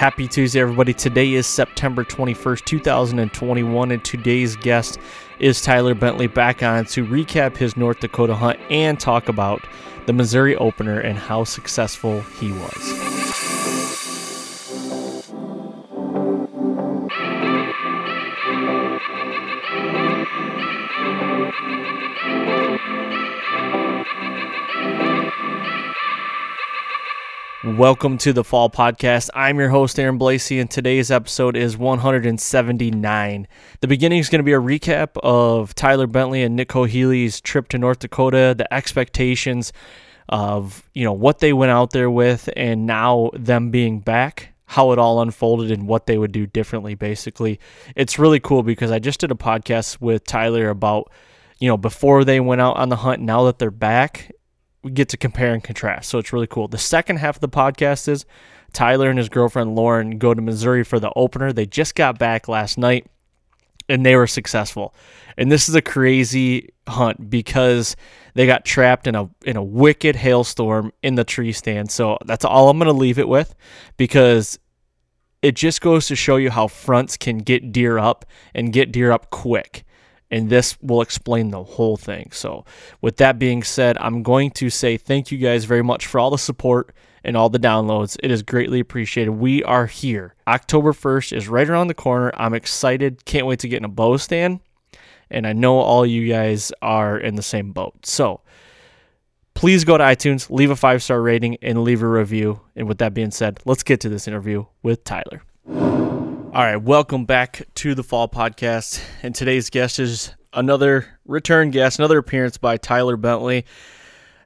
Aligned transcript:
Happy 0.00 0.26
Tuesday, 0.26 0.60
everybody. 0.60 0.94
Today 0.94 1.34
is 1.34 1.46
September 1.46 2.04
21st, 2.04 2.64
2021, 2.64 3.90
and 3.90 4.02
today's 4.02 4.56
guest 4.56 4.98
is 5.38 5.60
Tyler 5.60 5.94
Bentley 5.94 6.26
back 6.26 6.62
on 6.62 6.86
to 6.86 7.04
recap 7.04 7.58
his 7.58 7.76
North 7.76 8.00
Dakota 8.00 8.34
hunt 8.34 8.58
and 8.70 8.98
talk 8.98 9.28
about 9.28 9.62
the 10.06 10.14
Missouri 10.14 10.56
opener 10.56 11.00
and 11.00 11.18
how 11.18 11.44
successful 11.44 12.22
he 12.40 12.50
was. 12.50 13.19
Welcome 27.62 28.16
to 28.18 28.32
the 28.32 28.42
Fall 28.42 28.70
Podcast. 28.70 29.28
I'm 29.34 29.58
your 29.58 29.68
host, 29.68 29.98
Aaron 30.00 30.18
Blasey, 30.18 30.62
and 30.62 30.70
today's 30.70 31.10
episode 31.10 31.58
is 31.58 31.76
179. 31.76 33.48
The 33.80 33.86
beginning 33.86 34.18
is 34.18 34.30
going 34.30 34.38
to 34.38 34.44
be 34.44 34.54
a 34.54 34.58
recap 34.58 35.18
of 35.22 35.74
Tyler 35.74 36.06
Bentley 36.06 36.42
and 36.42 36.56
Nick 36.56 36.74
O'Healy's 36.74 37.38
trip 37.38 37.68
to 37.68 37.76
North 37.76 37.98
Dakota, 37.98 38.54
the 38.56 38.72
expectations 38.72 39.74
of 40.30 40.88
you 40.94 41.04
know 41.04 41.12
what 41.12 41.40
they 41.40 41.52
went 41.52 41.70
out 41.70 41.90
there 41.90 42.10
with, 42.10 42.48
and 42.56 42.86
now 42.86 43.28
them 43.34 43.70
being 43.70 44.00
back, 44.00 44.54
how 44.64 44.92
it 44.92 44.98
all 44.98 45.20
unfolded, 45.20 45.70
and 45.70 45.86
what 45.86 46.06
they 46.06 46.16
would 46.16 46.32
do 46.32 46.46
differently. 46.46 46.94
Basically, 46.94 47.60
it's 47.94 48.18
really 48.18 48.40
cool 48.40 48.62
because 48.62 48.90
I 48.90 49.00
just 49.00 49.20
did 49.20 49.30
a 49.30 49.34
podcast 49.34 50.00
with 50.00 50.24
Tyler 50.24 50.70
about 50.70 51.12
you 51.58 51.68
know 51.68 51.76
before 51.76 52.24
they 52.24 52.40
went 52.40 52.62
out 52.62 52.78
on 52.78 52.88
the 52.88 52.96
hunt, 52.96 53.20
now 53.20 53.44
that 53.44 53.58
they're 53.58 53.70
back, 53.70 54.32
we 54.82 54.90
get 54.90 55.08
to 55.10 55.16
compare 55.16 55.52
and 55.52 55.62
contrast. 55.62 56.08
So 56.08 56.18
it's 56.18 56.32
really 56.32 56.46
cool. 56.46 56.68
The 56.68 56.78
second 56.78 57.18
half 57.18 57.36
of 57.36 57.40
the 57.40 57.48
podcast 57.48 58.08
is 58.08 58.24
Tyler 58.72 59.10
and 59.10 59.18
his 59.18 59.28
girlfriend 59.28 59.74
Lauren 59.74 60.18
go 60.18 60.32
to 60.34 60.40
Missouri 60.40 60.84
for 60.84 60.98
the 60.98 61.12
opener. 61.16 61.52
They 61.52 61.66
just 61.66 61.94
got 61.94 62.18
back 62.18 62.48
last 62.48 62.78
night 62.78 63.06
and 63.88 64.06
they 64.06 64.16
were 64.16 64.26
successful. 64.26 64.94
And 65.36 65.50
this 65.50 65.68
is 65.68 65.74
a 65.74 65.82
crazy 65.82 66.70
hunt 66.88 67.28
because 67.28 67.96
they 68.34 68.46
got 68.46 68.64
trapped 68.64 69.06
in 69.06 69.14
a 69.14 69.28
in 69.44 69.56
a 69.56 69.62
wicked 69.62 70.16
hailstorm 70.16 70.92
in 71.02 71.16
the 71.16 71.24
tree 71.24 71.52
stand. 71.52 71.90
So 71.90 72.18
that's 72.24 72.44
all 72.44 72.68
I'm 72.68 72.78
going 72.78 72.86
to 72.86 72.92
leave 72.92 73.18
it 73.18 73.28
with 73.28 73.54
because 73.96 74.58
it 75.42 75.56
just 75.56 75.80
goes 75.80 76.06
to 76.08 76.16
show 76.16 76.36
you 76.36 76.50
how 76.50 76.68
fronts 76.68 77.16
can 77.16 77.38
get 77.38 77.72
deer 77.72 77.98
up 77.98 78.24
and 78.54 78.72
get 78.72 78.92
deer 78.92 79.10
up 79.10 79.30
quick 79.30 79.84
and 80.30 80.48
this 80.48 80.80
will 80.80 81.02
explain 81.02 81.50
the 81.50 81.62
whole 81.62 81.96
thing. 81.96 82.30
So, 82.32 82.64
with 83.00 83.16
that 83.16 83.38
being 83.38 83.62
said, 83.62 83.98
I'm 83.98 84.22
going 84.22 84.50
to 84.52 84.70
say 84.70 84.96
thank 84.96 85.30
you 85.30 85.38
guys 85.38 85.64
very 85.64 85.82
much 85.82 86.06
for 86.06 86.20
all 86.20 86.30
the 86.30 86.38
support 86.38 86.94
and 87.24 87.36
all 87.36 87.48
the 87.48 87.58
downloads. 87.58 88.16
It 88.22 88.30
is 88.30 88.42
greatly 88.42 88.80
appreciated. 88.80 89.30
We 89.32 89.62
are 89.64 89.86
here. 89.86 90.34
October 90.46 90.92
1st 90.92 91.36
is 91.36 91.48
right 91.48 91.68
around 91.68 91.88
the 91.88 91.94
corner. 91.94 92.30
I'm 92.34 92.54
excited. 92.54 93.24
Can't 93.24 93.46
wait 93.46 93.58
to 93.60 93.68
get 93.68 93.78
in 93.78 93.84
a 93.84 93.88
bow 93.88 94.16
stand. 94.16 94.60
And 95.30 95.46
I 95.46 95.52
know 95.52 95.78
all 95.78 96.04
you 96.06 96.28
guys 96.28 96.72
are 96.82 97.18
in 97.18 97.36
the 97.36 97.42
same 97.42 97.72
boat. 97.72 98.06
So, 98.06 98.40
please 99.54 99.84
go 99.84 99.98
to 99.98 100.04
iTunes, 100.04 100.50
leave 100.50 100.70
a 100.70 100.76
five 100.76 101.02
star 101.02 101.20
rating, 101.20 101.56
and 101.62 101.82
leave 101.82 102.02
a 102.02 102.08
review. 102.08 102.60
And 102.76 102.88
with 102.88 102.98
that 102.98 103.14
being 103.14 103.30
said, 103.30 103.60
let's 103.64 103.82
get 103.82 104.00
to 104.00 104.08
this 104.08 104.26
interview 104.26 104.64
with 104.82 105.04
Tyler. 105.04 105.42
All 106.52 106.64
right, 106.64 106.82
welcome 106.82 107.26
back 107.26 107.62
to 107.76 107.94
the 107.94 108.02
Fall 108.02 108.28
Podcast. 108.28 109.00
And 109.22 109.32
today's 109.32 109.70
guest 109.70 110.00
is 110.00 110.34
another 110.52 111.06
return 111.24 111.70
guest, 111.70 112.00
another 112.00 112.18
appearance 112.18 112.58
by 112.58 112.76
Tyler 112.76 113.16
Bentley. 113.16 113.66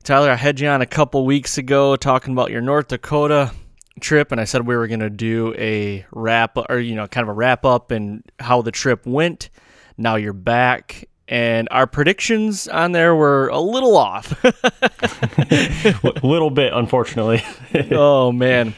Tyler, 0.02 0.30
I 0.30 0.34
had 0.34 0.60
you 0.60 0.68
on 0.68 0.82
a 0.82 0.86
couple 0.86 1.24
weeks 1.24 1.56
ago 1.56 1.96
talking 1.96 2.34
about 2.34 2.50
your 2.50 2.60
North 2.60 2.88
Dakota 2.88 3.52
trip, 4.00 4.32
and 4.32 4.40
I 4.40 4.44
said 4.44 4.66
we 4.66 4.76
were 4.76 4.86
going 4.86 5.00
to 5.00 5.08
do 5.08 5.54
a 5.56 6.04
wrap 6.12 6.58
or, 6.68 6.78
you 6.78 6.94
know, 6.94 7.06
kind 7.06 7.22
of 7.22 7.30
a 7.30 7.32
wrap 7.32 7.64
up 7.64 7.90
and 7.90 8.22
how 8.38 8.60
the 8.60 8.70
trip 8.70 9.06
went. 9.06 9.48
Now 9.96 10.16
you're 10.16 10.34
back, 10.34 11.08
and 11.26 11.68
our 11.70 11.86
predictions 11.86 12.68
on 12.68 12.92
there 12.92 13.14
were 13.14 13.48
a 13.48 13.60
little 13.60 13.96
off. 13.96 14.44
a 14.44 16.20
little 16.22 16.50
bit, 16.50 16.74
unfortunately. 16.74 17.42
oh, 17.92 18.30
man. 18.30 18.74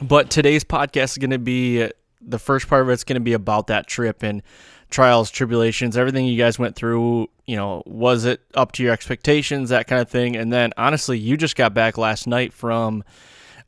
But 0.00 0.30
today's 0.30 0.62
podcast 0.62 1.10
is 1.10 1.18
going 1.18 1.30
to 1.30 1.38
be 1.38 1.90
the 2.20 2.38
first 2.38 2.68
part 2.68 2.82
of 2.82 2.88
it's 2.88 3.04
going 3.04 3.14
to 3.14 3.20
be 3.20 3.32
about 3.32 3.68
that 3.68 3.86
trip 3.86 4.22
and 4.22 4.42
trials, 4.90 5.30
tribulations, 5.30 5.96
everything 5.96 6.26
you 6.26 6.38
guys 6.38 6.58
went 6.58 6.76
through. 6.76 7.28
You 7.46 7.56
know, 7.56 7.82
was 7.86 8.24
it 8.24 8.40
up 8.54 8.72
to 8.72 8.82
your 8.82 8.92
expectations, 8.92 9.70
that 9.70 9.86
kind 9.86 10.00
of 10.00 10.08
thing? 10.08 10.36
And 10.36 10.52
then, 10.52 10.72
honestly, 10.76 11.18
you 11.18 11.36
just 11.36 11.56
got 11.56 11.74
back 11.74 11.98
last 11.98 12.26
night 12.26 12.52
from 12.52 13.04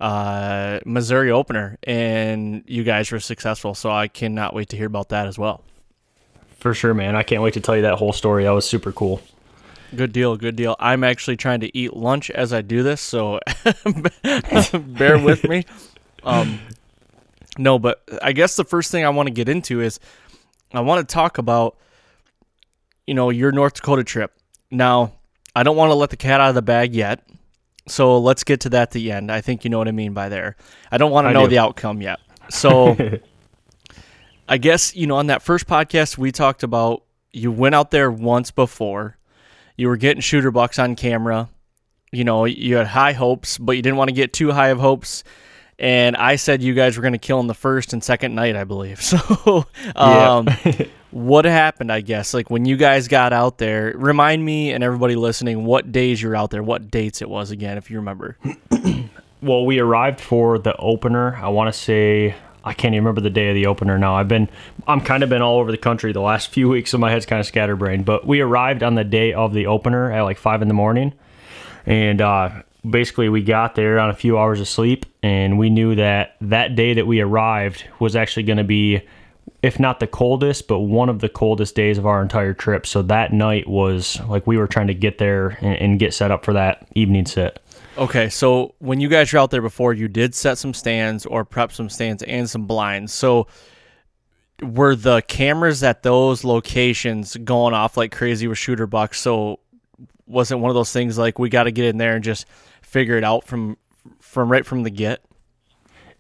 uh, 0.00 0.80
Missouri 0.84 1.30
opener, 1.30 1.78
and 1.84 2.64
you 2.66 2.84
guys 2.84 3.10
were 3.10 3.20
successful. 3.20 3.74
So 3.74 3.90
I 3.90 4.08
cannot 4.08 4.54
wait 4.54 4.68
to 4.70 4.76
hear 4.76 4.86
about 4.86 5.08
that 5.10 5.26
as 5.26 5.38
well. 5.38 5.62
For 6.58 6.74
sure, 6.74 6.94
man. 6.94 7.16
I 7.16 7.22
can't 7.22 7.42
wait 7.42 7.54
to 7.54 7.60
tell 7.60 7.76
you 7.76 7.82
that 7.82 7.96
whole 7.98 8.12
story. 8.12 8.44
That 8.44 8.50
was 8.50 8.68
super 8.68 8.92
cool. 8.92 9.20
Good 9.94 10.12
deal, 10.12 10.36
good 10.36 10.56
deal. 10.56 10.74
I'm 10.80 11.04
actually 11.04 11.36
trying 11.36 11.60
to 11.60 11.76
eat 11.76 11.94
lunch 11.94 12.30
as 12.30 12.52
I 12.52 12.62
do 12.62 12.82
this, 12.82 13.00
so 13.00 13.40
bear 14.74 15.18
with 15.18 15.48
me. 15.48 15.64
Um, 16.24 16.60
no, 17.58 17.78
but 17.78 18.02
I 18.22 18.32
guess 18.32 18.56
the 18.56 18.64
first 18.64 18.90
thing 18.90 19.04
I 19.04 19.10
want 19.10 19.26
to 19.26 19.32
get 19.32 19.48
into 19.48 19.80
is 19.80 20.00
I 20.72 20.80
want 20.80 21.06
to 21.06 21.12
talk 21.12 21.38
about, 21.38 21.76
you 23.06 23.14
know, 23.14 23.30
your 23.30 23.52
North 23.52 23.74
Dakota 23.74 24.04
trip. 24.04 24.32
Now, 24.70 25.12
I 25.54 25.62
don't 25.62 25.76
want 25.76 25.90
to 25.90 25.94
let 25.94 26.10
the 26.10 26.16
cat 26.16 26.40
out 26.40 26.48
of 26.48 26.54
the 26.54 26.62
bag 26.62 26.94
yet. 26.94 27.26
So 27.88 28.18
let's 28.18 28.44
get 28.44 28.60
to 28.60 28.70
that 28.70 28.82
at 28.82 28.90
the 28.92 29.12
end. 29.12 29.30
I 29.30 29.40
think 29.40 29.64
you 29.64 29.70
know 29.70 29.78
what 29.78 29.88
I 29.88 29.92
mean 29.92 30.14
by 30.14 30.28
there. 30.28 30.56
I 30.90 30.98
don't 30.98 31.10
want 31.10 31.26
to 31.26 31.32
know 31.32 31.44
do. 31.44 31.50
the 31.50 31.58
outcome 31.58 32.00
yet. 32.00 32.20
So 32.48 32.96
I 34.48 34.58
guess, 34.58 34.94
you 34.94 35.06
know, 35.06 35.16
on 35.16 35.26
that 35.26 35.42
first 35.42 35.66
podcast, 35.66 36.16
we 36.16 36.32
talked 36.32 36.62
about 36.62 37.02
you 37.32 37.50
went 37.50 37.74
out 37.74 37.90
there 37.90 38.10
once 38.10 38.50
before. 38.50 39.18
You 39.76 39.88
were 39.88 39.96
getting 39.96 40.20
shooter 40.20 40.50
bucks 40.50 40.78
on 40.78 40.96
camera. 40.96 41.48
You 42.12 42.24
know, 42.24 42.44
you 42.44 42.76
had 42.76 42.86
high 42.86 43.12
hopes, 43.12 43.58
but 43.58 43.72
you 43.72 43.82
didn't 43.82 43.96
want 43.96 44.08
to 44.08 44.14
get 44.14 44.32
too 44.32 44.52
high 44.52 44.68
of 44.68 44.78
hopes 44.78 45.24
and 45.82 46.16
I 46.16 46.36
said 46.36 46.62
you 46.62 46.72
guys 46.72 46.96
were 46.96 47.02
going 47.02 47.12
to 47.12 47.18
kill 47.18 47.38
him 47.38 47.48
the 47.48 47.54
first 47.54 47.92
and 47.92 48.02
second 48.02 48.34
night, 48.34 48.56
I 48.56 48.64
believe. 48.64 49.02
So, 49.12 49.66
um, 49.96 50.46
what 51.10 51.44
happened? 51.44 51.92
I 51.92 52.00
guess 52.00 52.32
like 52.32 52.48
when 52.48 52.64
you 52.64 52.76
guys 52.76 53.08
got 53.08 53.32
out 53.32 53.58
there. 53.58 53.92
Remind 53.96 54.44
me 54.44 54.72
and 54.72 54.82
everybody 54.82 55.16
listening 55.16 55.64
what 55.64 55.92
days 55.92 56.22
you're 56.22 56.36
out 56.36 56.50
there, 56.50 56.62
what 56.62 56.90
dates 56.90 57.20
it 57.20 57.28
was 57.28 57.50
again, 57.50 57.76
if 57.76 57.90
you 57.90 57.98
remember. 57.98 58.38
Well, 59.42 59.66
we 59.66 59.80
arrived 59.80 60.20
for 60.20 60.56
the 60.56 60.76
opener. 60.76 61.34
I 61.34 61.48
want 61.48 61.72
to 61.74 61.76
say 61.76 62.36
I 62.64 62.74
can't 62.74 62.94
even 62.94 63.04
remember 63.04 63.20
the 63.20 63.30
day 63.30 63.48
of 63.48 63.56
the 63.56 63.66
opener 63.66 63.98
now. 63.98 64.14
I've 64.14 64.28
been 64.28 64.48
I'm 64.86 65.00
kind 65.00 65.24
of 65.24 65.28
been 65.28 65.42
all 65.42 65.58
over 65.58 65.72
the 65.72 65.78
country 65.78 66.12
the 66.12 66.20
last 66.20 66.48
few 66.52 66.68
weeks, 66.68 66.90
so 66.90 66.98
my 66.98 67.10
head's 67.10 67.26
kind 67.26 67.40
of 67.40 67.46
scatterbrained. 67.46 68.04
But 68.04 68.24
we 68.24 68.40
arrived 68.40 68.84
on 68.84 68.94
the 68.94 69.02
day 69.02 69.32
of 69.32 69.52
the 69.52 69.66
opener 69.66 70.12
at 70.12 70.22
like 70.22 70.38
five 70.38 70.62
in 70.62 70.68
the 70.68 70.74
morning, 70.74 71.12
and 71.86 72.20
uh, 72.20 72.62
basically 72.88 73.28
we 73.28 73.42
got 73.42 73.74
there 73.74 73.98
on 73.98 74.10
a 74.10 74.14
few 74.14 74.38
hours 74.38 74.60
of 74.60 74.68
sleep, 74.68 75.06
and 75.22 75.58
we 75.58 75.70
knew 75.70 75.94
that 75.94 76.36
that 76.40 76.74
day 76.74 76.94
that 76.94 77.06
we 77.06 77.20
arrived 77.20 77.84
was 77.98 78.16
actually 78.16 78.42
going 78.42 78.58
to 78.58 78.64
be, 78.64 79.00
if 79.62 79.78
not 79.78 80.00
the 80.00 80.06
coldest, 80.06 80.68
but 80.68 80.80
one 80.80 81.08
of 81.08 81.20
the 81.20 81.28
coldest 81.28 81.74
days 81.74 81.98
of 81.98 82.06
our 82.06 82.22
entire 82.22 82.54
trip. 82.54 82.86
So 82.86 83.02
that 83.02 83.32
night 83.32 83.68
was 83.68 84.20
like 84.28 84.46
we 84.46 84.56
were 84.56 84.66
trying 84.66 84.88
to 84.88 84.94
get 84.94 85.18
there 85.18 85.58
and, 85.60 85.76
and 85.76 85.98
get 85.98 86.14
set 86.14 86.30
up 86.30 86.44
for 86.44 86.52
that 86.54 86.86
evening 86.94 87.26
sit. 87.26 87.60
Okay, 87.98 88.30
so 88.30 88.74
when 88.78 89.00
you 89.00 89.08
guys 89.08 89.32
were 89.32 89.38
out 89.38 89.50
there 89.50 89.60
before, 89.60 89.92
you 89.92 90.08
did 90.08 90.34
set 90.34 90.56
some 90.56 90.72
stands 90.72 91.26
or 91.26 91.44
prep 91.44 91.72
some 91.72 91.90
stands 91.90 92.22
and 92.22 92.48
some 92.48 92.66
blinds. 92.66 93.12
So 93.12 93.46
were 94.62 94.96
the 94.96 95.20
cameras 95.22 95.82
at 95.82 96.02
those 96.02 96.42
locations 96.42 97.36
going 97.36 97.74
off 97.74 97.96
like 97.96 98.10
crazy 98.12 98.46
with 98.48 98.56
shooter 98.56 98.86
bucks? 98.86 99.20
So 99.20 99.60
wasn't 100.26 100.60
one 100.60 100.70
of 100.70 100.74
those 100.74 100.92
things 100.92 101.18
like 101.18 101.38
we 101.38 101.50
got 101.50 101.64
to 101.64 101.70
get 101.70 101.84
in 101.84 101.98
there 101.98 102.14
and 102.14 102.24
just 102.24 102.46
figure 102.92 103.16
it 103.16 103.24
out 103.24 103.44
from 103.44 103.76
from 104.20 104.52
right 104.52 104.66
from 104.66 104.82
the 104.82 104.90
get? 104.90 105.24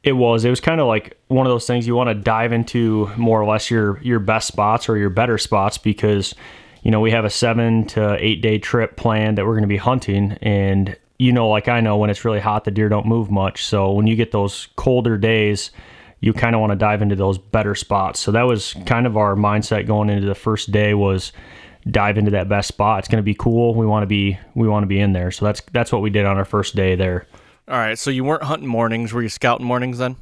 It 0.02 0.14
was. 0.14 0.44
It 0.44 0.50
was 0.50 0.60
kind 0.60 0.80
of 0.80 0.88
like 0.88 1.16
one 1.28 1.46
of 1.46 1.52
those 1.52 1.66
things 1.66 1.86
you 1.86 1.94
want 1.94 2.08
to 2.08 2.14
dive 2.14 2.52
into 2.52 3.08
more 3.16 3.40
or 3.40 3.46
less 3.46 3.70
your 3.70 4.00
your 4.02 4.18
best 4.18 4.48
spots 4.48 4.88
or 4.88 4.96
your 4.96 5.10
better 5.10 5.38
spots 5.38 5.78
because 5.78 6.34
you 6.82 6.90
know 6.90 7.00
we 7.00 7.12
have 7.12 7.24
a 7.24 7.30
seven 7.30 7.86
to 7.88 8.16
eight 8.18 8.42
day 8.42 8.58
trip 8.58 8.96
planned 8.96 9.38
that 9.38 9.44
we're 9.46 9.52
going 9.52 9.62
to 9.62 9.68
be 9.68 9.76
hunting 9.76 10.38
and 10.42 10.96
you 11.22 11.32
know, 11.32 11.48
like 11.48 11.68
I 11.68 11.80
know, 11.80 11.98
when 11.98 12.10
it's 12.10 12.24
really 12.24 12.40
hot, 12.40 12.64
the 12.64 12.72
deer 12.72 12.88
don't 12.88 13.06
move 13.06 13.30
much. 13.30 13.64
So 13.64 13.92
when 13.92 14.08
you 14.08 14.16
get 14.16 14.32
those 14.32 14.66
colder 14.74 15.16
days, 15.16 15.70
you 16.18 16.32
kind 16.32 16.56
of 16.56 16.60
want 16.60 16.72
to 16.72 16.76
dive 16.76 17.00
into 17.00 17.14
those 17.14 17.38
better 17.38 17.76
spots. 17.76 18.18
So 18.18 18.32
that 18.32 18.42
was 18.42 18.74
kind 18.86 19.06
of 19.06 19.16
our 19.16 19.36
mindset 19.36 19.86
going 19.86 20.10
into 20.10 20.26
the 20.26 20.34
first 20.34 20.72
day 20.72 20.94
was 20.94 21.32
dive 21.90 22.18
into 22.18 22.30
that 22.32 22.48
best 22.48 22.68
spot. 22.68 23.00
It's 23.00 23.08
going 23.08 23.18
to 23.18 23.22
be 23.22 23.34
cool. 23.34 23.74
We 23.74 23.86
want 23.86 24.02
to 24.02 24.06
be 24.06 24.38
we 24.54 24.68
want 24.68 24.82
to 24.82 24.88
be 24.88 25.00
in 25.00 25.12
there. 25.12 25.30
So 25.30 25.44
that's 25.44 25.60
that's 25.72 25.92
what 25.92 26.02
we 26.02 26.10
did 26.10 26.26
on 26.26 26.36
our 26.36 26.44
first 26.44 26.76
day 26.76 26.94
there. 26.94 27.26
All 27.68 27.76
right. 27.76 27.98
So 27.98 28.10
you 28.10 28.24
weren't 28.24 28.44
hunting 28.44 28.68
mornings. 28.68 29.12
Were 29.12 29.22
you 29.22 29.28
scouting 29.28 29.66
mornings 29.66 29.98
then? 29.98 30.16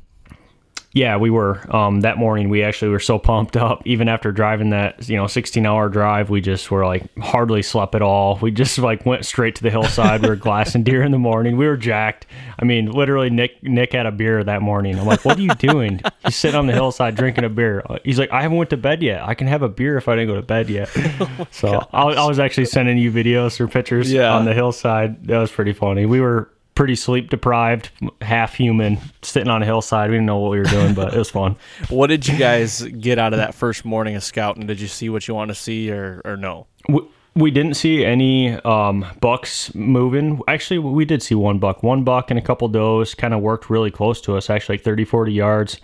Yeah, 0.92 1.18
we 1.18 1.30
were. 1.30 1.64
Um, 1.74 2.00
that 2.00 2.18
morning, 2.18 2.48
we 2.48 2.64
actually 2.64 2.90
were 2.90 2.98
so 2.98 3.16
pumped 3.18 3.56
up. 3.56 3.82
Even 3.86 4.08
after 4.08 4.32
driving 4.32 4.70
that, 4.70 5.08
you 5.08 5.16
know, 5.16 5.28
16 5.28 5.64
hour 5.64 5.88
drive, 5.88 6.30
we 6.30 6.40
just 6.40 6.68
were 6.70 6.84
like 6.84 7.04
hardly 7.18 7.62
slept 7.62 7.94
at 7.94 8.02
all. 8.02 8.38
We 8.42 8.50
just 8.50 8.76
like 8.78 9.06
went 9.06 9.24
straight 9.24 9.54
to 9.56 9.62
the 9.62 9.70
hillside. 9.70 10.22
we 10.22 10.28
were 10.28 10.36
glassing 10.36 10.82
deer 10.82 11.02
in 11.02 11.12
the 11.12 11.18
morning. 11.18 11.56
We 11.56 11.66
were 11.66 11.76
jacked. 11.76 12.26
I 12.58 12.64
mean, 12.64 12.90
literally, 12.90 13.30
Nick 13.30 13.62
Nick 13.62 13.92
had 13.92 14.06
a 14.06 14.10
beer 14.10 14.42
that 14.42 14.62
morning. 14.62 14.98
I'm 14.98 15.06
like, 15.06 15.24
what 15.24 15.38
are 15.38 15.42
you 15.42 15.54
doing? 15.54 16.00
He's 16.24 16.34
sitting 16.34 16.58
on 16.58 16.66
the 16.66 16.72
hillside 16.72 17.14
drinking 17.14 17.44
a 17.44 17.48
beer. 17.48 17.84
He's 18.04 18.18
like, 18.18 18.32
I 18.32 18.42
haven't 18.42 18.58
went 18.58 18.70
to 18.70 18.76
bed 18.76 19.00
yet. 19.00 19.22
I 19.22 19.34
can 19.34 19.46
have 19.46 19.62
a 19.62 19.68
beer 19.68 19.96
if 19.96 20.08
I 20.08 20.16
didn't 20.16 20.28
go 20.28 20.36
to 20.36 20.42
bed 20.42 20.68
yet. 20.68 20.90
oh 20.96 21.46
so 21.52 21.86
I, 21.92 22.02
I, 22.02 22.26
was 22.26 22.40
actually 22.40 22.66
sending 22.66 22.98
you 22.98 23.12
videos 23.12 23.60
or 23.60 23.68
pictures 23.68 24.12
yeah. 24.12 24.34
on 24.34 24.44
the 24.44 24.54
hillside. 24.54 25.26
That 25.28 25.38
was 25.38 25.52
pretty 25.52 25.72
funny. 25.72 26.04
We 26.04 26.20
were 26.20 26.50
pretty 26.80 26.96
sleep 26.96 27.28
deprived, 27.28 27.90
half 28.22 28.54
human, 28.54 28.96
sitting 29.20 29.50
on 29.50 29.62
a 29.62 29.66
hillside. 29.66 30.08
We 30.08 30.16
didn't 30.16 30.24
know 30.24 30.38
what 30.38 30.52
we 30.52 30.60
were 30.60 30.64
doing, 30.64 30.94
but 30.94 31.12
it 31.12 31.18
was 31.18 31.28
fun. 31.28 31.56
what 31.90 32.06
did 32.06 32.26
you 32.26 32.38
guys 32.38 32.80
get 32.80 33.18
out 33.18 33.34
of 33.34 33.36
that 33.36 33.54
first 33.54 33.84
morning 33.84 34.16
of 34.16 34.24
scouting? 34.24 34.66
Did 34.66 34.80
you 34.80 34.86
see 34.86 35.10
what 35.10 35.28
you 35.28 35.34
want 35.34 35.50
to 35.50 35.54
see, 35.54 35.90
or 35.90 36.22
or 36.24 36.38
no? 36.38 36.68
We, 36.88 37.00
we 37.34 37.50
didn't 37.50 37.74
see 37.74 38.02
any 38.02 38.54
um, 38.60 39.04
bucks 39.20 39.74
moving. 39.74 40.40
Actually, 40.48 40.78
we 40.78 41.04
did 41.04 41.22
see 41.22 41.34
one 41.34 41.58
buck. 41.58 41.82
One 41.82 42.02
buck 42.02 42.30
and 42.30 42.38
a 42.38 42.42
couple 42.42 42.66
does 42.68 43.14
kind 43.14 43.34
of 43.34 43.42
worked 43.42 43.68
really 43.68 43.90
close 43.90 44.22
to 44.22 44.38
us, 44.38 44.48
actually 44.48 44.78
like 44.78 44.82
30, 44.82 45.04
40 45.04 45.32
yards. 45.34 45.80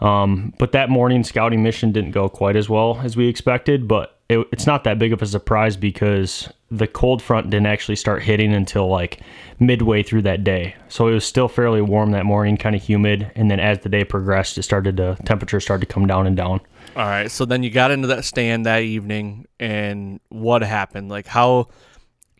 Um, 0.00 0.52
but 0.58 0.72
that 0.72 0.90
morning 0.90 1.24
scouting 1.24 1.62
mission 1.62 1.90
didn't 1.90 2.10
go 2.10 2.28
quite 2.28 2.56
as 2.56 2.68
well 2.68 3.00
as 3.02 3.16
we 3.16 3.28
expected, 3.28 3.88
but 3.88 4.13
it, 4.28 4.46
it's 4.52 4.66
not 4.66 4.84
that 4.84 4.98
big 4.98 5.12
of 5.12 5.20
a 5.22 5.26
surprise 5.26 5.76
because 5.76 6.48
the 6.70 6.86
cold 6.86 7.22
front 7.22 7.50
didn't 7.50 7.66
actually 7.66 7.96
start 7.96 8.22
hitting 8.22 8.52
until 8.52 8.88
like 8.88 9.20
midway 9.60 10.02
through 10.02 10.22
that 10.22 10.44
day. 10.44 10.74
So 10.88 11.08
it 11.08 11.14
was 11.14 11.24
still 11.24 11.48
fairly 11.48 11.82
warm 11.82 12.10
that 12.12 12.24
morning, 12.24 12.56
kind 12.56 12.74
of 12.74 12.82
humid, 12.82 13.30
and 13.34 13.50
then 13.50 13.60
as 13.60 13.80
the 13.80 13.88
day 13.88 14.04
progressed, 14.04 14.58
it 14.58 14.62
started 14.62 14.96
to 14.96 15.16
temperature 15.24 15.60
started 15.60 15.86
to 15.86 15.92
come 15.92 16.06
down 16.06 16.26
and 16.26 16.36
down. 16.36 16.60
All 16.96 17.06
right, 17.06 17.30
so 17.30 17.44
then 17.44 17.62
you 17.62 17.70
got 17.70 17.90
into 17.90 18.08
that 18.08 18.24
stand 18.24 18.66
that 18.66 18.82
evening, 18.82 19.46
and 19.58 20.20
what 20.28 20.62
happened? 20.62 21.08
Like, 21.08 21.26
how 21.26 21.68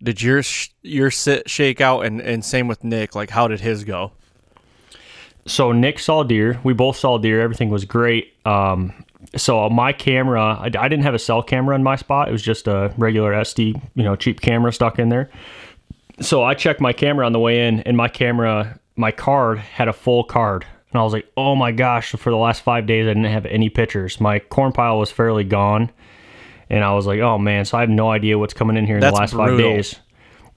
did 0.03 0.23
your 0.23 0.43
your 0.83 1.11
sit 1.11 1.51
shake 1.51 1.81
out, 1.81 2.01
and 2.01 2.21
and 2.21 2.45
same 2.45 2.67
with 2.67 2.83
Nick? 2.83 3.15
Like, 3.15 3.31
how 3.31 3.49
did 3.49 3.61
his 3.61 3.85
go? 3.85 4.13
So 5.47 5.73
Nick 5.73 5.99
saw 5.99 6.23
deer. 6.23 6.59
We 6.65 6.73
both 6.73 6.97
saw 6.97 7.19
deer. 7.19 7.41
Everything 7.43 7.69
was 7.69 7.85
great. 7.85 8.33
Um, 8.47 9.05
so 9.37 9.69
my 9.69 9.93
camera, 9.93 10.43
I, 10.43 10.67
I, 10.67 10.89
didn't 10.89 11.03
have 11.03 11.15
a 11.15 11.19
cell 11.19 11.43
camera 11.43 11.75
in 11.75 11.83
my 11.83 11.97
spot. 11.97 12.29
It 12.29 12.33
was 12.33 12.43
just 12.43 12.69
a 12.69 12.93
regular 12.97 13.33
SD, 13.33 13.81
you 13.95 14.03
know, 14.03 14.17
cheap 14.17 14.41
camera 14.41 14.73
stuck 14.73 14.99
in 14.99 15.09
there. 15.09 15.31
So 16.21 16.43
I 16.43 16.55
checked 16.55 16.81
my 16.81 16.93
camera 16.93 17.27
on 17.27 17.33
the 17.33 17.41
way 17.41 17.67
in, 17.67 17.81
and 17.81 17.97
my 17.97 18.09
camera, 18.09 18.79
my 18.97 19.11
card 19.11 19.59
had 19.59 19.89
a 19.89 19.93
full 19.93 20.25
card. 20.25 20.65
And 20.91 21.01
I 21.01 21.03
was 21.03 21.13
like, 21.13 21.29
oh 21.37 21.57
my 21.57 21.73
gosh, 21.73 22.13
for 22.13 22.31
the 22.31 22.37
last 22.37 22.63
five 22.63 22.87
days, 22.87 23.07
I 23.07 23.11
didn't 23.11 23.25
have 23.25 23.47
any 23.47 23.69
pictures. 23.69 24.21
My 24.21 24.39
corn 24.39 24.73
pile 24.73 24.99
was 24.99 25.11
fairly 25.11 25.43
gone. 25.43 25.91
And 26.71 26.85
I 26.85 26.95
was 26.95 27.07
like, 27.07 27.21
oh 27.21 27.37
man, 27.37 27.65
so 27.65 27.77
I 27.77 27.81
have 27.81 27.91
no 27.91 28.11
idea 28.11 28.39
what's 28.39 28.55
coming 28.55 28.77
in 28.77 28.87
here 28.87 28.97
in 28.97 29.01
That's 29.01 29.15
the 29.15 29.21
last 29.21 29.33
brutal. 29.33 29.57
five 29.57 29.59
days. 29.59 29.97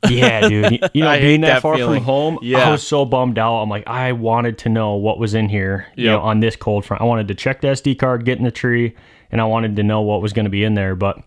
Yeah, 0.10 0.48
dude. 0.48 0.80
You, 0.94 1.04
know, 1.04 1.20
being 1.20 1.42
that, 1.42 1.56
that, 1.56 1.62
far 1.62 1.76
feeling. 1.76 2.00
from 2.00 2.06
home, 2.06 2.40
yeah. 2.42 2.68
I 2.68 2.72
was 2.72 2.86
so 2.86 3.04
bummed 3.04 3.40
out. 3.40 3.62
I'm 3.62 3.70
like, 3.70 3.88
I 3.88 4.12
wanted 4.12 4.60
to 4.60 4.70
know 4.70 4.94
what 4.94 5.18
was 5.18 5.34
in 5.34 5.50
here, 5.50 5.88
you 5.96 6.06
know, 6.06 6.20
on 6.20 6.40
this 6.40 6.56
cold 6.56 6.86
front. 6.86 7.02
I 7.02 7.06
wanted 7.06 7.28
to 7.30 7.36
check 7.36 7.62
the 7.62 7.70
SD 7.70 7.98
card, 7.98 8.24
get 8.24 8.38
in 8.38 8.44
the 8.44 8.52
tree, 8.52 8.96
and 9.32 9.42
I 9.42 9.46
wanted 9.46 9.76
to 9.76 9.84
know 9.84 10.02
what 10.02 10.22
was 10.22 10.34
going 10.34 10.46
to 10.46 10.52
be 10.52 10.64
in 10.64 10.76
there. 10.76 10.96
But 10.96 11.24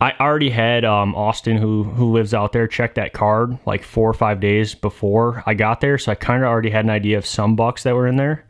I 0.00 0.14
already 0.18 0.50
had 0.50 0.84
um, 0.84 1.14
Austin, 1.14 1.56
who 1.56 1.84
who 1.84 2.10
lives 2.10 2.34
out 2.34 2.52
there, 2.52 2.66
check 2.66 2.96
that 2.96 3.12
card 3.12 3.56
like 3.66 3.84
four 3.84 4.10
or 4.10 4.14
five 4.14 4.40
days 4.40 4.74
before 4.74 5.44
I 5.46 5.54
got 5.54 5.80
there, 5.80 5.96
so 5.96 6.10
I 6.10 6.16
kind 6.16 6.42
of 6.42 6.48
already 6.48 6.70
had 6.70 6.84
an 6.84 6.90
idea 6.90 7.18
of 7.18 7.24
some 7.24 7.54
bucks 7.54 7.84
that 7.84 7.94
were 7.94 8.08
in 8.08 8.16
there. 8.16 8.44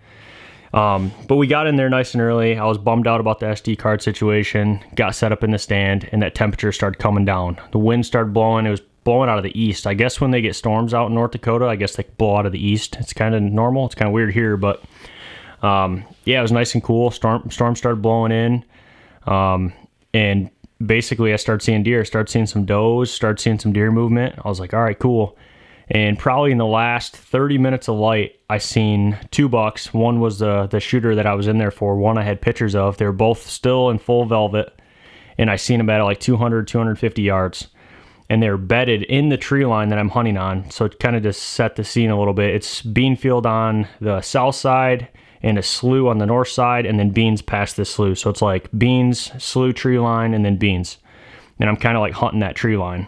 Um, 0.72 1.12
but 1.28 1.36
we 1.36 1.46
got 1.46 1.66
in 1.66 1.76
there 1.76 1.90
nice 1.90 2.14
and 2.14 2.22
early. 2.22 2.56
I 2.56 2.64
was 2.64 2.78
bummed 2.78 3.06
out 3.06 3.20
about 3.20 3.40
the 3.40 3.46
SD 3.46 3.78
card 3.78 4.00
situation. 4.00 4.80
Got 4.94 5.14
set 5.14 5.30
up 5.30 5.44
in 5.44 5.50
the 5.50 5.58
stand, 5.58 6.08
and 6.10 6.22
that 6.22 6.34
temperature 6.34 6.72
started 6.72 6.98
coming 6.98 7.26
down. 7.26 7.60
The 7.72 7.78
wind 7.78 8.06
started 8.06 8.32
blowing. 8.32 8.64
It 8.64 8.70
was 8.70 8.80
blowing 9.04 9.28
out 9.28 9.38
of 9.38 9.44
the 9.44 9.60
east. 9.60 9.86
I 9.86 9.94
guess 9.94 10.20
when 10.20 10.30
they 10.30 10.40
get 10.40 10.54
storms 10.54 10.94
out 10.94 11.08
in 11.08 11.14
North 11.14 11.32
Dakota, 11.32 11.66
I 11.66 11.76
guess 11.76 11.96
they 11.96 12.04
blow 12.18 12.36
out 12.36 12.46
of 12.46 12.52
the 12.52 12.64
east. 12.64 12.96
It's 13.00 13.12
kind 13.12 13.34
of 13.34 13.42
normal. 13.42 13.86
It's 13.86 13.94
kind 13.94 14.08
of 14.08 14.12
weird 14.12 14.32
here, 14.32 14.56
but 14.56 14.82
um, 15.62 16.04
yeah, 16.24 16.38
it 16.38 16.42
was 16.42 16.52
nice 16.52 16.74
and 16.74 16.82
cool. 16.82 17.10
Storm 17.10 17.50
storm 17.50 17.76
started 17.76 18.02
blowing 18.02 18.32
in, 18.32 18.64
um, 19.26 19.72
and 20.12 20.50
basically 20.84 21.32
I 21.32 21.36
started 21.36 21.64
seeing 21.64 21.82
deer. 21.82 22.00
I 22.00 22.04
started 22.04 22.30
seeing 22.30 22.46
some 22.46 22.64
does. 22.64 23.12
Started 23.12 23.40
seeing 23.40 23.58
some 23.58 23.72
deer 23.72 23.90
movement. 23.90 24.34
I 24.44 24.48
was 24.48 24.60
like, 24.60 24.74
all 24.74 24.82
right, 24.82 24.98
cool. 24.98 25.36
And 25.88 26.18
probably 26.18 26.52
in 26.52 26.58
the 26.58 26.66
last 26.66 27.16
30 27.16 27.58
minutes 27.58 27.88
of 27.88 27.96
light, 27.96 28.40
I 28.48 28.58
seen 28.58 29.18
two 29.30 29.48
bucks. 29.48 29.92
One 29.92 30.20
was 30.20 30.38
the 30.38 30.66
the 30.66 30.80
shooter 30.80 31.14
that 31.14 31.26
I 31.26 31.34
was 31.34 31.48
in 31.48 31.58
there 31.58 31.70
for. 31.70 31.96
One 31.96 32.18
I 32.18 32.22
had 32.22 32.40
pictures 32.40 32.74
of. 32.74 32.96
They 32.96 33.04
were 33.04 33.12
both 33.12 33.46
still 33.46 33.90
in 33.90 33.98
full 33.98 34.24
velvet, 34.24 34.80
and 35.38 35.50
I 35.50 35.56
seen 35.56 35.78
them 35.78 35.90
at 35.90 36.00
like 36.02 36.20
200, 36.20 36.66
250 36.66 37.22
yards 37.22 37.68
and 38.32 38.42
they're 38.42 38.56
bedded 38.56 39.02
in 39.02 39.28
the 39.28 39.36
tree 39.36 39.66
line 39.66 39.90
that 39.90 39.98
I'm 39.98 40.08
hunting 40.08 40.38
on. 40.38 40.70
So 40.70 40.88
kind 40.88 41.16
of 41.16 41.22
just 41.22 41.42
set 41.42 41.76
the 41.76 41.84
scene 41.84 42.08
a 42.08 42.18
little 42.18 42.32
bit. 42.32 42.54
It's 42.54 42.80
bean 42.80 43.14
field 43.14 43.44
on 43.44 43.86
the 44.00 44.22
south 44.22 44.54
side 44.54 45.08
and 45.42 45.58
a 45.58 45.62
slough 45.62 46.06
on 46.06 46.16
the 46.16 46.24
north 46.24 46.48
side, 46.48 46.86
and 46.86 46.98
then 46.98 47.10
beans 47.10 47.42
past 47.42 47.76
the 47.76 47.84
slough. 47.84 48.16
So 48.16 48.30
it's 48.30 48.40
like 48.40 48.70
beans, 48.78 49.30
slough 49.36 49.74
tree 49.74 49.98
line, 49.98 50.32
and 50.32 50.46
then 50.46 50.56
beans. 50.56 50.96
And 51.60 51.68
I'm 51.68 51.76
kind 51.76 51.94
of 51.94 52.00
like 52.00 52.14
hunting 52.14 52.40
that 52.40 52.56
tree 52.56 52.78
line. 52.78 53.06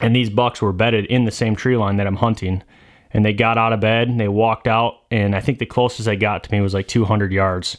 And 0.00 0.16
these 0.16 0.30
bucks 0.30 0.60
were 0.60 0.72
bedded 0.72 1.04
in 1.04 1.26
the 1.26 1.30
same 1.30 1.54
tree 1.54 1.76
line 1.76 1.98
that 1.98 2.08
I'm 2.08 2.16
hunting. 2.16 2.64
And 3.12 3.24
they 3.24 3.32
got 3.32 3.56
out 3.56 3.72
of 3.72 3.78
bed 3.78 4.08
and 4.08 4.18
they 4.18 4.26
walked 4.26 4.66
out, 4.66 4.94
and 5.12 5.36
I 5.36 5.40
think 5.40 5.60
the 5.60 5.66
closest 5.66 6.06
they 6.06 6.16
got 6.16 6.42
to 6.42 6.50
me 6.50 6.60
was 6.60 6.74
like 6.74 6.88
200 6.88 7.30
yards. 7.30 7.78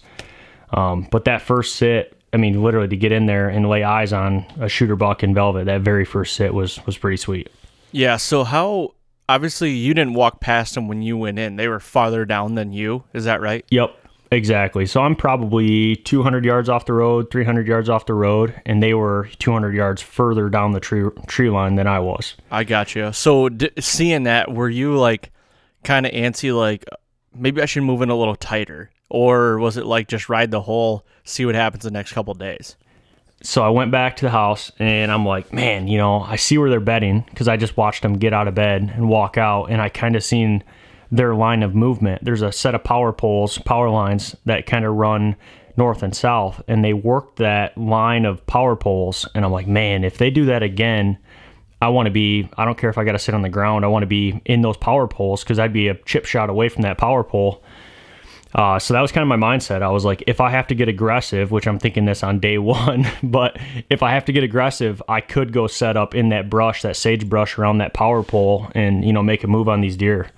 Um, 0.69 1.05
but 1.11 1.25
that 1.25 1.41
first 1.41 1.75
sit, 1.75 2.17
I 2.33 2.37
mean, 2.37 2.63
literally 2.63 2.87
to 2.87 2.95
get 2.95 3.11
in 3.11 3.25
there 3.25 3.49
and 3.49 3.67
lay 3.67 3.83
eyes 3.83 4.13
on 4.13 4.45
a 4.59 4.69
shooter 4.69 4.95
buck 4.95 5.23
in 5.23 5.33
velvet, 5.33 5.65
that 5.65 5.81
very 5.81 6.05
first 6.05 6.35
sit 6.35 6.53
was 6.53 6.83
was 6.85 6.97
pretty 6.97 7.17
sweet. 7.17 7.49
Yeah. 7.91 8.17
So 8.17 8.43
how? 8.43 8.93
Obviously, 9.29 9.71
you 9.71 9.93
didn't 9.93 10.13
walk 10.13 10.41
past 10.41 10.75
them 10.75 10.87
when 10.89 11.01
you 11.01 11.17
went 11.17 11.39
in. 11.39 11.55
They 11.55 11.69
were 11.69 11.79
farther 11.79 12.25
down 12.25 12.55
than 12.55 12.73
you. 12.73 13.03
Is 13.13 13.25
that 13.25 13.39
right? 13.39 13.63
Yep. 13.69 13.95
Exactly. 14.31 14.85
So 14.85 15.01
I'm 15.01 15.15
probably 15.15 15.97
200 15.97 16.45
yards 16.45 16.69
off 16.69 16.85
the 16.85 16.93
road, 16.93 17.29
300 17.31 17.67
yards 17.67 17.89
off 17.89 18.05
the 18.05 18.13
road, 18.13 18.59
and 18.65 18.81
they 18.81 18.93
were 18.93 19.29
200 19.39 19.75
yards 19.75 20.01
further 20.01 20.47
down 20.49 20.71
the 20.71 20.79
tree 20.79 21.09
tree 21.27 21.49
line 21.49 21.75
than 21.75 21.85
I 21.85 21.99
was. 21.99 22.35
I 22.49 22.63
got 22.63 22.95
you. 22.95 23.11
So 23.11 23.49
d- 23.49 23.71
seeing 23.79 24.23
that, 24.23 24.53
were 24.53 24.69
you 24.69 24.97
like 24.97 25.31
kind 25.83 26.05
of 26.05 26.13
antsy, 26.13 26.55
like 26.57 26.85
maybe 27.35 27.61
I 27.61 27.65
should 27.65 27.83
move 27.83 28.01
in 28.01 28.09
a 28.09 28.15
little 28.15 28.37
tighter? 28.37 28.89
Or 29.13 29.59
was 29.59 29.75
it 29.75 29.85
like 29.85 30.07
just 30.07 30.29
ride 30.29 30.51
the 30.51 30.61
hole, 30.61 31.05
see 31.25 31.45
what 31.45 31.53
happens 31.53 31.83
the 31.83 31.91
next 31.91 32.13
couple 32.13 32.33
days? 32.33 32.77
So 33.43 33.61
I 33.61 33.69
went 33.69 33.91
back 33.91 34.15
to 34.17 34.25
the 34.25 34.31
house 34.31 34.71
and 34.79 35.11
I'm 35.11 35.25
like, 35.25 35.51
man, 35.51 35.89
you 35.89 35.97
know, 35.97 36.21
I 36.21 36.37
see 36.37 36.57
where 36.57 36.69
they're 36.69 36.79
bedding 36.79 37.25
because 37.29 37.49
I 37.49 37.57
just 37.57 37.75
watched 37.75 38.03
them 38.03 38.19
get 38.19 38.31
out 38.31 38.47
of 38.47 38.55
bed 38.55 38.93
and 38.95 39.09
walk 39.09 39.37
out, 39.37 39.65
and 39.65 39.81
I 39.81 39.89
kind 39.89 40.15
of 40.15 40.23
seen 40.23 40.63
their 41.11 41.35
line 41.35 41.61
of 41.61 41.75
movement. 41.75 42.23
There's 42.23 42.41
a 42.41 42.53
set 42.53 42.73
of 42.73 42.85
power 42.85 43.11
poles, 43.11 43.57
power 43.57 43.89
lines 43.89 44.33
that 44.45 44.65
kind 44.65 44.85
of 44.85 44.95
run 44.95 45.35
north 45.75 46.03
and 46.03 46.15
south, 46.15 46.61
and 46.69 46.85
they 46.85 46.93
worked 46.93 47.37
that 47.39 47.77
line 47.77 48.23
of 48.23 48.47
power 48.47 48.77
poles. 48.77 49.27
And 49.35 49.43
I'm 49.43 49.51
like, 49.51 49.67
man, 49.67 50.05
if 50.05 50.19
they 50.19 50.29
do 50.29 50.45
that 50.45 50.63
again, 50.63 51.17
I 51.81 51.89
want 51.89 52.05
to 52.05 52.11
be, 52.11 52.47
I 52.57 52.63
don't 52.63 52.77
care 52.77 52.89
if 52.89 52.97
I 52.97 53.03
got 53.03 53.13
to 53.13 53.19
sit 53.19 53.35
on 53.35 53.41
the 53.41 53.49
ground, 53.49 53.83
I 53.83 53.89
want 53.89 54.03
to 54.03 54.07
be 54.07 54.39
in 54.45 54.61
those 54.61 54.77
power 54.77 55.07
poles 55.07 55.43
because 55.43 55.59
I'd 55.59 55.73
be 55.73 55.89
a 55.89 55.95
chip 56.05 56.25
shot 56.25 56.49
away 56.49 56.69
from 56.69 56.83
that 56.83 56.97
power 56.97 57.25
pole. 57.25 57.61
Uh, 58.53 58.79
so 58.79 58.93
that 58.93 59.01
was 59.01 59.11
kind 59.11 59.21
of 59.29 59.39
my 59.39 59.55
mindset. 59.55 59.81
I 59.81 59.89
was 59.89 60.03
like, 60.03 60.23
if 60.27 60.41
I 60.41 60.49
have 60.49 60.67
to 60.67 60.75
get 60.75 60.89
aggressive, 60.89 61.51
which 61.51 61.67
I'm 61.67 61.79
thinking 61.79 62.05
this 62.05 62.23
on 62.23 62.39
day 62.39 62.57
one, 62.57 63.07
but 63.23 63.57
if 63.89 64.03
I 64.03 64.11
have 64.11 64.25
to 64.25 64.33
get 64.33 64.43
aggressive, 64.43 65.01
I 65.07 65.21
could 65.21 65.53
go 65.53 65.67
set 65.67 65.97
up 65.97 66.15
in 66.15 66.29
that 66.29 66.49
brush, 66.49 66.81
that 66.81 66.95
sagebrush 66.95 67.57
around 67.57 67.79
that 67.79 67.93
power 67.93 68.23
pole, 68.23 68.69
and 68.75 69.05
you 69.05 69.13
know 69.13 69.23
make 69.23 69.43
a 69.43 69.47
move 69.47 69.69
on 69.69 69.81
these 69.81 69.97
deer. 69.97 70.29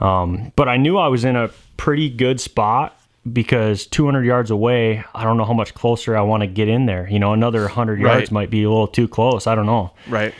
Um, 0.00 0.52
but 0.56 0.68
I 0.68 0.76
knew 0.76 0.96
I 0.96 1.08
was 1.08 1.24
in 1.24 1.36
a 1.36 1.50
pretty 1.76 2.08
good 2.08 2.40
spot 2.40 2.98
because 3.30 3.86
200 3.86 4.24
yards 4.24 4.50
away, 4.50 5.04
I 5.14 5.24
don't 5.24 5.36
know 5.36 5.44
how 5.44 5.52
much 5.52 5.74
closer 5.74 6.16
I 6.16 6.22
want 6.22 6.42
to 6.42 6.46
get 6.46 6.68
in 6.68 6.86
there. 6.86 7.08
You 7.08 7.18
know, 7.18 7.32
another 7.32 7.62
100 7.62 8.00
yards 8.00 8.30
might 8.30 8.48
be 8.48 8.62
a 8.62 8.68
little 8.68 8.86
too 8.86 9.08
close. 9.08 9.46
I 9.46 9.54
don't 9.54 9.66
know. 9.66 9.92
Right. 10.08 10.34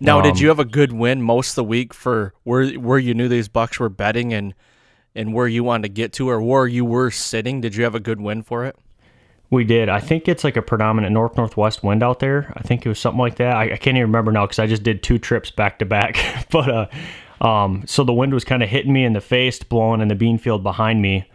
Now, 0.00 0.18
um, 0.18 0.22
did 0.22 0.38
you 0.38 0.48
have 0.48 0.60
a 0.60 0.64
good 0.64 0.92
win 0.92 1.22
most 1.22 1.50
of 1.50 1.56
the 1.56 1.64
week 1.64 1.92
for 1.92 2.32
where 2.44 2.68
where 2.74 2.98
you 2.98 3.14
knew 3.14 3.28
these 3.28 3.48
bucks 3.48 3.80
were 3.80 3.88
betting 3.88 4.32
and 4.32 4.54
and 5.14 5.34
where 5.34 5.48
you 5.48 5.64
wanted 5.64 5.82
to 5.82 5.88
get 5.88 6.12
to, 6.14 6.28
or 6.28 6.40
where 6.40 6.66
you 6.66 6.84
were 6.84 7.10
sitting? 7.10 7.60
Did 7.60 7.74
you 7.74 7.84
have 7.84 7.94
a 7.94 8.00
good 8.00 8.20
wind 8.20 8.46
for 8.46 8.64
it? 8.64 8.76
We 9.50 9.64
did. 9.64 9.88
I 9.88 10.00
think 10.00 10.28
it's 10.28 10.44
like 10.44 10.56
a 10.56 10.62
predominant 10.62 11.12
north 11.12 11.36
northwest 11.36 11.82
wind 11.82 12.02
out 12.02 12.18
there. 12.18 12.52
I 12.56 12.62
think 12.62 12.84
it 12.84 12.88
was 12.88 12.98
something 12.98 13.18
like 13.18 13.36
that. 13.36 13.56
I, 13.56 13.72
I 13.72 13.76
can't 13.76 13.96
even 13.96 14.02
remember 14.02 14.30
now 14.30 14.44
because 14.44 14.58
I 14.58 14.66
just 14.66 14.82
did 14.82 15.02
two 15.02 15.18
trips 15.18 15.50
back 15.50 15.78
to 15.78 15.86
back. 15.86 16.18
but 16.50 16.68
uh, 16.68 17.44
um, 17.44 17.84
so 17.86 18.04
the 18.04 18.12
wind 18.12 18.34
was 18.34 18.44
kind 18.44 18.62
of 18.62 18.68
hitting 18.68 18.92
me 18.92 19.04
in 19.04 19.14
the 19.14 19.20
face, 19.20 19.62
blowing 19.62 20.00
in 20.00 20.08
the 20.08 20.14
bean 20.14 20.38
field 20.38 20.62
behind 20.62 21.00
me, 21.00 21.30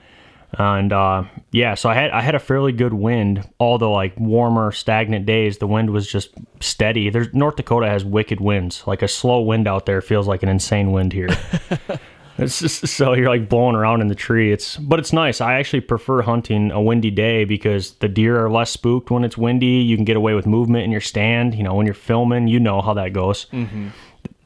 and 0.57 0.93
uh, 0.93 1.23
yeah, 1.51 1.73
so 1.73 1.89
I 1.89 1.95
had 1.95 2.11
I 2.11 2.21
had 2.21 2.35
a 2.35 2.39
fairly 2.39 2.71
good 2.71 2.93
wind. 2.93 3.47
All 3.57 3.79
the 3.79 3.89
like 3.89 4.17
warmer, 4.19 4.71
stagnant 4.71 5.25
days, 5.25 5.57
the 5.57 5.65
wind 5.65 5.89
was 5.89 6.07
just 6.07 6.29
steady. 6.59 7.09
There's 7.09 7.33
North 7.33 7.55
Dakota 7.55 7.87
has 7.87 8.05
wicked 8.05 8.39
winds. 8.39 8.85
Like 8.85 9.01
a 9.01 9.07
slow 9.07 9.41
wind 9.41 9.67
out 9.67 9.87
there 9.87 10.01
feels 10.01 10.27
like 10.27 10.43
an 10.43 10.49
insane 10.49 10.91
wind 10.91 11.13
here. 11.13 11.29
it's 12.37 12.59
just, 12.59 12.87
so 12.87 13.13
you're 13.13 13.29
like 13.29 13.49
blowing 13.49 13.75
around 13.75 14.01
in 14.01 14.07
the 14.07 14.15
tree. 14.15 14.51
It's 14.51 14.77
but 14.77 14.99
it's 14.99 15.13
nice. 15.13 15.41
I 15.41 15.55
actually 15.55 15.81
prefer 15.81 16.21
hunting 16.21 16.71
a 16.71 16.81
windy 16.81 17.11
day 17.11 17.45
because 17.45 17.93
the 17.95 18.07
deer 18.07 18.43
are 18.43 18.49
less 18.49 18.71
spooked 18.71 19.11
when 19.11 19.23
it's 19.23 19.37
windy. 19.37 19.65
You 19.65 19.95
can 19.95 20.05
get 20.05 20.17
away 20.17 20.33
with 20.33 20.45
movement 20.45 20.83
in 20.85 20.91
your 20.91 21.01
stand. 21.01 21.55
You 21.55 21.63
know 21.63 21.73
when 21.73 21.85
you're 21.85 21.93
filming, 21.93 22.47
you 22.47 22.59
know 22.59 22.81
how 22.81 22.93
that 22.95 23.13
goes. 23.13 23.45
Mm-hmm 23.47 23.89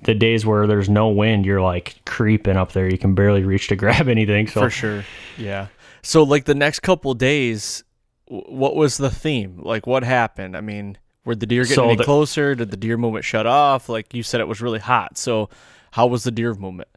the 0.04 0.14
days 0.14 0.46
where 0.46 0.68
there's 0.68 0.90
no 0.90 1.10
wind, 1.10 1.46
you're 1.46 1.62
like 1.62 1.98
creeping 2.06 2.56
up 2.56 2.72
there. 2.72 2.90
You 2.90 2.98
can 2.98 3.16
barely 3.16 3.44
reach 3.44 3.68
to 3.70 3.76
grab 3.84 4.08
anything. 4.08 4.48
So 4.48 4.62
for 4.62 4.70
sure, 4.70 5.06
yeah. 5.38 5.68
So 6.02 6.24
like 6.24 6.46
the 6.46 6.56
next 6.56 6.80
couple 6.80 7.14
days, 7.14 7.84
what 8.28 8.76
was 8.76 8.98
the 8.98 9.10
theme? 9.10 9.60
Like 9.62 9.88
what 9.88 10.04
happened? 10.04 10.56
I 10.56 10.62
mean, 10.62 10.98
were 11.26 11.36
the 11.36 11.46
deer 11.46 11.64
getting 11.64 11.76
so 11.76 11.86
any 11.86 11.96
the, 11.96 12.04
closer? 12.04 12.56
Did 12.56 12.72
the 12.72 12.78
deer 12.78 12.98
movement 12.98 13.26
shut 13.26 13.46
off? 13.46 13.90
Like 13.90 14.14
you 14.14 14.24
said, 14.24 14.40
it 14.40 14.48
was 14.48 14.62
really 14.62 14.80
hot. 14.80 15.18
So 15.18 15.50
how 15.92 16.08
was 16.08 16.24
the 16.24 16.32
deer 16.32 16.54
movement? 16.54 16.90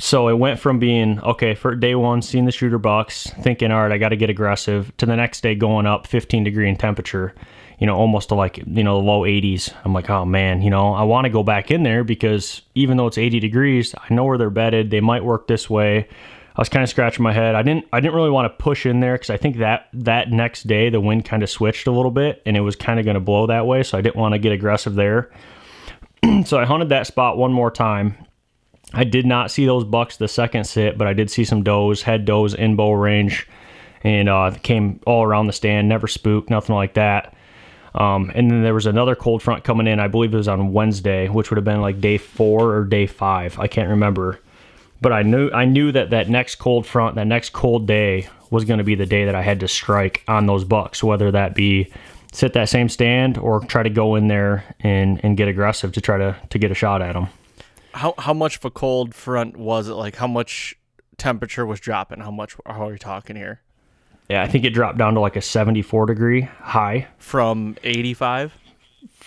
So 0.00 0.28
it 0.28 0.38
went 0.38 0.58
from 0.58 0.78
being 0.78 1.20
okay 1.20 1.54
for 1.54 1.76
day 1.76 1.94
one, 1.94 2.22
seeing 2.22 2.46
the 2.46 2.52
shooter 2.52 2.78
bucks, 2.78 3.30
thinking, 3.42 3.70
all 3.70 3.82
right, 3.82 3.92
I 3.92 3.98
got 3.98 4.08
to 4.08 4.16
get 4.16 4.30
aggressive, 4.30 4.96
to 4.96 5.06
the 5.06 5.14
next 5.14 5.42
day 5.42 5.54
going 5.54 5.86
up 5.86 6.06
15 6.06 6.42
degree 6.42 6.68
in 6.68 6.76
temperature 6.76 7.34
you 7.80 7.86
know, 7.86 7.96
almost 7.96 8.28
to 8.28 8.34
like, 8.34 8.58
you 8.58 8.84
know, 8.84 8.98
the 8.98 9.04
low 9.04 9.22
80s. 9.22 9.72
I'm 9.84 9.94
like, 9.94 10.10
oh 10.10 10.26
man, 10.26 10.60
you 10.60 10.68
know, 10.68 10.92
I 10.92 11.02
want 11.02 11.24
to 11.24 11.30
go 11.30 11.42
back 11.42 11.70
in 11.70 11.82
there 11.82 12.04
because 12.04 12.60
even 12.74 12.98
though 12.98 13.06
it's 13.06 13.16
80 13.16 13.40
degrees, 13.40 13.94
I 13.98 14.12
know 14.12 14.24
where 14.24 14.36
they're 14.36 14.50
bedded. 14.50 14.90
They 14.90 15.00
might 15.00 15.24
work 15.24 15.48
this 15.48 15.68
way. 15.68 16.06
I 16.56 16.60
was 16.60 16.68
kind 16.68 16.82
of 16.82 16.90
scratching 16.90 17.22
my 17.22 17.32
head. 17.32 17.54
I 17.54 17.62
didn't 17.62 17.86
I 17.90 18.00
didn't 18.00 18.14
really 18.14 18.30
want 18.30 18.52
to 18.52 18.62
push 18.62 18.84
in 18.84 19.00
there 19.00 19.14
because 19.14 19.30
I 19.30 19.38
think 19.38 19.56
that 19.58 19.88
that 19.94 20.30
next 20.30 20.66
day 20.66 20.90
the 20.90 21.00
wind 21.00 21.24
kind 21.24 21.42
of 21.42 21.48
switched 21.48 21.86
a 21.86 21.90
little 21.90 22.10
bit 22.10 22.42
and 22.44 22.54
it 22.54 22.60
was 22.60 22.76
kind 22.76 22.98
of 23.00 23.06
going 23.06 23.14
to 23.14 23.20
blow 23.20 23.46
that 23.46 23.66
way. 23.66 23.82
So 23.82 23.96
I 23.96 24.02
didn't 24.02 24.16
want 24.16 24.34
to 24.34 24.38
get 24.38 24.52
aggressive 24.52 24.94
there. 24.94 25.30
so 26.44 26.58
I 26.58 26.66
hunted 26.66 26.90
that 26.90 27.06
spot 27.06 27.38
one 27.38 27.52
more 27.52 27.70
time. 27.70 28.14
I 28.92 29.04
did 29.04 29.26
not 29.26 29.50
see 29.50 29.66
those 29.66 29.84
bucks 29.84 30.16
the 30.16 30.28
second 30.28 30.64
sit, 30.64 30.98
but 30.98 31.06
I 31.06 31.12
did 31.12 31.30
see 31.30 31.44
some 31.44 31.62
does, 31.62 32.02
head 32.02 32.24
does 32.24 32.54
in 32.54 32.76
bow 32.76 32.92
range, 32.92 33.46
and 34.02 34.28
uh, 34.28 34.52
came 34.62 35.00
all 35.06 35.22
around 35.22 35.46
the 35.46 35.52
stand. 35.52 35.88
Never 35.88 36.08
spooked, 36.08 36.50
nothing 36.50 36.74
like 36.74 36.94
that. 36.94 37.34
Um, 37.94 38.30
and 38.34 38.50
then 38.50 38.62
there 38.62 38.74
was 38.74 38.86
another 38.86 39.14
cold 39.14 39.42
front 39.42 39.64
coming 39.64 39.86
in. 39.86 39.98
I 39.98 40.08
believe 40.08 40.32
it 40.32 40.36
was 40.36 40.48
on 40.48 40.72
Wednesday, 40.72 41.28
which 41.28 41.50
would 41.50 41.56
have 41.56 41.64
been 41.64 41.80
like 41.80 42.00
day 42.00 42.18
four 42.18 42.74
or 42.74 42.84
day 42.84 43.06
five. 43.06 43.58
I 43.58 43.66
can't 43.66 43.88
remember. 43.88 44.40
But 45.00 45.12
I 45.12 45.22
knew 45.22 45.50
I 45.50 45.64
knew 45.64 45.92
that 45.92 46.10
that 46.10 46.28
next 46.28 46.56
cold 46.56 46.86
front, 46.86 47.16
that 47.16 47.26
next 47.26 47.50
cold 47.50 47.86
day, 47.86 48.28
was 48.50 48.64
going 48.64 48.78
to 48.78 48.84
be 48.84 48.94
the 48.94 49.06
day 49.06 49.24
that 49.24 49.34
I 49.34 49.42
had 49.42 49.60
to 49.60 49.68
strike 49.68 50.22
on 50.28 50.46
those 50.46 50.64
bucks, 50.64 51.02
whether 51.02 51.30
that 51.30 51.54
be 51.54 51.90
sit 52.32 52.52
that 52.52 52.68
same 52.68 52.88
stand 52.88 53.38
or 53.38 53.60
try 53.60 53.82
to 53.82 53.90
go 53.90 54.14
in 54.14 54.28
there 54.28 54.76
and 54.80 55.18
and 55.24 55.36
get 55.36 55.48
aggressive 55.48 55.92
to 55.92 56.00
try 56.00 56.18
to 56.18 56.36
to 56.50 56.58
get 56.58 56.70
a 56.70 56.74
shot 56.74 57.02
at 57.02 57.14
them. 57.14 57.28
How 57.92 58.14
how 58.18 58.34
much 58.34 58.56
of 58.56 58.64
a 58.64 58.70
cold 58.70 59.14
front 59.14 59.56
was 59.56 59.88
it? 59.88 59.94
Like 59.94 60.16
how 60.16 60.26
much 60.26 60.76
temperature 61.16 61.66
was 61.66 61.80
dropping? 61.80 62.20
How 62.20 62.30
much 62.30 62.56
are 62.66 62.86
we 62.86 62.98
talking 62.98 63.36
here? 63.36 63.60
Yeah, 64.28 64.42
I 64.42 64.46
think 64.46 64.64
it 64.64 64.70
dropped 64.70 64.96
down 64.96 65.14
to 65.14 65.20
like 65.20 65.34
a 65.34 65.42
74 65.42 66.06
degree 66.06 66.42
high 66.42 67.08
from 67.18 67.76
85. 67.82 68.52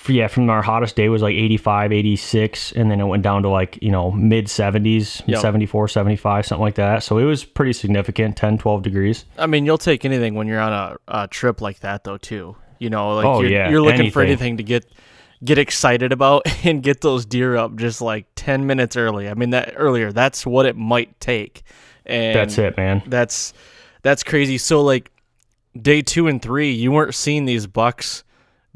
Yeah, 0.08 0.27
from 0.27 0.50
our 0.50 0.62
hottest 0.62 0.96
day 0.96 1.10
was 1.10 1.22
like 1.22 1.34
85, 1.34 1.93
86, 1.93 2.72
and 2.74 2.91
then 2.91 3.00
it 3.00 3.05
went 3.05 3.24
down 3.24 3.43
to 3.43 3.50
like, 3.50 3.79
you 3.82 3.91
know, 3.91 4.12
mid 4.12 4.48
70s, 4.48 5.24
yep. 5.27 5.39
74, 5.39 5.88
75, 5.88 6.46
something 6.46 6.62
like 6.62 6.75
that. 6.75 7.03
So 7.03 7.17
it 7.17 7.24
was 7.24 7.43
pretty 7.43 7.74
significant, 7.74 8.36
10, 8.36 8.58
12 8.58 8.84
degrees. 8.84 9.25
I 9.38 9.48
mean, 9.48 9.65
you'll 9.65 9.77
take 9.77 10.03
anything 10.03 10.36
when 10.36 10.48
you're 10.48 10.60
on 10.60 10.74
a, 10.74 10.98
a 11.24 11.27
trip 11.27 11.62
like 11.62 11.79
that, 11.82 12.03
though, 12.03 12.17
too. 12.17 12.55
You 12.79 12.89
know, 12.89 13.15
like 13.15 13.25
oh, 13.25 13.41
you're, 13.41 13.51
yeah, 13.51 13.70
you're 13.70 13.82
looking 13.82 14.00
anything. 14.00 14.12
for 14.12 14.22
anything 14.22 14.58
to 14.58 14.63
get 14.63 14.86
get 15.44 15.58
excited 15.58 16.12
about 16.12 16.44
and 16.64 16.84
get 16.84 17.02
those 17.02 17.26
deer 17.26 17.56
up 17.56 17.76
just 17.76 18.02
like 18.02 18.26
10 18.36 18.66
minutes 18.66 18.96
early. 18.96 19.30
I 19.30 19.34
mean, 19.34 19.52
that 19.52 19.74
earlier, 19.76 20.12
that's 20.12 20.46
what 20.46 20.66
it 20.66 20.76
might 20.76 21.20
take. 21.20 21.64
And 22.06 22.36
that's 22.36 22.58
it, 22.58 22.76
man. 22.76 23.04
That's 23.08 23.54
that's 24.02 24.24
crazy. 24.24 24.58
So 24.58 24.82
like 24.82 25.10
day 25.80 26.02
two 26.02 26.28
and 26.28 26.42
three, 26.42 26.72
you 26.72 26.92
weren't 26.92 27.16
seeing 27.16 27.46
these 27.46 27.66
bucks 27.68 28.24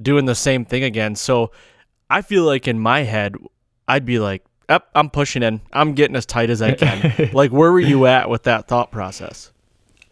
doing 0.01 0.25
the 0.25 0.35
same 0.35 0.63
thing 0.63 0.83
again. 0.83 1.15
So 1.15 1.51
I 2.09 2.21
feel 2.21 2.43
like 2.43 2.67
in 2.67 2.79
my 2.79 3.03
head, 3.03 3.35
I'd 3.87 4.05
be 4.05 4.19
like, 4.19 4.43
Yep, 4.69 4.85
I'm 4.95 5.09
pushing 5.09 5.43
in. 5.43 5.61
I'm 5.71 5.93
getting 5.93 6.15
as 6.15 6.25
tight 6.25 6.49
as 6.49 6.61
I 6.61 6.73
can. 6.73 7.29
like, 7.33 7.51
where 7.51 7.71
were 7.71 7.79
you 7.79 8.05
at 8.05 8.29
with 8.29 8.43
that 8.43 8.67
thought 8.67 8.91
process? 8.91 9.51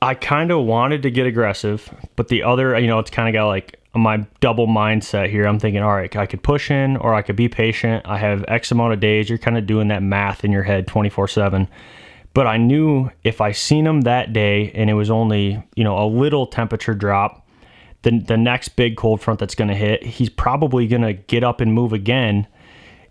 I 0.02 0.14
kind 0.14 0.52
of 0.52 0.64
wanted 0.64 1.02
to 1.04 1.12
get 1.12 1.26
aggressive, 1.28 1.90
but 2.16 2.30
the 2.30 2.44
other, 2.44 2.80
you 2.80 2.88
know, 2.88 3.00
it's 3.00 3.12
kind 3.12 3.28
of 3.28 3.34
got 3.34 3.48
like 3.48 3.80
my 3.96 4.26
double 4.40 4.68
mindset 4.68 5.30
here. 5.30 5.48
I'm 5.48 5.60
thinking, 5.60 5.82
all 5.82 5.94
right, 5.94 6.14
I 6.16 6.26
could 6.26 6.44
push 6.44 6.70
in 6.70 6.98
or 6.98 7.14
I 7.14 7.22
could 7.22 7.36
be 7.36 7.48
patient. 7.48 8.06
I 8.06 8.18
have 8.18 8.44
X 8.48 8.72
amount 8.72 8.94
of 8.94 9.00
days. 9.00 9.30
You're 9.30 9.38
kind 9.38 9.58
of 9.58 9.66
doing 9.66 9.88
that 9.88 10.04
math 10.04 10.44
in 10.44 10.52
your 10.52 10.64
head 10.64 10.88
24 10.88 11.28
7. 11.28 11.68
But 12.34 12.48
I 12.48 12.58
knew 12.58 13.10
if 13.24 13.40
I 13.40 13.54
seen 13.54 13.88
him 13.88 14.02
that 14.02 14.34
day 14.34 14.72
and 14.76 14.90
it 14.90 14.94
was 14.94 15.10
only, 15.10 15.64
you 15.76 15.86
know, 15.86 15.98
a 15.98 16.06
little 16.06 16.46
temperature 16.46 16.94
drop, 16.94 17.48
the, 18.02 18.20
the 18.20 18.36
next 18.36 18.70
big 18.76 18.98
cold 18.98 19.22
front 19.22 19.40
that's 19.40 19.56
going 19.56 19.70
to 19.70 19.76
hit, 19.76 20.04
he's 20.04 20.30
probably 20.30 20.86
going 20.86 21.02
to 21.02 21.14
get 21.14 21.46
up 21.46 21.62
and 21.62 21.74
move 21.74 21.94
again. 21.94 22.46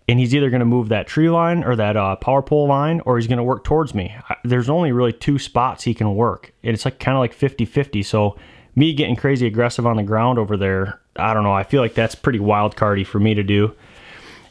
And 0.07 0.19
he's 0.19 0.35
either 0.35 0.51
going 0.51 0.59
to 0.59 0.65
move 0.65 0.89
that 0.89 1.07
tree 1.07 1.31
line 1.31 1.63
or 1.63 1.75
that 1.75 1.97
uh, 1.97 2.15
power 2.17 2.43
pole 2.43 2.67
line, 2.67 3.01
or 3.07 3.17
he's 3.17 3.25
going 3.25 3.39
to 3.39 3.43
work 3.43 3.63
towards 3.63 3.95
me. 3.95 4.15
There's 4.43 4.69
only 4.69 4.91
really 4.91 5.11
two 5.11 5.39
spots 5.39 5.83
he 5.83 5.95
can 5.95 6.13
work. 6.13 6.53
And 6.63 6.75
It's 6.75 6.85
like 6.85 6.99
kind 6.99 7.17
of 7.17 7.21
like 7.21 7.33
50 7.33 7.65
50. 7.65 8.03
So, 8.03 8.37
me 8.75 8.93
getting 8.93 9.15
crazy 9.15 9.47
aggressive 9.47 9.87
on 9.87 9.95
the 9.95 10.03
ground 10.03 10.37
over 10.37 10.57
there, 10.57 10.99
I 11.15 11.33
don't 11.33 11.43
know. 11.43 11.53
I 11.53 11.63
feel 11.63 11.81
like 11.81 11.93
that's 11.93 12.15
pretty 12.15 12.39
wild 12.39 12.75
cardy 12.75 13.05
for 13.05 13.19
me 13.19 13.33
to 13.35 13.43
do. 13.43 13.73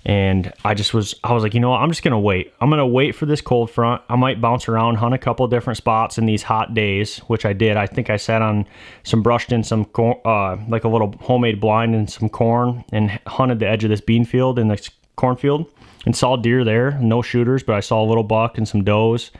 And 0.06 0.52
I 0.64 0.74
just 0.74 0.92
was, 0.92 1.14
I 1.24 1.32
was 1.32 1.42
like, 1.42 1.54
you 1.54 1.60
know 1.60 1.70
what? 1.70 1.80
I'm 1.80 1.88
just 1.88 2.02
going 2.02 2.12
to 2.12 2.18
wait. 2.18 2.52
I'm 2.60 2.68
going 2.68 2.78
to 2.78 2.86
wait 2.86 3.14
for 3.14 3.24
this 3.24 3.40
cold 3.40 3.70
front. 3.70 4.02
I 4.10 4.16
might 4.16 4.38
bounce 4.38 4.68
around, 4.68 4.96
hunt 4.96 5.14
a 5.14 5.18
couple 5.18 5.46
different 5.48 5.78
spots 5.78 6.18
in 6.18 6.26
these 6.26 6.42
hot 6.42 6.74
days, 6.74 7.18
which 7.20 7.46
I 7.46 7.54
did. 7.54 7.78
I 7.78 7.86
think 7.86 8.10
I 8.10 8.18
sat 8.18 8.42
on 8.42 8.66
some 9.02 9.22
brushed 9.22 9.50
in 9.50 9.64
some, 9.64 9.86
corn, 9.86 10.18
uh, 10.26 10.58
like 10.68 10.84
a 10.84 10.88
little 10.88 11.14
homemade 11.20 11.58
blind 11.58 11.94
and 11.94 12.10
some 12.10 12.28
corn 12.28 12.84
and 12.92 13.18
hunted 13.26 13.60
the 13.60 13.68
edge 13.68 13.82
of 13.84 13.90
this 13.90 14.02
bean 14.02 14.26
field 14.26 14.58
in 14.58 14.68
this 14.68 14.90
cornfield 15.16 15.70
and 16.04 16.14
saw 16.14 16.36
deer 16.36 16.64
there. 16.64 16.98
No 17.00 17.22
shooters, 17.22 17.62
but 17.62 17.74
I 17.74 17.80
saw 17.80 18.02
a 18.02 18.06
little 18.06 18.24
buck 18.24 18.58
and 18.58 18.68
some 18.68 18.84
does 18.84 19.30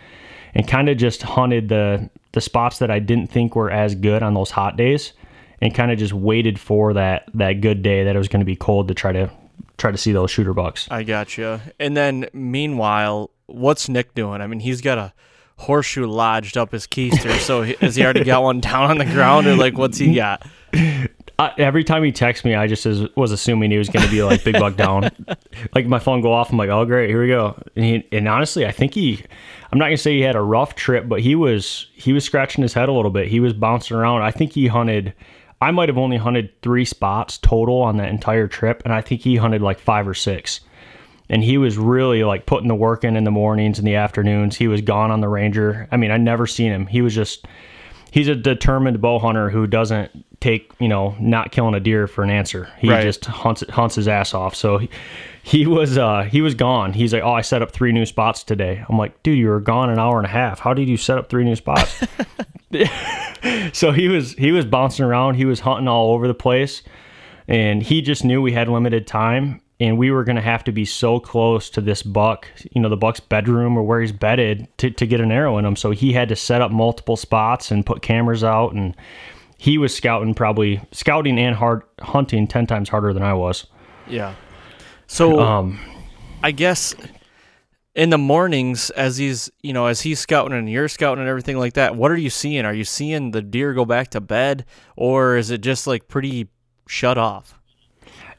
and 0.54 0.66
kind 0.66 0.88
of 0.88 0.96
just 0.96 1.22
hunted 1.22 1.68
the, 1.68 2.08
the 2.34 2.40
spots 2.40 2.78
that 2.80 2.90
I 2.90 2.98
didn't 2.98 3.28
think 3.28 3.56
were 3.56 3.70
as 3.70 3.94
good 3.94 4.22
on 4.22 4.34
those 4.34 4.50
hot 4.50 4.76
days 4.76 5.12
and 5.60 5.74
kind 5.74 5.90
of 5.90 5.98
just 5.98 6.12
waited 6.12 6.58
for 6.58 6.92
that, 6.94 7.30
that 7.34 7.54
good 7.60 7.82
day 7.82 8.04
that 8.04 8.14
it 8.14 8.18
was 8.18 8.28
going 8.28 8.40
to 8.40 8.46
be 8.46 8.56
cold 8.56 8.88
to 8.88 8.94
try 8.94 9.12
to 9.12 9.30
try 9.78 9.90
to 9.90 9.96
see 9.96 10.12
those 10.12 10.30
shooter 10.30 10.52
bucks. 10.52 10.88
I 10.90 11.04
gotcha. 11.04 11.60
And 11.78 11.96
then 11.96 12.26
meanwhile, 12.32 13.30
what's 13.46 13.88
Nick 13.88 14.14
doing? 14.14 14.40
I 14.40 14.46
mean, 14.46 14.60
he's 14.60 14.80
got 14.80 14.98
a 14.98 15.12
horseshoe 15.56 16.06
lodged 16.06 16.56
up 16.56 16.72
his 16.72 16.86
keister. 16.86 17.38
so 17.38 17.62
has 17.62 17.96
he 17.96 18.04
already 18.04 18.24
got 18.24 18.42
one 18.42 18.60
down 18.60 18.90
on 18.90 18.98
the 18.98 19.04
ground, 19.04 19.46
or 19.46 19.56
like 19.56 19.78
what's 19.78 19.98
he 19.98 20.14
got? 20.16 20.46
Uh, 21.36 21.50
every 21.58 21.82
time 21.82 22.04
he 22.04 22.12
texts 22.12 22.44
me, 22.44 22.54
I 22.54 22.68
just 22.68 22.86
was 23.16 23.32
assuming 23.32 23.72
he 23.72 23.78
was 23.78 23.88
going 23.88 24.04
to 24.04 24.10
be 24.10 24.22
like 24.22 24.44
big 24.44 24.54
buck 24.54 24.76
down. 24.76 25.10
like 25.74 25.86
my 25.86 25.98
phone 25.98 26.20
go 26.20 26.32
off, 26.32 26.52
I'm 26.52 26.58
like, 26.58 26.68
oh 26.68 26.84
great, 26.84 27.08
here 27.08 27.20
we 27.20 27.28
go. 27.28 27.60
And, 27.74 27.84
he, 27.84 28.08
and 28.12 28.28
honestly, 28.28 28.64
I 28.66 28.70
think 28.70 28.94
he, 28.94 29.24
I'm 29.72 29.78
not 29.78 29.86
going 29.86 29.96
to 29.96 30.02
say 30.02 30.14
he 30.14 30.20
had 30.20 30.36
a 30.36 30.42
rough 30.42 30.76
trip, 30.76 31.08
but 31.08 31.20
he 31.20 31.34
was 31.34 31.88
he 31.94 32.12
was 32.12 32.24
scratching 32.24 32.62
his 32.62 32.72
head 32.72 32.88
a 32.88 32.92
little 32.92 33.10
bit. 33.10 33.26
He 33.26 33.40
was 33.40 33.52
bouncing 33.52 33.96
around. 33.96 34.22
I 34.22 34.30
think 34.30 34.52
he 34.52 34.68
hunted. 34.68 35.12
I 35.60 35.72
might 35.72 35.88
have 35.88 35.98
only 35.98 36.18
hunted 36.18 36.50
three 36.62 36.84
spots 36.84 37.38
total 37.38 37.80
on 37.80 37.96
that 37.96 38.10
entire 38.10 38.46
trip, 38.46 38.82
and 38.84 38.92
I 38.92 39.00
think 39.00 39.22
he 39.22 39.34
hunted 39.34 39.60
like 39.60 39.80
five 39.80 40.06
or 40.06 40.14
six. 40.14 40.60
And 41.30 41.42
he 41.42 41.58
was 41.58 41.78
really 41.78 42.22
like 42.22 42.46
putting 42.46 42.68
the 42.68 42.74
work 42.74 43.02
in 43.02 43.16
in 43.16 43.24
the 43.24 43.30
mornings 43.30 43.78
and 43.78 43.88
the 43.88 43.96
afternoons. 43.96 44.56
He 44.56 44.68
was 44.68 44.82
gone 44.82 45.10
on 45.10 45.20
the 45.20 45.28
Ranger. 45.28 45.88
I 45.90 45.96
mean, 45.96 46.10
I 46.10 46.18
never 46.18 46.46
seen 46.46 46.70
him. 46.70 46.86
He 46.86 47.00
was 47.00 47.14
just 47.14 47.46
he's 48.14 48.28
a 48.28 48.34
determined 48.36 49.00
bow 49.00 49.18
hunter 49.18 49.50
who 49.50 49.66
doesn't 49.66 50.24
take 50.38 50.70
you 50.78 50.86
know 50.86 51.16
not 51.18 51.50
killing 51.50 51.74
a 51.74 51.80
deer 51.80 52.06
for 52.06 52.22
an 52.22 52.30
answer. 52.30 52.70
He 52.78 52.88
right. 52.88 53.02
just 53.02 53.24
hunts 53.24 53.64
hunts 53.70 53.96
his 53.96 54.06
ass 54.06 54.34
off. 54.34 54.54
So 54.54 54.78
he, 54.78 54.88
he 55.42 55.66
was 55.66 55.98
uh, 55.98 56.22
he 56.22 56.40
was 56.40 56.54
gone. 56.54 56.92
He's 56.92 57.12
like, 57.12 57.24
oh, 57.24 57.32
I 57.32 57.40
set 57.40 57.60
up 57.60 57.72
three 57.72 57.90
new 57.90 58.06
spots 58.06 58.44
today. 58.44 58.84
I'm 58.88 58.96
like, 58.96 59.20
dude, 59.24 59.36
you 59.36 59.48
were 59.48 59.58
gone 59.58 59.90
an 59.90 59.98
hour 59.98 60.16
and 60.18 60.26
a 60.26 60.30
half. 60.30 60.60
How 60.60 60.74
did 60.74 60.88
you 60.88 60.96
set 60.96 61.18
up 61.18 61.28
three 61.28 61.42
new 61.42 61.56
spots? 61.56 62.04
so 63.72 63.90
he 63.90 64.06
was 64.06 64.34
he 64.34 64.52
was 64.52 64.64
bouncing 64.64 65.04
around. 65.04 65.34
He 65.34 65.44
was 65.44 65.60
hunting 65.60 65.88
all 65.88 66.12
over 66.12 66.28
the 66.28 66.34
place, 66.34 66.82
and 67.48 67.82
he 67.82 68.00
just 68.00 68.24
knew 68.24 68.40
we 68.40 68.52
had 68.52 68.68
limited 68.68 69.08
time 69.08 69.60
and 69.84 69.98
we 69.98 70.10
were 70.10 70.24
going 70.24 70.36
to 70.36 70.42
have 70.42 70.64
to 70.64 70.72
be 70.72 70.86
so 70.86 71.20
close 71.20 71.68
to 71.68 71.80
this 71.82 72.02
buck, 72.02 72.48
you 72.72 72.80
know, 72.80 72.88
the 72.88 72.96
buck's 72.96 73.20
bedroom 73.20 73.76
or 73.76 73.82
where 73.82 74.00
he's 74.00 74.12
bedded 74.12 74.66
to, 74.78 74.90
to 74.90 75.06
get 75.06 75.20
an 75.20 75.30
arrow 75.30 75.58
in 75.58 75.64
him. 75.66 75.76
So 75.76 75.90
he 75.90 76.14
had 76.14 76.30
to 76.30 76.36
set 76.36 76.62
up 76.62 76.70
multiple 76.70 77.16
spots 77.16 77.70
and 77.70 77.84
put 77.84 78.00
cameras 78.00 78.42
out. 78.42 78.72
And 78.72 78.96
he 79.58 79.76
was 79.76 79.94
scouting 79.94 80.32
probably 80.32 80.80
scouting 80.90 81.38
and 81.38 81.54
hard 81.54 81.82
hunting 82.00 82.46
10 82.46 82.66
times 82.66 82.88
harder 82.88 83.12
than 83.12 83.22
I 83.22 83.34
was. 83.34 83.66
Yeah. 84.06 84.34
So 85.06 85.38
um, 85.40 85.78
I 86.42 86.50
guess 86.50 86.94
in 87.94 88.08
the 88.08 88.18
mornings 88.18 88.88
as 88.90 89.18
he's, 89.18 89.50
you 89.62 89.74
know, 89.74 89.84
as 89.84 90.00
he's 90.00 90.18
scouting 90.18 90.56
and 90.56 90.70
you're 90.70 90.88
scouting 90.88 91.20
and 91.20 91.28
everything 91.28 91.58
like 91.58 91.74
that, 91.74 91.94
what 91.94 92.10
are 92.10 92.16
you 92.16 92.30
seeing? 92.30 92.64
Are 92.64 92.74
you 92.74 92.84
seeing 92.84 93.32
the 93.32 93.42
deer 93.42 93.74
go 93.74 93.84
back 93.84 94.08
to 94.12 94.22
bed 94.22 94.64
or 94.96 95.36
is 95.36 95.50
it 95.50 95.60
just 95.60 95.86
like 95.86 96.08
pretty 96.08 96.48
shut 96.88 97.18
off? 97.18 97.60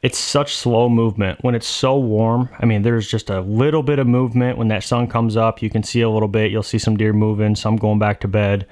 It's 0.06 0.18
such 0.18 0.54
slow 0.54 0.88
movement 0.88 1.42
when 1.42 1.56
it's 1.56 1.66
so 1.66 1.98
warm. 1.98 2.48
I 2.60 2.64
mean, 2.64 2.82
there's 2.82 3.08
just 3.08 3.28
a 3.28 3.40
little 3.40 3.82
bit 3.82 3.98
of 3.98 4.06
movement 4.06 4.56
when 4.56 4.68
that 4.68 4.84
sun 4.84 5.08
comes 5.08 5.36
up. 5.36 5.60
You 5.60 5.68
can 5.68 5.82
see 5.82 6.00
a 6.00 6.08
little 6.08 6.28
bit. 6.28 6.52
You'll 6.52 6.62
see 6.62 6.78
some 6.78 6.96
deer 6.96 7.12
moving, 7.12 7.56
some 7.56 7.76
going 7.76 7.98
back 7.98 8.20
to 8.20 8.28
bed. 8.28 8.68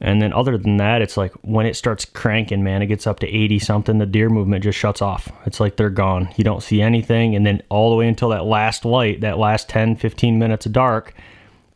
And 0.00 0.22
then 0.22 0.32
other 0.32 0.56
than 0.56 0.76
that, 0.76 1.02
it's 1.02 1.16
like 1.16 1.32
when 1.42 1.66
it 1.66 1.74
starts 1.74 2.04
cranking, 2.04 2.62
man, 2.62 2.80
it 2.80 2.86
gets 2.86 3.08
up 3.08 3.18
to 3.20 3.26
80 3.26 3.58
something, 3.58 3.98
the 3.98 4.06
deer 4.06 4.28
movement 4.28 4.62
just 4.62 4.78
shuts 4.78 5.02
off. 5.02 5.32
It's 5.46 5.58
like 5.58 5.76
they're 5.76 5.90
gone. 5.90 6.32
You 6.36 6.44
don't 6.44 6.62
see 6.62 6.80
anything. 6.80 7.34
And 7.34 7.44
then 7.44 7.60
all 7.68 7.90
the 7.90 7.96
way 7.96 8.06
until 8.06 8.28
that 8.28 8.44
last 8.44 8.84
light, 8.84 9.22
that 9.22 9.38
last 9.38 9.68
10, 9.68 9.96
15 9.96 10.38
minutes 10.38 10.64
of 10.64 10.70
dark, 10.70 11.12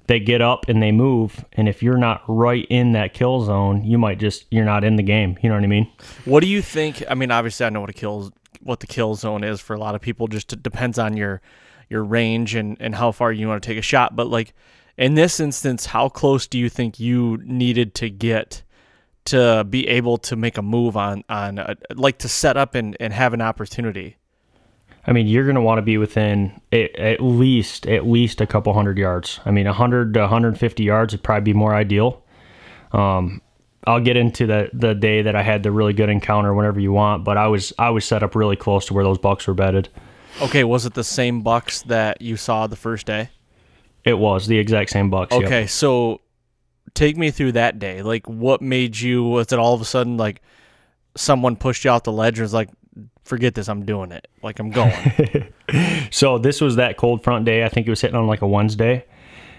they 0.07 0.21
get 0.21 0.41
up 0.41 0.69
and 0.69 0.81
they 0.81 0.93
move. 0.93 1.45
And 1.55 1.69
if 1.69 1.83
you're 1.83 1.99
not 1.99 2.23
right 2.29 2.65
in 2.71 2.93
that 2.93 3.15
kill 3.15 3.41
zone, 3.45 3.83
you 3.83 3.99
might 3.99 4.21
just, 4.21 4.45
you're 4.53 4.65
not 4.65 4.85
in 4.85 4.95
the 4.95 5.03
game. 5.03 5.37
You 5.43 5.49
know 5.49 5.57
what 5.57 5.65
I 5.65 5.67
mean? 5.67 5.91
What 6.25 6.45
do 6.45 6.47
you 6.47 6.63
think? 6.63 7.03
I 7.11 7.15
mean, 7.15 7.33
obviously, 7.33 7.67
I 7.67 7.71
know 7.71 7.81
what 7.81 7.91
a 7.91 7.95
kill 7.95 8.33
what 8.63 8.81
the 8.81 8.87
kill 8.87 9.15
zone 9.15 9.45
is 9.45 9.61
for 9.61 9.75
a 9.75 9.79
lot 9.79 9.95
of 9.95 10.01
people. 10.01 10.29
Just 10.29 10.63
depends 10.63 10.99
on 10.99 11.17
your 11.17 11.41
your 11.89 12.05
range 12.05 12.55
and 12.55 12.77
and 12.81 12.95
how 12.95 13.13
far 13.13 13.33
you 13.33 13.49
want 13.49 13.63
to 13.63 13.67
take 13.67 13.79
a 13.79 13.83
shot. 13.83 14.17
But 14.17 14.29
like 14.29 14.55
in 14.97 15.15
this 15.15 15.41
instance, 15.41 15.87
how 15.87 16.09
close 16.09 16.47
do 16.47 16.59
you 16.59 16.69
think 16.69 16.99
you 16.99 17.39
needed 17.45 17.95
to 17.97 18.11
get 18.11 18.63
to 19.27 19.65
be 19.69 19.87
able 19.89 20.19
to 20.19 20.37
make 20.37 20.57
a 20.57 20.63
move 20.63 20.97
on 20.97 21.25
on 21.29 21.59
a, 21.59 21.77
like 21.95 22.19
to 22.19 22.29
set 22.29 22.57
up 22.57 22.75
and 22.75 22.97
and 23.01 23.13
have 23.13 23.35
an 23.35 23.41
opportunity? 23.41 24.17
I 25.09 25.13
mean, 25.13 25.29
you're 25.29 25.45
going 25.45 25.55
to 25.57 25.61
want 25.61 25.79
to 25.79 25.83
be 25.83 25.99
within 25.99 26.61
at 26.73 27.21
least 27.21 27.87
at 27.87 28.07
least 28.07 28.41
a 28.41 28.47
couple 28.47 28.73
hundred 28.73 28.99
yards. 28.99 29.39
I 29.45 29.53
mean, 29.53 29.67
100 29.67 30.15
to 30.15 30.21
150 30.21 30.83
yards 30.83 31.13
would 31.13 31.23
probably 31.23 31.53
be 31.53 31.57
more 31.57 31.75
ideal. 31.75 32.23
Um, 32.93 33.41
I'll 33.87 34.01
get 34.01 34.17
into 34.17 34.47
the 34.47 34.69
the 34.73 34.95
day 34.95 35.23
that 35.23 35.37
I 35.37 35.43
had 35.43 35.63
the 35.63 35.71
really 35.71 35.93
good 35.93 36.09
encounter 36.09 36.53
whenever 36.55 36.81
you 36.81 36.93
want, 36.93 37.25
but 37.25 37.37
I 37.37 37.47
was 37.47 37.73
I 37.79 37.91
was 37.91 38.05
set 38.05 38.23
up 38.23 38.35
really 38.35 38.57
close 38.57 38.87
to 38.87 38.95
where 38.95 39.05
those 39.05 39.19
bucks 39.19 39.47
were 39.47 39.55
bedded. 39.55 39.89
Okay, 40.43 40.65
was 40.65 40.85
it 40.85 40.95
the 40.95 41.05
same 41.05 41.43
bucks 41.43 41.83
that 41.83 42.21
you 42.21 42.37
saw 42.37 42.67
the 42.67 42.77
first 42.77 43.07
day? 43.07 43.31
It 44.05 44.19
was 44.19 44.47
the 44.47 44.59
exact 44.59 44.91
same 44.91 45.09
bucks. 45.09 45.35
Okay, 45.35 45.61
yep. 45.63 45.69
so 45.69 46.21
take 46.95 47.17
me 47.17 47.31
through 47.31 47.53
that 47.53 47.79
day. 47.79 48.03
Like, 48.03 48.29
what 48.29 48.61
made 48.61 48.99
you? 48.99 49.23
Was 49.23 49.53
it 49.53 49.59
all 49.59 49.75
of 49.75 49.81
a 49.81 49.85
sudden 49.85 50.17
like 50.17 50.43
someone 51.17 51.57
pushed 51.57 51.85
you 51.85 51.91
off 51.91 52.03
the 52.03 52.13
ledge 52.13 52.39
and 52.39 52.45
was 52.45 52.55
like, 52.55 52.71
"Forget 53.23 53.55
this, 53.55 53.69
I'm 53.69 53.85
doing 53.85 54.11
it. 54.11 54.27
Like, 54.43 54.59
I'm 54.59 54.71
going." 54.71 55.53
so 56.11 56.39
this 56.39 56.61
was 56.61 56.77
that 56.77 56.97
cold 56.97 57.23
front 57.23 57.45
day. 57.45 57.65
I 57.65 57.69
think 57.69 57.87
it 57.87 57.91
was 57.91 58.01
hitting 58.01 58.17
on 58.17 58.27
like 58.27 58.43
a 58.43 58.49
Wednesday 58.49 59.05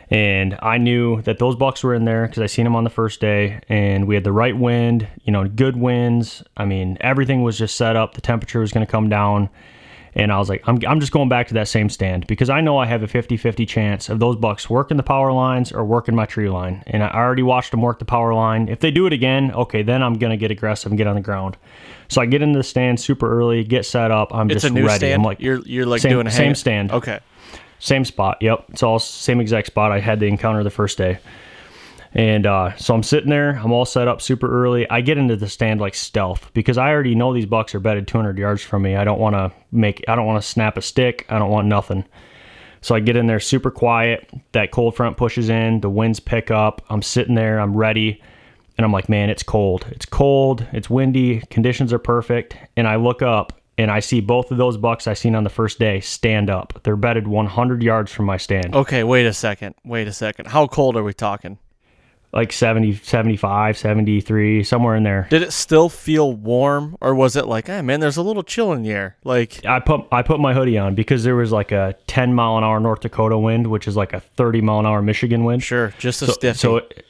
and 0.09 0.57
I 0.61 0.77
knew 0.77 1.21
that 1.23 1.37
those 1.37 1.55
bucks 1.55 1.83
were 1.83 1.93
in 1.93 2.05
there 2.05 2.27
because 2.27 2.41
I 2.41 2.45
seen 2.45 2.63
them 2.63 2.75
on 2.75 2.83
the 2.83 2.89
first 2.89 3.19
day, 3.19 3.59
and 3.67 4.07
we 4.07 4.15
had 4.15 4.23
the 4.23 4.31
right 4.31 4.57
wind, 4.57 5.07
you 5.23 5.33
know, 5.33 5.47
good 5.47 5.75
winds. 5.75 6.43
I 6.55 6.65
mean, 6.65 6.97
everything 7.01 7.43
was 7.43 7.57
just 7.57 7.75
set 7.75 7.95
up. 7.95 8.13
The 8.13 8.21
temperature 8.21 8.61
was 8.61 8.71
going 8.71 8.85
to 8.85 8.91
come 8.91 9.09
down, 9.09 9.49
and 10.15 10.31
I 10.31 10.39
was 10.39 10.47
like, 10.47 10.63
I'm, 10.65 10.79
I'm 10.87 11.01
just 11.01 11.11
going 11.11 11.27
back 11.27 11.49
to 11.49 11.55
that 11.55 11.67
same 11.67 11.89
stand 11.89 12.25
because 12.25 12.49
I 12.49 12.61
know 12.61 12.77
I 12.77 12.85
have 12.85 13.03
a 13.03 13.07
50-50 13.07 13.67
chance 13.67 14.07
of 14.07 14.19
those 14.19 14.37
bucks 14.37 14.69
working 14.69 14.95
the 14.95 15.03
power 15.03 15.33
lines 15.33 15.73
or 15.73 15.83
working 15.83 16.15
my 16.15 16.25
tree 16.25 16.49
line, 16.49 16.83
and 16.87 17.03
I 17.03 17.09
already 17.09 17.43
watched 17.43 17.71
them 17.71 17.81
work 17.81 17.99
the 17.99 18.05
power 18.05 18.33
line. 18.33 18.69
If 18.69 18.79
they 18.79 18.91
do 18.91 19.07
it 19.07 19.13
again, 19.13 19.51
okay, 19.51 19.83
then 19.83 20.01
I'm 20.01 20.13
going 20.13 20.31
to 20.31 20.37
get 20.37 20.51
aggressive 20.51 20.89
and 20.89 20.97
get 20.97 21.07
on 21.07 21.15
the 21.15 21.21
ground. 21.21 21.57
So 22.07 22.21
I 22.21 22.25
get 22.25 22.41
into 22.41 22.57
the 22.57 22.63
stand 22.63 23.01
super 23.01 23.29
early, 23.29 23.65
get 23.65 23.85
set 23.85 24.11
up. 24.11 24.33
I'm 24.33 24.49
it's 24.49 24.61
just 24.61 24.71
a 24.71 24.73
new 24.73 24.85
ready. 24.85 24.99
Stand? 24.99 25.15
I'm 25.15 25.23
like, 25.23 25.41
you're 25.41 25.59
you're 25.65 25.85
like 25.85 26.01
same, 26.01 26.11
doing 26.11 26.27
a 26.27 26.31
same 26.31 26.55
stand. 26.55 26.93
Okay. 26.93 27.19
Same 27.79 28.05
spot. 28.05 28.37
Yep. 28.41 28.65
It's 28.69 28.83
all 28.83 28.99
same 28.99 29.39
exact 29.39 29.67
spot 29.67 29.91
I 29.91 29.99
had 29.99 30.19
the 30.19 30.27
encounter 30.27 30.63
the 30.63 30.69
first 30.69 30.97
day. 30.97 31.19
And 32.13 32.45
uh, 32.45 32.75
so 32.77 32.95
I'm 32.95 33.03
sitting 33.03 33.29
there. 33.29 33.51
I'm 33.51 33.71
all 33.71 33.85
set 33.85 34.07
up 34.07 34.21
super 34.21 34.49
early. 34.49 34.89
I 34.89 35.01
get 35.01 35.17
into 35.17 35.35
the 35.35 35.49
stand 35.49 35.79
like 35.79 35.93
stealth 35.93 36.49
because 36.53 36.77
I 36.77 36.89
already 36.89 37.15
know 37.15 37.33
these 37.33 37.45
bucks 37.45 37.75
are 37.75 37.79
bedded 37.79 38.07
200 38.07 38.37
yards 38.37 38.63
from 38.63 38.81
me. 38.81 38.95
I 38.95 39.03
don't 39.03 39.19
want 39.19 39.35
to 39.35 39.51
make. 39.71 40.03
I 40.07 40.15
don't 40.15 40.25
want 40.25 40.41
to 40.41 40.47
snap 40.47 40.77
a 40.77 40.81
stick. 40.81 41.25
I 41.29 41.37
don't 41.37 41.51
want 41.51 41.67
nothing. 41.67 42.05
So 42.81 42.95
I 42.95 43.01
get 43.01 43.17
in 43.17 43.27
there 43.27 43.39
super 43.39 43.69
quiet. 43.71 44.29
That 44.53 44.71
cold 44.71 44.95
front 44.95 45.17
pushes 45.17 45.49
in. 45.49 45.81
The 45.81 45.89
winds 45.89 46.19
pick 46.19 46.49
up. 46.49 46.83
I'm 46.89 47.01
sitting 47.01 47.35
there. 47.35 47.59
I'm 47.59 47.75
ready. 47.75 48.21
And 48.77 48.85
I'm 48.85 48.91
like, 48.91 49.09
man, 49.09 49.29
it's 49.29 49.43
cold. 49.43 49.85
It's 49.89 50.05
cold. 50.05 50.65
It's 50.71 50.89
windy. 50.89 51.41
Conditions 51.49 51.91
are 51.91 51.99
perfect. 51.99 52.55
And 52.75 52.87
I 52.87 52.95
look 52.95 53.21
up 53.21 53.59
and 53.77 53.91
I 53.91 53.99
see 53.99 54.21
both 54.21 54.51
of 54.51 54.57
those 54.57 54.77
bucks 54.77 55.07
I 55.07 55.13
seen 55.13 55.35
on 55.35 55.43
the 55.43 55.49
first 55.49 55.79
day 55.79 55.99
stand 55.99 56.49
up. 56.49 56.79
They're 56.83 56.95
bedded 56.95 57.27
100 57.27 57.83
yards 57.83 58.11
from 58.11 58.25
my 58.25 58.37
stand. 58.37 58.75
Okay, 58.75 59.03
wait 59.03 59.25
a 59.25 59.33
second. 59.33 59.75
Wait 59.85 60.07
a 60.07 60.13
second. 60.13 60.47
How 60.47 60.67
cold 60.67 60.97
are 60.97 61.03
we 61.03 61.13
talking? 61.13 61.59
Like 62.33 62.51
70, 62.51 62.95
75, 62.95 63.77
73, 63.77 64.63
somewhere 64.63 64.95
in 64.95 65.03
there. 65.03 65.27
Did 65.29 65.43
it 65.43 65.53
still 65.53 65.87
feel 65.87 66.33
warm 66.33 66.97
or 66.99 67.15
was 67.15 67.37
it 67.37 67.47
like, 67.47 67.67
hey 67.67 67.81
man, 67.81 68.01
there's 68.01 68.17
a 68.17 68.21
little 68.21 68.43
chill 68.43 68.73
in 68.73 68.83
the 68.83 68.91
air? 68.91 69.15
Like 69.23 69.65
I 69.65 69.79
put 69.79 70.01
I 70.11 70.23
put 70.23 70.39
my 70.39 70.53
hoodie 70.53 70.77
on 70.77 70.93
because 70.93 71.23
there 71.23 71.35
was 71.37 71.53
like 71.53 71.71
a 71.71 71.95
10 72.07 72.33
mile 72.33 72.57
an 72.57 72.65
hour 72.65 72.79
North 72.81 72.99
Dakota 72.99 73.37
wind, 73.37 73.67
which 73.67 73.87
is 73.87 73.95
like 73.95 74.11
a 74.11 74.19
30 74.19 74.59
mile 74.61 74.79
an 74.79 74.85
hour 74.85 75.01
Michigan 75.01 75.45
wind. 75.45 75.63
Sure, 75.63 75.93
just 75.99 76.21
a 76.21 76.25
so, 76.25 76.31
stiff. 76.33 76.57
So 76.57 76.77
it, 76.77 77.05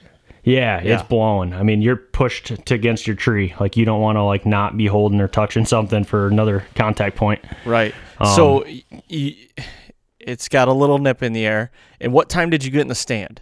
yeah, 0.47 0.81
yeah, 0.81 0.93
it's 0.99 1.03
blowing. 1.03 1.53
I 1.53 1.63
mean, 1.63 1.81
you're 1.81 1.97
pushed 1.97 2.65
to 2.65 2.73
against 2.73 3.05
your 3.05 3.15
tree. 3.15 3.53
Like 3.59 3.75
you 3.75 3.85
don't 3.85 4.01
want 4.01 4.15
to 4.15 4.23
like 4.23 4.45
not 4.45 4.77
be 4.77 4.87
holding 4.87 5.19
or 5.19 5.27
touching 5.27 5.65
something 5.65 6.03
for 6.03 6.27
another 6.27 6.65
contact 6.75 7.15
point. 7.17 7.43
Right. 7.65 7.93
Um, 8.19 8.35
so 8.35 8.65
y- 9.09 9.35
it's 10.19 10.47
got 10.47 10.67
a 10.67 10.73
little 10.73 10.97
nip 10.97 11.21
in 11.21 11.33
the 11.33 11.45
air. 11.45 11.71
And 11.99 12.13
what 12.13 12.29
time 12.29 12.49
did 12.49 12.63
you 12.63 12.71
get 12.71 12.81
in 12.81 12.87
the 12.87 12.95
stand? 12.95 13.41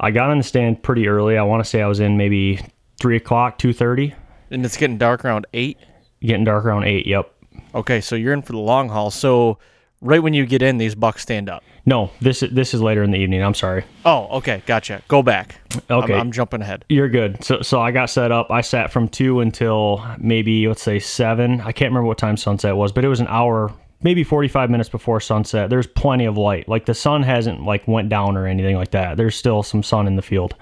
I 0.00 0.10
got 0.10 0.30
in 0.30 0.38
the 0.38 0.44
stand 0.44 0.82
pretty 0.82 1.08
early. 1.08 1.38
I 1.38 1.42
want 1.42 1.62
to 1.62 1.68
say 1.68 1.82
I 1.82 1.86
was 1.86 2.00
in 2.00 2.16
maybe 2.16 2.60
three 3.00 3.16
o'clock, 3.16 3.58
two 3.58 3.72
thirty. 3.72 4.14
And 4.50 4.64
it's 4.64 4.76
getting 4.76 4.98
dark 4.98 5.24
around 5.24 5.46
eight. 5.54 5.78
Getting 6.20 6.44
dark 6.44 6.64
around 6.64 6.84
eight. 6.84 7.06
Yep. 7.06 7.32
Okay, 7.74 8.00
so 8.00 8.16
you're 8.16 8.32
in 8.32 8.42
for 8.42 8.52
the 8.52 8.58
long 8.58 8.88
haul. 8.88 9.10
So 9.10 9.58
right 10.06 10.22
when 10.22 10.34
you 10.34 10.46
get 10.46 10.62
in, 10.62 10.78
these 10.78 10.94
bucks 10.94 11.22
stand 11.22 11.48
up. 11.48 11.62
No, 11.84 12.10
this 12.20 12.42
is 12.42 12.52
this 12.52 12.74
is 12.74 12.82
later 12.82 13.02
in 13.02 13.10
the 13.10 13.18
evening. 13.18 13.42
I'm 13.42 13.54
sorry. 13.54 13.84
Oh, 14.04 14.26
okay, 14.38 14.62
gotcha. 14.66 15.02
Go 15.08 15.22
back. 15.22 15.60
Okay, 15.90 16.14
I'm, 16.14 16.20
I'm, 16.20 16.32
jumping 16.32 16.62
ahead. 16.62 16.84
You're 16.88 17.08
good. 17.08 17.42
So 17.44 17.62
so 17.62 17.80
I 17.80 17.92
got 17.92 18.10
set 18.10 18.32
up. 18.32 18.50
I 18.50 18.60
sat 18.60 18.92
from 18.92 19.08
two 19.08 19.40
until 19.40 20.04
maybe 20.18 20.66
let's 20.66 20.82
say 20.82 20.98
seven. 20.98 21.60
I 21.60 21.72
can't 21.72 21.90
remember 21.90 22.06
what 22.06 22.18
time 22.18 22.36
sunset 22.36 22.76
was, 22.76 22.92
but 22.92 23.04
it 23.04 23.08
was 23.08 23.20
an 23.20 23.28
hour, 23.28 23.72
maybe 24.02 24.24
45 24.24 24.70
minutes 24.70 24.88
before 24.88 25.20
sunset. 25.20 25.70
There's 25.70 25.86
plenty 25.86 26.24
of 26.24 26.36
light. 26.36 26.68
Like 26.68 26.86
the 26.86 26.94
sun 26.94 27.22
hasn't 27.22 27.62
like 27.62 27.86
went 27.86 28.08
down 28.08 28.36
or 28.36 28.46
anything 28.46 28.76
like 28.76 28.90
that. 28.92 29.16
There's 29.16 29.36
still 29.36 29.62
some 29.62 29.82
sun 29.82 30.06
in 30.06 30.16
the 30.16 30.22
field. 30.22 30.54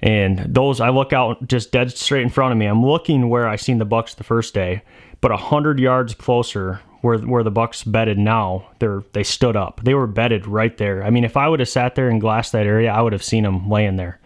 And 0.00 0.40
those, 0.52 0.80
I 0.80 0.88
look 0.88 1.12
out 1.12 1.46
just 1.46 1.70
dead 1.70 1.92
straight 1.92 2.22
in 2.22 2.28
front 2.28 2.50
of 2.50 2.58
me. 2.58 2.66
I'm 2.66 2.84
looking 2.84 3.28
where 3.28 3.46
I 3.46 3.54
seen 3.54 3.78
the 3.78 3.84
bucks 3.84 4.14
the 4.14 4.24
first 4.24 4.52
day, 4.52 4.82
but 5.20 5.30
a 5.30 5.36
hundred 5.36 5.78
yards 5.78 6.14
closer 6.14 6.80
where 7.02 7.18
where 7.18 7.42
the 7.42 7.50
bucks 7.50 7.84
bedded 7.84 8.18
now, 8.18 8.68
they're 8.78 9.02
they 9.12 9.22
stood 9.22 9.56
up. 9.56 9.80
They 9.84 9.94
were 9.94 10.06
bedded 10.06 10.46
right 10.46 10.76
there. 10.78 11.04
I 11.04 11.10
mean, 11.10 11.24
if 11.24 11.36
I 11.36 11.48
would 11.48 11.60
have 11.60 11.68
sat 11.68 11.94
there 11.94 12.08
and 12.08 12.20
glassed 12.20 12.52
that 12.52 12.66
area, 12.66 12.90
I 12.90 13.02
would 13.02 13.12
have 13.12 13.22
seen 13.22 13.44
them 13.44 13.68
laying 13.68 13.96
there. 13.96 14.18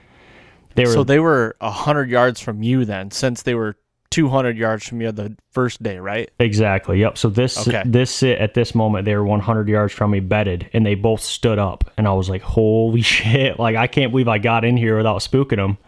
They 0.74 0.84
were, 0.84 0.92
so 0.92 1.04
they 1.04 1.18
were 1.18 1.56
hundred 1.60 2.10
yards 2.10 2.40
from 2.40 2.62
you 2.62 2.84
then, 2.84 3.10
since 3.10 3.42
they 3.42 3.54
were 3.54 3.76
200 4.10 4.56
yards 4.56 4.86
from 4.86 5.00
you 5.00 5.10
the 5.10 5.36
first 5.50 5.82
day, 5.82 5.98
right? 5.98 6.30
Exactly. 6.38 7.00
Yep. 7.00 7.18
So 7.18 7.28
this 7.28 7.66
okay. 7.66 7.82
this 7.84 8.22
at 8.22 8.54
this 8.54 8.74
moment 8.74 9.04
they 9.04 9.14
were 9.14 9.24
100 9.24 9.68
yards 9.68 9.92
from 9.92 10.10
me 10.10 10.20
bedded 10.20 10.70
and 10.72 10.86
they 10.86 10.94
both 10.94 11.22
stood 11.22 11.58
up 11.58 11.90
and 11.96 12.06
I 12.06 12.12
was 12.12 12.30
like, 12.30 12.42
"Holy 12.42 13.02
shit. 13.16 13.58
Like 13.58 13.76
I 13.76 13.86
can't 13.86 14.12
believe 14.12 14.28
I 14.28 14.38
got 14.38 14.64
in 14.64 14.76
here 14.76 14.96
without 14.96 15.20
spooking 15.20 15.56
them." 15.56 15.78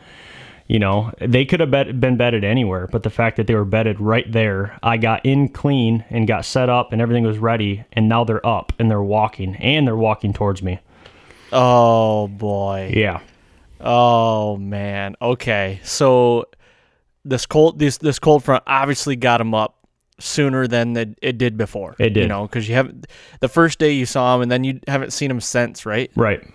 You 0.68 0.78
know, 0.78 1.12
they 1.18 1.46
could 1.46 1.60
have 1.60 1.70
bet, 1.70 1.98
been 1.98 2.18
bedded 2.18 2.44
anywhere, 2.44 2.86
but 2.86 3.02
the 3.02 3.10
fact 3.10 3.38
that 3.38 3.46
they 3.46 3.54
were 3.54 3.64
bedded 3.64 4.00
right 4.00 4.30
there, 4.30 4.78
I 4.82 4.98
got 4.98 5.24
in 5.24 5.48
clean 5.48 6.04
and 6.10 6.28
got 6.28 6.44
set 6.44 6.68
up 6.68 6.92
and 6.92 7.00
everything 7.00 7.24
was 7.24 7.38
ready 7.38 7.84
and 7.92 8.06
now 8.06 8.24
they're 8.24 8.46
up 8.46 8.74
and 8.78 8.90
they're 8.90 9.02
walking 9.02 9.56
and 9.56 9.86
they're 9.86 9.96
walking 9.96 10.34
towards 10.34 10.62
me. 10.62 10.78
Oh 11.52 12.28
boy. 12.28 12.92
Yeah. 12.94 13.20
Oh 13.80 14.58
man. 14.58 15.16
Okay. 15.22 15.80
So 15.84 16.44
this 17.24 17.46
cold 17.46 17.78
this 17.78 17.96
this 17.96 18.18
cold 18.18 18.44
front 18.44 18.62
obviously 18.66 19.16
got 19.16 19.40
him 19.40 19.54
up 19.54 19.86
sooner 20.18 20.66
than 20.66 20.96
it, 20.96 21.18
it 21.22 21.38
did 21.38 21.56
before. 21.56 21.96
It 21.98 22.10
did, 22.10 22.22
you 22.22 22.28
know, 22.28 22.42
because 22.42 22.68
you 22.68 22.74
haven't 22.74 23.06
the 23.40 23.48
first 23.48 23.78
day 23.78 23.92
you 23.92 24.04
saw 24.04 24.34
him, 24.36 24.42
and 24.42 24.50
then 24.50 24.64
you 24.64 24.80
haven't 24.86 25.12
seen 25.12 25.30
him 25.30 25.40
since, 25.40 25.86
right? 25.86 26.10
Right. 26.14 26.46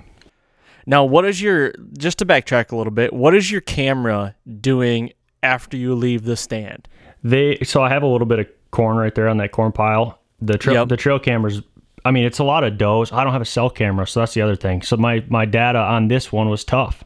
Now, 0.86 1.06
what 1.06 1.26
is 1.26 1.42
your 1.42 1.74
just 1.98 2.18
to 2.20 2.26
backtrack 2.26 2.72
a 2.72 2.76
little 2.76 2.92
bit? 2.92 3.14
What 3.14 3.36
is 3.36 3.50
your 3.50 3.62
camera 3.62 4.36
doing 4.60 5.14
after 5.42 5.78
you 5.78 5.96
leave 5.96 6.24
the 6.24 6.36
stand? 6.36 6.88
They 7.24 7.58
so 7.64 7.82
I 7.82 7.90
have 7.90 8.04
a 8.04 8.08
little 8.08 8.28
bit 8.28 8.40
of 8.40 8.48
corn 8.72 8.98
right 8.98 9.14
there 9.14 9.28
on 9.30 9.38
that 9.38 9.52
corn 9.52 9.72
pile. 9.72 10.20
The 10.42 10.58
trail 10.58 10.76
yep. 10.76 10.90
the 10.90 10.98
trail 10.98 11.20
cameras. 11.20 11.62
I 12.06 12.12
mean, 12.12 12.26
it's 12.26 12.40
a 12.40 12.44
lot 12.44 12.66
of 12.66 12.78
does. 12.78 13.14
I 13.14 13.24
don't 13.24 13.32
have 13.32 13.42
a 13.42 13.46
cell 13.46 13.70
camera, 13.70 14.06
so 14.06 14.20
that's 14.20 14.34
the 14.34 14.42
other 14.42 14.58
thing. 14.58 14.82
So 14.82 14.98
my 14.98 15.24
my 15.30 15.46
data 15.46 15.80
on 15.80 16.10
this 16.10 16.32
one 16.32 16.50
was 16.50 16.66
tough. 16.66 17.04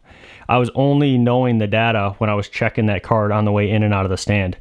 I 0.50 0.58
was 0.58 0.72
only 0.76 1.18
knowing 1.18 1.58
the 1.58 1.68
data 1.68 2.16
when 2.18 2.30
I 2.30 2.34
was 2.34 2.50
checking 2.50 2.88
that 2.88 3.04
card 3.04 3.32
on 3.32 3.46
the 3.46 3.52
way 3.52 3.70
in 3.70 3.84
and 3.84 3.94
out 3.94 4.06
of 4.06 4.12
the 4.12 4.18
stand. 4.18 4.58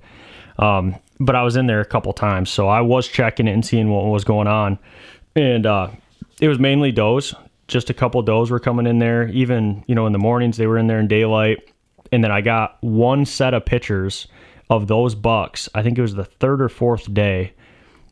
Um, 0.59 0.97
but 1.21 1.37
I 1.37 1.43
was 1.43 1.57
in 1.57 1.67
there 1.67 1.81
a 1.81 1.87
couple 1.87 2.13
times, 2.13 2.51
so 2.51 2.69
I 2.69 2.81
was 2.81 3.09
checking 3.09 3.47
it 3.49 3.53
and 3.53 3.65
seeing 3.65 3.89
what 3.89 4.05
was 4.07 4.25
going 4.25 4.49
on. 4.49 4.79
And 5.35 5.65
uh, 5.65 5.89
it 6.41 6.49
was 6.49 6.59
mainly 6.59 6.93
does. 6.93 7.35
Just 7.69 7.91
a 7.91 7.95
couple 7.95 8.23
does 8.23 8.51
were 8.51 8.61
coming 8.61 8.87
in 8.87 8.99
there. 8.99 9.29
Even 9.29 9.85
you 9.87 9.95
know 9.95 10.07
in 10.07 10.13
the 10.13 10.19
mornings 10.19 10.57
they 10.57 10.67
were 10.67 10.79
in 10.79 10.87
there 10.87 11.01
in 11.01 11.09
daylight. 11.09 11.73
And 12.13 12.23
then 12.23 12.31
I 12.31 12.41
got 12.41 12.79
one 12.83 13.25
set 13.27 13.55
of 13.55 13.65
pictures 13.65 14.29
of 14.71 14.87
those 14.87 15.15
bucks. 15.15 15.69
I 15.75 15.83
think 15.83 15.99
it 15.99 16.03
was 16.03 16.15
the 16.15 16.25
third 16.25 16.63
or 16.63 16.69
fourth 16.69 17.13
day 17.13 17.53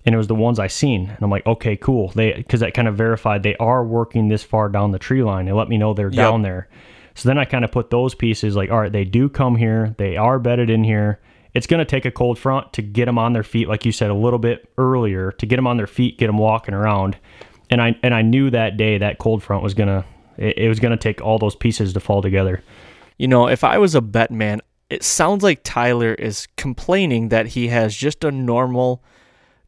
and 0.04 0.14
it 0.14 0.18
was 0.18 0.26
the 0.26 0.34
ones 0.34 0.58
I 0.58 0.66
seen. 0.66 1.08
And 1.08 1.18
I'm 1.22 1.30
like, 1.30 1.46
okay, 1.46 1.76
cool. 1.76 2.08
They 2.08 2.32
because 2.32 2.60
that 2.60 2.74
kind 2.74 2.88
of 2.88 2.96
verified 2.96 3.42
they 3.42 3.56
are 3.56 3.84
working 3.84 4.28
this 4.28 4.42
far 4.42 4.68
down 4.68 4.90
the 4.90 4.98
tree 4.98 5.22
line. 5.22 5.46
They 5.46 5.52
let 5.52 5.68
me 5.68 5.78
know 5.78 5.94
they're 5.94 6.08
yep. 6.08 6.16
down 6.16 6.42
there. 6.42 6.68
So 7.14 7.28
then 7.28 7.38
I 7.38 7.44
kind 7.44 7.64
of 7.64 7.70
put 7.70 7.90
those 7.90 8.14
pieces 8.14 8.56
like, 8.56 8.70
all 8.70 8.80
right, 8.80 8.92
they 8.92 9.04
do 9.04 9.28
come 9.28 9.56
here, 9.56 9.94
they 9.98 10.16
are 10.16 10.38
bedded 10.38 10.68
in 10.68 10.82
here. 10.82 11.20
It's 11.54 11.68
going 11.68 11.78
to 11.78 11.84
take 11.84 12.04
a 12.04 12.10
cold 12.10 12.36
front 12.36 12.72
to 12.72 12.82
get 12.82 13.04
them 13.04 13.16
on 13.16 13.32
their 13.32 13.44
feet, 13.44 13.68
like 13.68 13.86
you 13.86 13.92
said 13.92 14.10
a 14.10 14.14
little 14.14 14.40
bit 14.40 14.68
earlier, 14.76 15.30
to 15.32 15.46
get 15.46 15.54
them 15.54 15.68
on 15.68 15.76
their 15.76 15.86
feet, 15.86 16.18
get 16.18 16.26
them 16.26 16.38
walking 16.38 16.74
around. 16.74 17.16
And 17.70 17.80
I 17.80 17.98
and 18.02 18.14
I 18.14 18.22
knew 18.22 18.50
that 18.50 18.76
day 18.76 18.98
that 18.98 19.18
cold 19.18 19.42
front 19.42 19.62
was 19.62 19.74
gonna 19.74 20.04
it, 20.36 20.58
it 20.58 20.68
was 20.68 20.80
gonna 20.80 20.96
take 20.96 21.20
all 21.20 21.38
those 21.38 21.56
pieces 21.56 21.92
to 21.92 22.00
fall 22.00 22.22
together. 22.22 22.62
You 23.18 23.28
know, 23.28 23.48
if 23.48 23.64
I 23.64 23.78
was 23.78 23.94
a 23.94 24.00
bet 24.00 24.30
man, 24.30 24.60
it 24.90 25.02
sounds 25.02 25.42
like 25.42 25.60
Tyler 25.64 26.14
is 26.14 26.46
complaining 26.56 27.28
that 27.28 27.48
he 27.48 27.68
has 27.68 27.96
just 27.96 28.24
a 28.24 28.30
normal 28.30 29.02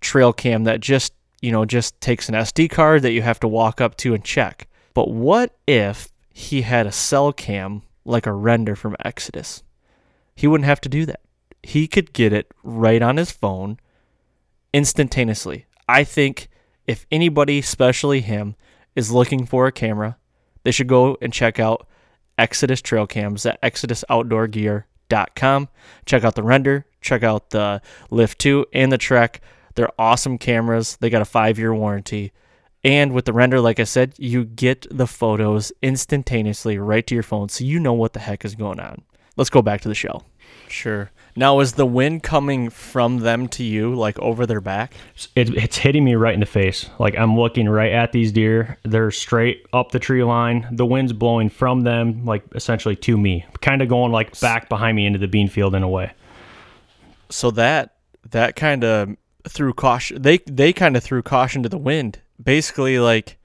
trail 0.00 0.32
cam 0.32 0.64
that 0.64 0.80
just 0.80 1.12
you 1.40 1.52
know 1.52 1.64
just 1.64 2.00
takes 2.00 2.28
an 2.28 2.34
SD 2.34 2.70
card 2.70 3.02
that 3.02 3.12
you 3.12 3.22
have 3.22 3.40
to 3.40 3.48
walk 3.48 3.80
up 3.80 3.96
to 3.98 4.14
and 4.14 4.24
check. 4.24 4.68
But 4.94 5.10
what 5.10 5.56
if 5.66 6.10
he 6.32 6.62
had 6.62 6.86
a 6.86 6.92
cell 6.92 7.32
cam 7.32 7.82
like 8.06 8.26
a 8.26 8.32
render 8.32 8.76
from 8.76 8.96
Exodus. 9.04 9.62
He 10.34 10.46
wouldn't 10.46 10.66
have 10.66 10.80
to 10.82 10.88
do 10.88 11.06
that. 11.06 11.20
He 11.62 11.88
could 11.88 12.12
get 12.12 12.32
it 12.32 12.52
right 12.62 13.02
on 13.02 13.16
his 13.16 13.30
phone 13.30 13.78
instantaneously. 14.72 15.66
I 15.88 16.04
think 16.04 16.48
if 16.86 17.06
anybody, 17.10 17.58
especially 17.58 18.20
him, 18.20 18.54
is 18.94 19.12
looking 19.12 19.46
for 19.46 19.66
a 19.66 19.72
camera, 19.72 20.16
they 20.64 20.70
should 20.70 20.88
go 20.88 21.16
and 21.20 21.32
check 21.32 21.60
out 21.60 21.86
Exodus 22.38 22.82
trail 22.82 23.06
cams 23.06 23.46
at 23.46 23.60
exodusoutdoorgear.com. 23.62 25.68
Check 26.04 26.24
out 26.24 26.34
the 26.34 26.42
render, 26.42 26.84
check 27.00 27.22
out 27.22 27.50
the 27.50 27.80
Lift 28.10 28.38
2 28.40 28.66
and 28.72 28.92
the 28.92 28.98
Trek. 28.98 29.40
They're 29.74 29.92
awesome 29.98 30.38
cameras. 30.38 30.96
They 31.00 31.10
got 31.10 31.22
a 31.22 31.26
five 31.26 31.58
year 31.58 31.74
warranty. 31.74 32.32
And 32.82 33.12
with 33.12 33.24
the 33.24 33.32
render, 33.32 33.60
like 33.60 33.80
I 33.80 33.84
said, 33.84 34.14
you 34.16 34.44
get 34.44 34.86
the 34.90 35.06
photos 35.06 35.72
instantaneously 35.82 36.78
right 36.78 37.06
to 37.06 37.14
your 37.14 37.22
phone 37.22 37.48
so 37.48 37.64
you 37.64 37.80
know 37.80 37.92
what 37.92 38.12
the 38.12 38.20
heck 38.20 38.44
is 38.44 38.54
going 38.54 38.80
on. 38.80 39.02
Let's 39.36 39.50
go 39.50 39.60
back 39.60 39.80
to 39.82 39.88
the 39.88 39.94
show. 39.94 40.22
Sure. 40.68 41.10
Now, 41.38 41.60
is 41.60 41.74
the 41.74 41.84
wind 41.84 42.22
coming 42.22 42.70
from 42.70 43.18
them 43.18 43.46
to 43.48 43.62
you, 43.62 43.94
like 43.94 44.18
over 44.18 44.46
their 44.46 44.62
back? 44.62 44.94
It, 45.34 45.50
it's 45.54 45.76
hitting 45.76 46.02
me 46.02 46.14
right 46.14 46.32
in 46.32 46.40
the 46.40 46.46
face. 46.46 46.88
Like 46.98 47.16
I'm 47.18 47.36
looking 47.36 47.68
right 47.68 47.92
at 47.92 48.12
these 48.12 48.32
deer. 48.32 48.78
They're 48.84 49.10
straight 49.10 49.66
up 49.72 49.92
the 49.92 49.98
tree 49.98 50.24
line. 50.24 50.66
The 50.72 50.86
wind's 50.86 51.12
blowing 51.12 51.50
from 51.50 51.82
them, 51.82 52.24
like 52.24 52.42
essentially 52.54 52.96
to 52.96 53.18
me, 53.18 53.44
kind 53.60 53.82
of 53.82 53.88
going 53.88 54.12
like 54.12 54.38
back 54.40 54.68
behind 54.68 54.96
me 54.96 55.04
into 55.04 55.18
the 55.18 55.28
bean 55.28 55.48
field 55.48 55.74
in 55.74 55.82
a 55.82 55.88
way. 55.88 56.12
So 57.28 57.50
that 57.50 57.96
that 58.30 58.56
kind 58.56 58.82
of 58.82 59.16
threw 59.46 59.74
caution. 59.74 60.22
They 60.22 60.38
they 60.46 60.72
kind 60.72 60.96
of 60.96 61.04
threw 61.04 61.22
caution 61.22 61.62
to 61.64 61.68
the 61.68 61.78
wind 61.78 62.20
basically 62.42 62.98
like 62.98 63.38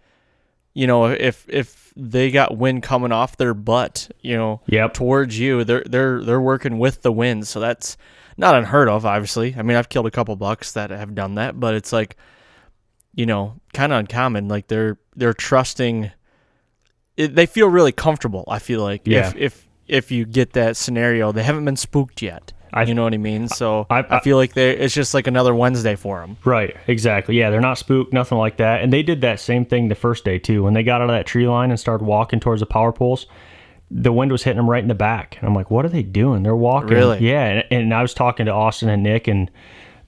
you 0.73 0.87
know 0.87 1.05
if 1.05 1.45
if 1.49 1.93
they 1.95 2.31
got 2.31 2.57
wind 2.57 2.83
coming 2.83 3.11
off 3.11 3.37
their 3.37 3.53
butt 3.53 4.09
you 4.21 4.35
know 4.35 4.61
yep. 4.67 4.93
towards 4.93 5.37
you 5.37 5.63
they're 5.63 5.83
they're 5.85 6.23
they're 6.23 6.41
working 6.41 6.79
with 6.79 7.01
the 7.01 7.11
wind. 7.11 7.47
So 7.47 7.59
that's 7.59 7.97
not 8.37 8.55
unheard 8.55 8.87
of 8.89 9.05
obviously. 9.05 9.55
I 9.57 9.61
mean 9.61 9.77
i've 9.77 9.89
killed 9.89 10.07
a 10.07 10.11
couple 10.11 10.35
bucks 10.35 10.73
that 10.73 10.89
have 10.89 11.15
done 11.15 11.35
that 11.35 11.59
but 11.59 11.73
it's 11.75 11.91
like 11.91 12.17
you 13.13 13.25
know 13.25 13.59
kind 13.73 13.91
of 13.91 13.99
uncommon. 13.99 14.47
Like 14.47 14.67
they're 14.67 14.97
they're 15.15 15.33
trusting 15.33 16.11
it, 17.17 17.35
they 17.35 17.45
feel 17.45 17.67
really 17.67 17.91
comfortable 17.91 18.45
i 18.47 18.57
feel 18.57 18.81
like 18.81 19.01
yeah. 19.05 19.27
if 19.27 19.35
if 19.35 19.67
if 19.91 20.09
you 20.09 20.25
get 20.25 20.53
that 20.53 20.77
scenario. 20.77 21.31
They 21.31 21.43
haven't 21.43 21.65
been 21.65 21.75
spooked 21.75 22.21
yet 22.21 22.53
I, 22.73 22.83
you 22.83 22.93
know 22.93 23.03
what 23.03 23.13
I 23.13 23.17
mean? 23.17 23.47
So 23.47 23.85
I, 23.89 23.99
I, 23.99 24.17
I 24.17 24.19
feel 24.21 24.37
like 24.37 24.53
they 24.53 24.71
it's 24.71 24.93
just 24.93 25.13
like 25.13 25.27
another 25.27 25.53
Wednesday 25.53 25.95
for 25.95 26.19
them. 26.21 26.37
Right, 26.45 26.75
exactly. 26.87 27.37
Yeah, 27.37 27.49
they're 27.49 27.61
not 27.61 27.77
spooked, 27.77 28.13
nothing 28.13 28.37
like 28.37 28.57
that. 28.57 28.81
And 28.81 28.91
they 28.91 29.03
did 29.03 29.21
that 29.21 29.39
same 29.39 29.65
thing 29.65 29.89
the 29.89 29.95
first 29.95 30.23
day 30.23 30.39
too. 30.39 30.63
When 30.63 30.73
they 30.73 30.83
got 30.83 31.01
out 31.01 31.09
of 31.09 31.15
that 31.15 31.25
tree 31.25 31.47
line 31.47 31.69
and 31.69 31.79
started 31.79 32.05
walking 32.05 32.39
towards 32.39 32.61
the 32.61 32.65
power 32.65 32.91
poles, 32.91 33.27
the 33.89 34.13
wind 34.13 34.31
was 34.31 34.43
hitting 34.43 34.57
them 34.57 34.69
right 34.69 34.81
in 34.81 34.87
the 34.87 34.95
back. 34.95 35.37
And 35.39 35.49
I'm 35.49 35.55
like, 35.55 35.69
what 35.69 35.85
are 35.85 35.89
they 35.89 36.03
doing? 36.03 36.43
They're 36.43 36.55
walking. 36.55 36.91
Really? 36.91 37.19
Yeah. 37.19 37.45
And, 37.45 37.65
and 37.71 37.93
I 37.93 38.01
was 38.01 38.13
talking 38.13 38.45
to 38.45 38.53
Austin 38.53 38.89
and 38.89 39.03
Nick, 39.03 39.27
and 39.27 39.51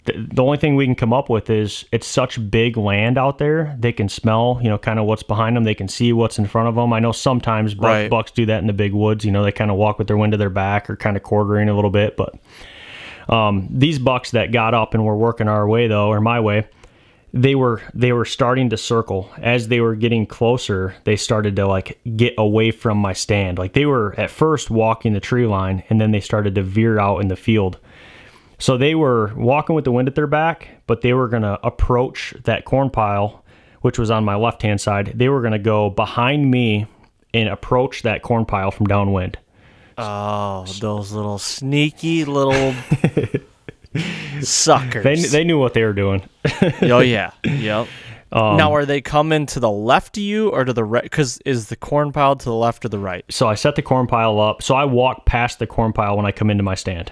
the, 0.06 0.28
the 0.34 0.44
only 0.44 0.58
thing 0.58 0.76
we 0.76 0.86
can 0.86 0.96
come 0.96 1.14
up 1.14 1.30
with 1.30 1.50
is 1.50 1.86
it's 1.92 2.08
such 2.08 2.50
big 2.52 2.78
land 2.78 3.18
out 3.18 3.38
there. 3.38 3.76
They 3.80 3.92
can 3.92 4.10
smell, 4.10 4.60
you 4.62 4.70
know, 4.70 4.78
kind 4.78 5.00
of 5.00 5.06
what's 5.06 5.24
behind 5.24 5.56
them. 5.56 5.64
They 5.64 5.76
can 5.76 5.88
see 5.88 6.14
what's 6.14 6.38
in 6.38 6.46
front 6.46 6.68
of 6.68 6.76
them. 6.76 6.92
I 6.92 7.00
know 7.00 7.12
sometimes 7.12 7.74
buck, 7.74 7.86
right. 7.86 8.10
bucks 8.10 8.32
do 8.32 8.46
that 8.48 8.60
in 8.60 8.68
the 8.68 8.74
big 8.74 8.94
woods. 8.94 9.24
You 9.24 9.32
know, 9.32 9.44
they 9.44 9.52
kind 9.52 9.72
of 9.72 9.78
walk 9.78 9.98
with 9.98 10.08
their 10.08 10.18
wind 10.18 10.32
to 10.34 10.38
their 10.38 10.50
back 10.50 10.90
or 10.90 10.96
kind 10.96 11.16
of 11.16 11.24
quartering 11.24 11.70
a 11.70 11.74
little 11.74 11.90
bit, 11.90 12.18
but 12.18 12.36
um, 13.30 13.68
these 13.72 14.00
bucks 14.00 14.32
that 14.32 14.52
got 14.52 14.74
up 14.74 14.94
and 14.94 15.06
were 15.06 15.16
working 15.16 15.48
our 15.48 15.68
way 15.68 15.88
though, 15.88 16.10
or 16.10 16.20
my 16.20 16.40
way, 16.40 16.68
they 17.34 17.56
were 17.56 17.82
they 17.96 18.14
were 18.14 18.26
starting 18.26 18.70
to 18.70 18.78
circle 18.78 19.30
as 19.38 19.68
they 19.68 19.80
were 19.80 19.96
getting 19.96 20.26
closer 20.26 20.94
they 21.04 21.16
started 21.16 21.56
to 21.56 21.66
like 21.66 22.00
get 22.16 22.34
away 22.38 22.70
from 22.70 22.96
my 22.96 23.12
stand 23.12 23.58
like 23.58 23.74
they 23.74 23.88
were 23.88 24.14
at 24.20 24.30
first 24.30 24.70
walking 24.70 25.14
the 25.14 25.20
tree 25.20 25.48
line 25.48 25.84
and 25.90 26.00
then 26.00 26.12
they 26.12 26.20
started 26.20 26.54
to 26.54 26.62
veer 26.62 27.00
out 27.00 27.18
in 27.18 27.30
the 27.30 27.36
field 27.36 27.80
so 28.64 28.78
they 28.78 28.96
were 28.96 29.34
walking 29.36 29.76
with 29.76 29.84
the 29.84 29.92
wind 29.92 30.08
at 30.08 30.16
their 30.16 30.28
back 30.28 30.70
but 30.88 31.02
they 31.02 31.14
were 31.14 31.28
going 31.28 31.44
to 31.44 31.60
approach 31.66 32.34
that 32.44 32.66
corn 32.66 32.90
pile 32.90 33.44
which 33.82 34.00
was 34.00 34.10
on 34.10 34.24
my 34.24 34.36
left 34.36 34.62
hand 34.62 34.80
side 34.80 35.12
they 35.16 35.28
were 35.30 35.42
going 35.42 35.54
to 35.54 35.60
go 35.60 35.90
behind 35.90 36.50
me 36.50 36.86
and 37.34 37.50
approach 37.50 38.04
that 38.04 38.22
corn 38.22 38.46
pile 38.46 38.72
from 38.72 38.86
downwind 38.86 39.38
Oh, 39.98 40.66
those 40.80 41.12
little 41.12 41.38
sneaky 41.38 42.26
little 42.26 42.74
suckers. 44.42 45.04
They, 45.04 45.16
they 45.16 45.44
knew 45.44 45.60
what 45.60 45.74
they 45.74 45.84
were 45.84 45.94
doing. 45.94 46.28
oh, 46.82 47.00
yeah. 47.00 47.32
Yep. 47.44 47.88
Um, 48.32 48.58
now, 48.58 48.74
are 48.74 48.86
they 48.86 49.02
coming 49.02 49.46
to 49.48 49.60
the 49.60 49.70
left 49.70 50.18
of 50.18 50.24
you 50.24 50.50
or 50.50 50.66
to 50.66 50.74
the 50.74 50.84
right? 50.84 51.04
Because 51.04 51.38
is 51.46 51.70
the 51.70 51.76
corn 51.76 52.12
pile 52.12 52.36
to 52.36 52.46
the 52.46 52.56
left 52.56 52.84
or 52.84 52.90
the 52.90 52.98
right? 52.98 53.24
So 53.30 53.48
I 53.48 53.54
set 53.54 53.76
the 53.76 53.84
corn 53.84 54.08
pile 54.08 54.40
up. 54.40 54.64
So 54.64 54.74
I 54.74 54.86
walk 54.86 55.26
past 55.26 55.60
the 55.60 55.68
corn 55.68 55.94
pile 55.94 56.18
when 56.18 56.26
I 56.26 56.32
come 56.32 56.50
into 56.50 56.64
my 56.64 56.76
stand. 56.76 57.12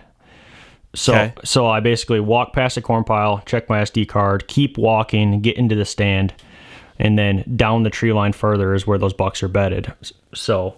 So 0.93 1.13
okay. 1.13 1.33
so 1.43 1.67
I 1.67 1.79
basically 1.79 2.19
walk 2.19 2.53
past 2.53 2.75
the 2.75 2.81
corn 2.81 3.03
pile, 3.03 3.41
check 3.45 3.69
my 3.69 3.81
SD 3.81 4.07
card, 4.07 4.47
keep 4.47 4.77
walking, 4.77 5.41
get 5.41 5.57
into 5.57 5.75
the 5.75 5.85
stand, 5.85 6.33
and 6.99 7.17
then 7.17 7.43
down 7.55 7.83
the 7.83 7.89
tree 7.89 8.13
line 8.13 8.33
further 8.33 8.73
is 8.73 8.85
where 8.85 8.97
those 8.97 9.13
bucks 9.13 9.41
are 9.41 9.47
bedded. 9.47 9.93
So 10.33 10.77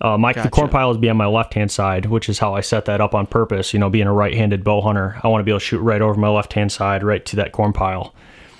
uh, 0.00 0.16
my 0.16 0.32
gotcha. 0.32 0.46
the 0.46 0.50
corn 0.50 0.68
pile 0.68 0.90
is 0.90 0.96
be 0.96 1.10
on 1.10 1.16
my 1.16 1.26
left 1.26 1.54
hand 1.54 1.70
side, 1.70 2.06
which 2.06 2.28
is 2.28 2.38
how 2.38 2.54
I 2.54 2.60
set 2.60 2.84
that 2.84 3.00
up 3.00 3.14
on 3.14 3.26
purpose. 3.26 3.72
You 3.72 3.80
know, 3.80 3.90
being 3.90 4.06
a 4.06 4.12
right 4.12 4.34
handed 4.34 4.62
bow 4.62 4.80
hunter, 4.80 5.18
I 5.22 5.28
want 5.28 5.40
to 5.40 5.44
be 5.44 5.50
able 5.50 5.60
to 5.60 5.64
shoot 5.64 5.80
right 5.80 6.00
over 6.00 6.18
my 6.18 6.28
left 6.28 6.52
hand 6.52 6.70
side, 6.70 7.02
right 7.02 7.24
to 7.26 7.36
that 7.36 7.52
corn 7.52 7.72
pile. 7.72 8.14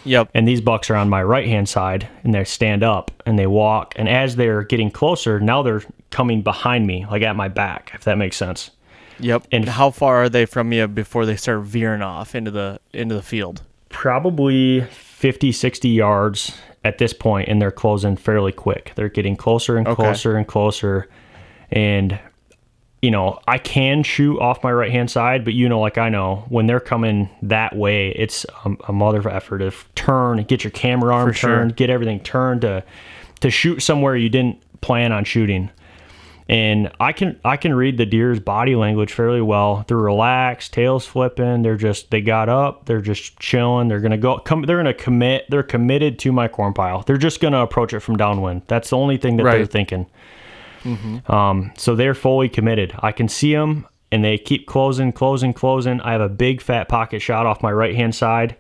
Yep. 0.05 0.31
And 0.35 0.49
these 0.49 0.61
bucks 0.61 0.91
are 0.91 0.97
on 0.97 1.09
my 1.09 1.23
right 1.23 1.47
hand 1.47 1.69
side 1.69 2.09
and 2.25 2.35
they 2.35 2.45
stand 2.45 2.83
up 2.83 3.11
and 3.27 3.39
they 3.39 3.47
walk. 3.47 3.95
And 3.97 4.09
as 4.09 4.37
they're 4.37 4.63
getting 4.63 4.91
closer, 4.91 5.39
now 5.39 5.63
they're 5.63 5.83
coming 6.11 6.43
behind 6.43 6.87
me, 6.87 7.07
like 7.11 7.23
at 7.23 7.37
my 7.37 7.49
back, 7.49 7.93
if 7.95 8.05
that 8.05 8.17
makes 8.17 8.37
sense. 8.37 8.71
Yep. 9.21 9.49
And 9.53 9.69
how 9.69 9.91
far 9.91 10.25
are 10.25 10.29
they 10.29 10.47
from 10.47 10.73
you 10.73 10.87
before 10.87 11.27
they 11.27 11.37
start 11.37 11.63
veering 11.63 12.03
off 12.03 12.35
into 12.35 12.51
the 12.51 12.81
into 12.93 13.15
the 13.15 13.23
field? 13.23 13.63
Probably 13.89 14.83
50, 14.83 15.51
60 15.53 15.89
yards 15.89 16.57
at 16.85 16.99
this 16.99 17.13
point, 17.13 17.49
and 17.49 17.61
they're 17.61 17.71
closing 17.71 18.17
fairly 18.17 18.53
quick. 18.53 18.93
They're 18.95 19.09
getting 19.09 19.37
closer 19.37 19.77
and 19.77 19.87
okay. 19.87 19.97
closer 19.97 20.37
and 20.37 20.47
closer. 20.47 21.09
And 21.71 22.19
you 23.03 23.11
know, 23.13 23.39
I 23.47 23.59
can 23.59 24.03
shoot 24.03 24.41
off 24.41 24.65
my 24.65 24.73
right 24.73 24.91
hand 24.91 25.11
side, 25.11 25.45
but 25.45 25.55
you 25.55 25.69
know, 25.69 25.81
like 25.81 25.99
I 25.99 26.09
know, 26.09 26.45
when 26.49 26.67
they're 26.67 26.81
coming 26.81 27.31
that 27.43 27.77
way, 27.77 28.09
it's 28.11 28.45
a, 28.65 28.75
a 28.89 28.93
mother 28.93 29.21
of 29.21 29.27
effort 29.27 29.59
to 29.59 29.73
turn, 29.95 30.39
and 30.39 30.49
get 30.49 30.65
your 30.65 30.73
camera 30.73 31.15
arm 31.15 31.33
For 31.33 31.39
turned, 31.39 31.71
sure. 31.71 31.77
get 31.77 31.91
everything 31.91 32.21
turned 32.21 32.63
to 32.63 32.85
to 33.41 33.51
shoot 33.51 33.81
somewhere 33.81 34.17
you 34.17 34.29
didn't 34.29 34.61
plan 34.81 35.13
on 35.13 35.25
shooting. 35.25 35.71
And 36.49 36.91
I 36.99 37.13
can 37.13 37.39
I 37.45 37.59
can 37.59 37.75
read 37.75 37.99
the 37.99 38.07
deer's 38.07 38.41
body 38.41 38.75
language 38.75 39.13
fairly 39.13 39.43
well. 39.43 39.85
They're 39.87 39.99
relaxed, 39.99 40.73
tails 40.73 41.05
flipping. 41.05 41.61
They're 41.61 41.77
just 41.77 42.11
they 42.11 42.23
got 42.23 42.49
up. 42.49 42.87
They're 42.87 43.03
just 43.03 43.39
chilling. 43.39 43.89
They're 43.89 44.01
gonna 44.01 44.17
go 44.17 44.39
come. 44.39 44.63
They're 44.63 44.79
gonna 44.79 44.95
commit. 44.95 45.45
They're 45.51 45.63
committed 45.63 46.19
to 46.21 46.33
my 46.33 46.49
corn 46.49 46.73
pile. 46.73 47.03
They're 47.03 47.19
just 47.19 47.41
gonna 47.41 47.61
approach 47.61 47.93
it 47.93 48.01
from 48.01 48.17
downwind. 48.17 48.63
That's 48.67 48.89
the 48.91 48.97
only 48.97 49.19
thing 49.19 49.37
that 49.37 49.45
right. 49.45 49.59
they're 49.59 49.67
thinking. 49.67 50.07
Mm-hmm. 50.85 51.31
Um, 51.31 51.73
so 51.77 51.95
they're 51.95 52.15
fully 52.15 52.49
committed. 52.49 52.95
I 53.01 53.13
can 53.13 53.29
see 53.29 53.53
them, 53.53 53.87
and 54.11 54.25
they 54.25 54.39
keep 54.39 54.67
closing, 54.67 55.13
closing, 55.13 55.53
closing. 55.53 56.01
I 56.01 56.13
have 56.13 56.23
a 56.23 56.31
big 56.31 56.63
fat 56.63 56.89
pocket 56.89 57.21
shot 57.21 57.45
off 57.45 57.63
my 57.63 57.73
right 57.73 57.95
hand 57.95 58.15
side, 58.15 58.57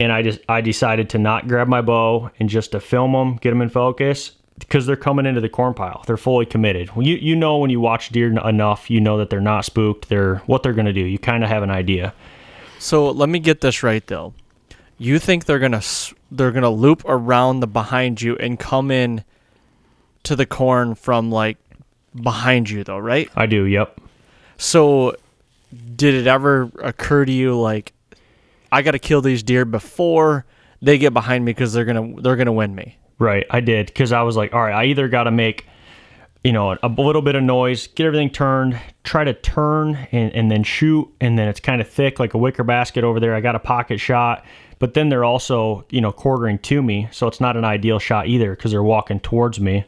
and 0.00 0.10
I 0.10 0.22
just 0.22 0.40
I 0.48 0.62
decided 0.62 1.08
to 1.10 1.18
not 1.18 1.46
grab 1.46 1.68
my 1.68 1.80
bow 1.80 2.32
and 2.40 2.48
just 2.48 2.72
to 2.72 2.80
film 2.80 3.12
them, 3.12 3.36
get 3.36 3.50
them 3.50 3.62
in 3.62 3.68
focus 3.68 4.32
because 4.60 4.86
they're 4.86 4.96
coming 4.96 5.26
into 5.26 5.40
the 5.40 5.48
corn 5.48 5.74
pile. 5.74 6.02
They're 6.06 6.16
fully 6.16 6.46
committed. 6.46 6.90
You 6.96 7.16
you 7.16 7.34
know 7.34 7.58
when 7.58 7.70
you 7.70 7.80
watch 7.80 8.10
deer 8.10 8.28
enough, 8.28 8.88
you 8.88 9.00
know 9.00 9.18
that 9.18 9.28
they're 9.30 9.40
not 9.40 9.64
spooked. 9.64 10.08
They're 10.08 10.36
what 10.46 10.62
they're 10.62 10.72
going 10.72 10.86
to 10.86 10.92
do. 10.92 11.04
You 11.04 11.18
kind 11.18 11.42
of 11.42 11.50
have 11.50 11.62
an 11.62 11.70
idea. 11.70 12.14
So 12.78 13.10
let 13.10 13.28
me 13.28 13.38
get 13.40 13.60
this 13.60 13.82
right 13.82 14.06
though. 14.06 14.32
You 14.96 15.18
think 15.18 15.44
they're 15.46 15.58
gonna 15.58 15.82
they're 16.30 16.52
gonna 16.52 16.70
loop 16.70 17.02
around 17.06 17.60
the 17.60 17.66
behind 17.66 18.22
you 18.22 18.36
and 18.36 18.58
come 18.58 18.90
in 18.90 19.24
to 20.22 20.36
the 20.36 20.46
corn 20.46 20.94
from 20.94 21.30
like 21.30 21.56
behind 22.14 22.70
you 22.70 22.84
though, 22.84 22.98
right? 22.98 23.30
I 23.34 23.46
do, 23.46 23.64
yep. 23.64 24.00
So 24.56 25.16
did 25.96 26.14
it 26.14 26.26
ever 26.26 26.70
occur 26.82 27.24
to 27.24 27.32
you 27.32 27.58
like 27.58 27.92
I 28.72 28.82
got 28.82 28.92
to 28.92 28.98
kill 28.98 29.22
these 29.22 29.42
deer 29.42 29.64
before 29.64 30.44
they 30.82 30.98
get 30.98 31.12
behind 31.12 31.44
me 31.44 31.54
cuz 31.54 31.72
they're 31.72 31.84
going 31.84 32.16
to 32.16 32.22
they're 32.22 32.36
going 32.36 32.46
to 32.46 32.52
win 32.52 32.74
me? 32.74 32.96
Right, 33.20 33.46
I 33.48 33.60
did 33.60 33.94
cuz 33.94 34.10
I 34.10 34.22
was 34.22 34.36
like, 34.36 34.52
all 34.52 34.62
right, 34.62 34.74
I 34.74 34.86
either 34.86 35.08
got 35.08 35.24
to 35.24 35.30
make 35.30 35.66
you 36.42 36.52
know, 36.52 36.74
a 36.82 36.88
little 36.88 37.20
bit 37.20 37.34
of 37.34 37.42
noise, 37.42 37.86
get 37.88 38.06
everything 38.06 38.30
turned, 38.30 38.80
try 39.04 39.24
to 39.24 39.34
turn 39.34 39.94
and, 40.10 40.32
and 40.32 40.50
then 40.50 40.62
shoot. 40.62 41.06
And 41.20 41.38
then 41.38 41.48
it's 41.48 41.60
kind 41.60 41.82
of 41.82 41.88
thick 41.88 42.18
like 42.18 42.32
a 42.32 42.38
wicker 42.38 42.64
basket 42.64 43.04
over 43.04 43.20
there. 43.20 43.34
I 43.34 43.42
got 43.42 43.56
a 43.56 43.58
pocket 43.58 44.00
shot, 44.00 44.42
but 44.78 44.94
then 44.94 45.10
they're 45.10 45.24
also, 45.24 45.84
you 45.90 46.00
know, 46.00 46.12
quartering 46.12 46.58
to 46.60 46.82
me. 46.82 47.08
So 47.10 47.26
it's 47.26 47.42
not 47.42 47.58
an 47.58 47.64
ideal 47.66 47.98
shot 47.98 48.26
either 48.26 48.56
because 48.56 48.70
they're 48.70 48.82
walking 48.82 49.20
towards 49.20 49.60
me 49.60 49.84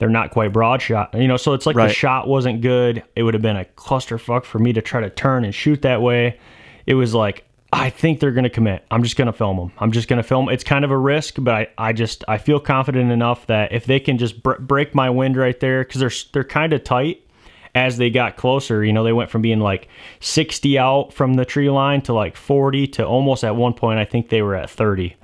they're 0.00 0.08
not 0.08 0.30
quite 0.30 0.50
broad 0.50 0.80
shot. 0.80 1.14
You 1.14 1.28
know, 1.28 1.36
so 1.36 1.52
it's 1.52 1.66
like 1.66 1.76
right. 1.76 1.88
the 1.88 1.92
shot 1.92 2.26
wasn't 2.26 2.62
good. 2.62 3.04
It 3.14 3.22
would 3.22 3.34
have 3.34 3.42
been 3.42 3.58
a 3.58 3.66
clusterfuck 3.66 4.44
for 4.44 4.58
me 4.58 4.72
to 4.72 4.80
try 4.80 5.02
to 5.02 5.10
turn 5.10 5.44
and 5.44 5.54
shoot 5.54 5.82
that 5.82 6.00
way. 6.00 6.40
It 6.86 6.94
was 6.94 7.14
like 7.14 7.44
I 7.72 7.90
think 7.90 8.18
they're 8.18 8.32
going 8.32 8.44
to 8.44 8.50
commit. 8.50 8.84
I'm 8.90 9.02
just 9.02 9.16
going 9.16 9.26
to 9.26 9.32
film 9.32 9.56
them. 9.56 9.72
I'm 9.78 9.92
just 9.92 10.08
going 10.08 10.16
to 10.16 10.26
film. 10.26 10.48
It's 10.48 10.64
kind 10.64 10.84
of 10.84 10.90
a 10.90 10.98
risk, 10.98 11.36
but 11.38 11.54
I, 11.54 11.68
I 11.78 11.92
just 11.92 12.24
I 12.26 12.38
feel 12.38 12.58
confident 12.58 13.12
enough 13.12 13.46
that 13.46 13.72
if 13.72 13.86
they 13.86 14.00
can 14.00 14.18
just 14.18 14.42
br- 14.42 14.58
break 14.58 14.94
my 14.94 15.08
wind 15.08 15.36
right 15.36 15.58
there 15.60 15.84
because 15.84 16.00
they're 16.00 16.32
they're 16.32 16.44
kind 16.44 16.72
of 16.72 16.84
tight. 16.84 17.26
As 17.72 17.98
they 17.98 18.10
got 18.10 18.36
closer, 18.36 18.84
you 18.84 18.92
know, 18.92 19.04
they 19.04 19.12
went 19.12 19.30
from 19.30 19.42
being 19.42 19.60
like 19.60 19.86
60 20.18 20.76
out 20.76 21.12
from 21.12 21.34
the 21.34 21.44
tree 21.44 21.70
line 21.70 22.00
to 22.02 22.12
like 22.12 22.34
40 22.34 22.88
to 22.88 23.06
almost 23.06 23.44
at 23.44 23.54
one 23.54 23.74
point 23.74 24.00
I 24.00 24.04
think 24.04 24.28
they 24.28 24.42
were 24.42 24.56
at 24.56 24.68
30. 24.68 25.14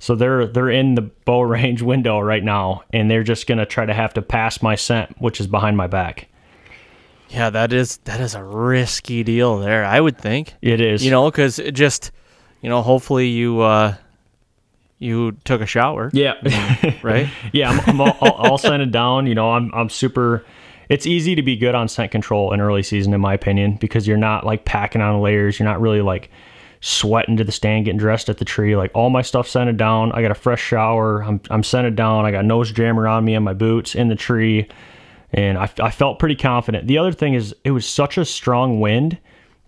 So 0.00 0.16
they're 0.16 0.48
they're 0.48 0.70
in 0.70 0.96
the 0.96 1.02
bow 1.02 1.40
range 1.42 1.82
window 1.82 2.18
right 2.18 2.42
now, 2.42 2.82
and 2.92 3.08
they're 3.08 3.22
just 3.22 3.46
gonna 3.46 3.64
try 3.64 3.86
to 3.86 3.94
have 3.94 4.14
to 4.14 4.22
pass 4.22 4.60
my 4.60 4.74
scent, 4.74 5.20
which 5.20 5.40
is 5.40 5.46
behind 5.46 5.76
my 5.76 5.86
back. 5.86 6.28
Yeah, 7.34 7.50
that 7.50 7.72
is 7.72 7.96
that 8.04 8.20
is 8.20 8.36
a 8.36 8.44
risky 8.44 9.24
deal 9.24 9.58
there. 9.58 9.84
I 9.84 10.00
would 10.00 10.16
think 10.16 10.54
it 10.62 10.80
is. 10.80 11.04
You 11.04 11.10
know, 11.10 11.28
because 11.28 11.58
it 11.58 11.72
just 11.72 12.12
you 12.60 12.68
know, 12.68 12.80
hopefully 12.80 13.26
you 13.26 13.60
uh, 13.60 13.96
you 15.00 15.32
took 15.44 15.60
a 15.60 15.66
shower. 15.66 16.10
Yeah. 16.12 16.34
right. 17.02 17.28
yeah, 17.52 17.70
I'm, 17.70 17.80
I'm 17.88 18.00
all, 18.00 18.16
all, 18.20 18.32
all 18.32 18.58
scented 18.58 18.92
down. 18.92 19.26
You 19.26 19.34
know, 19.34 19.50
I'm 19.50 19.74
I'm 19.74 19.90
super. 19.90 20.44
It's 20.88 21.06
easy 21.06 21.34
to 21.34 21.42
be 21.42 21.56
good 21.56 21.74
on 21.74 21.88
scent 21.88 22.12
control 22.12 22.52
in 22.52 22.60
early 22.60 22.84
season, 22.84 23.12
in 23.12 23.20
my 23.20 23.34
opinion, 23.34 23.78
because 23.80 24.06
you're 24.06 24.16
not 24.16 24.46
like 24.46 24.64
packing 24.64 25.02
on 25.02 25.20
layers. 25.20 25.58
You're 25.58 25.68
not 25.68 25.80
really 25.80 26.02
like 26.02 26.30
sweating 26.82 27.36
to 27.38 27.42
the 27.42 27.50
stand, 27.50 27.86
getting 27.86 27.98
dressed 27.98 28.28
at 28.28 28.38
the 28.38 28.44
tree. 28.44 28.76
Like 28.76 28.92
all 28.94 29.10
my 29.10 29.22
stuff 29.22 29.48
scented 29.48 29.76
down. 29.76 30.12
I 30.12 30.22
got 30.22 30.30
a 30.30 30.36
fresh 30.36 30.62
shower. 30.62 31.24
I'm, 31.24 31.40
I'm 31.50 31.64
scented 31.64 31.96
down. 31.96 32.26
I 32.26 32.30
got 32.30 32.44
nose 32.44 32.70
jammer 32.70 33.08
on 33.08 33.24
me 33.24 33.34
and 33.34 33.44
my 33.44 33.54
boots 33.54 33.96
in 33.96 34.06
the 34.06 34.14
tree. 34.14 34.68
And 35.34 35.58
I, 35.58 35.68
I 35.80 35.90
felt 35.90 36.20
pretty 36.20 36.36
confident. 36.36 36.86
The 36.86 36.96
other 36.96 37.12
thing 37.12 37.34
is, 37.34 37.54
it 37.64 37.72
was 37.72 37.86
such 37.86 38.16
a 38.16 38.24
strong 38.24 38.78
wind 38.78 39.18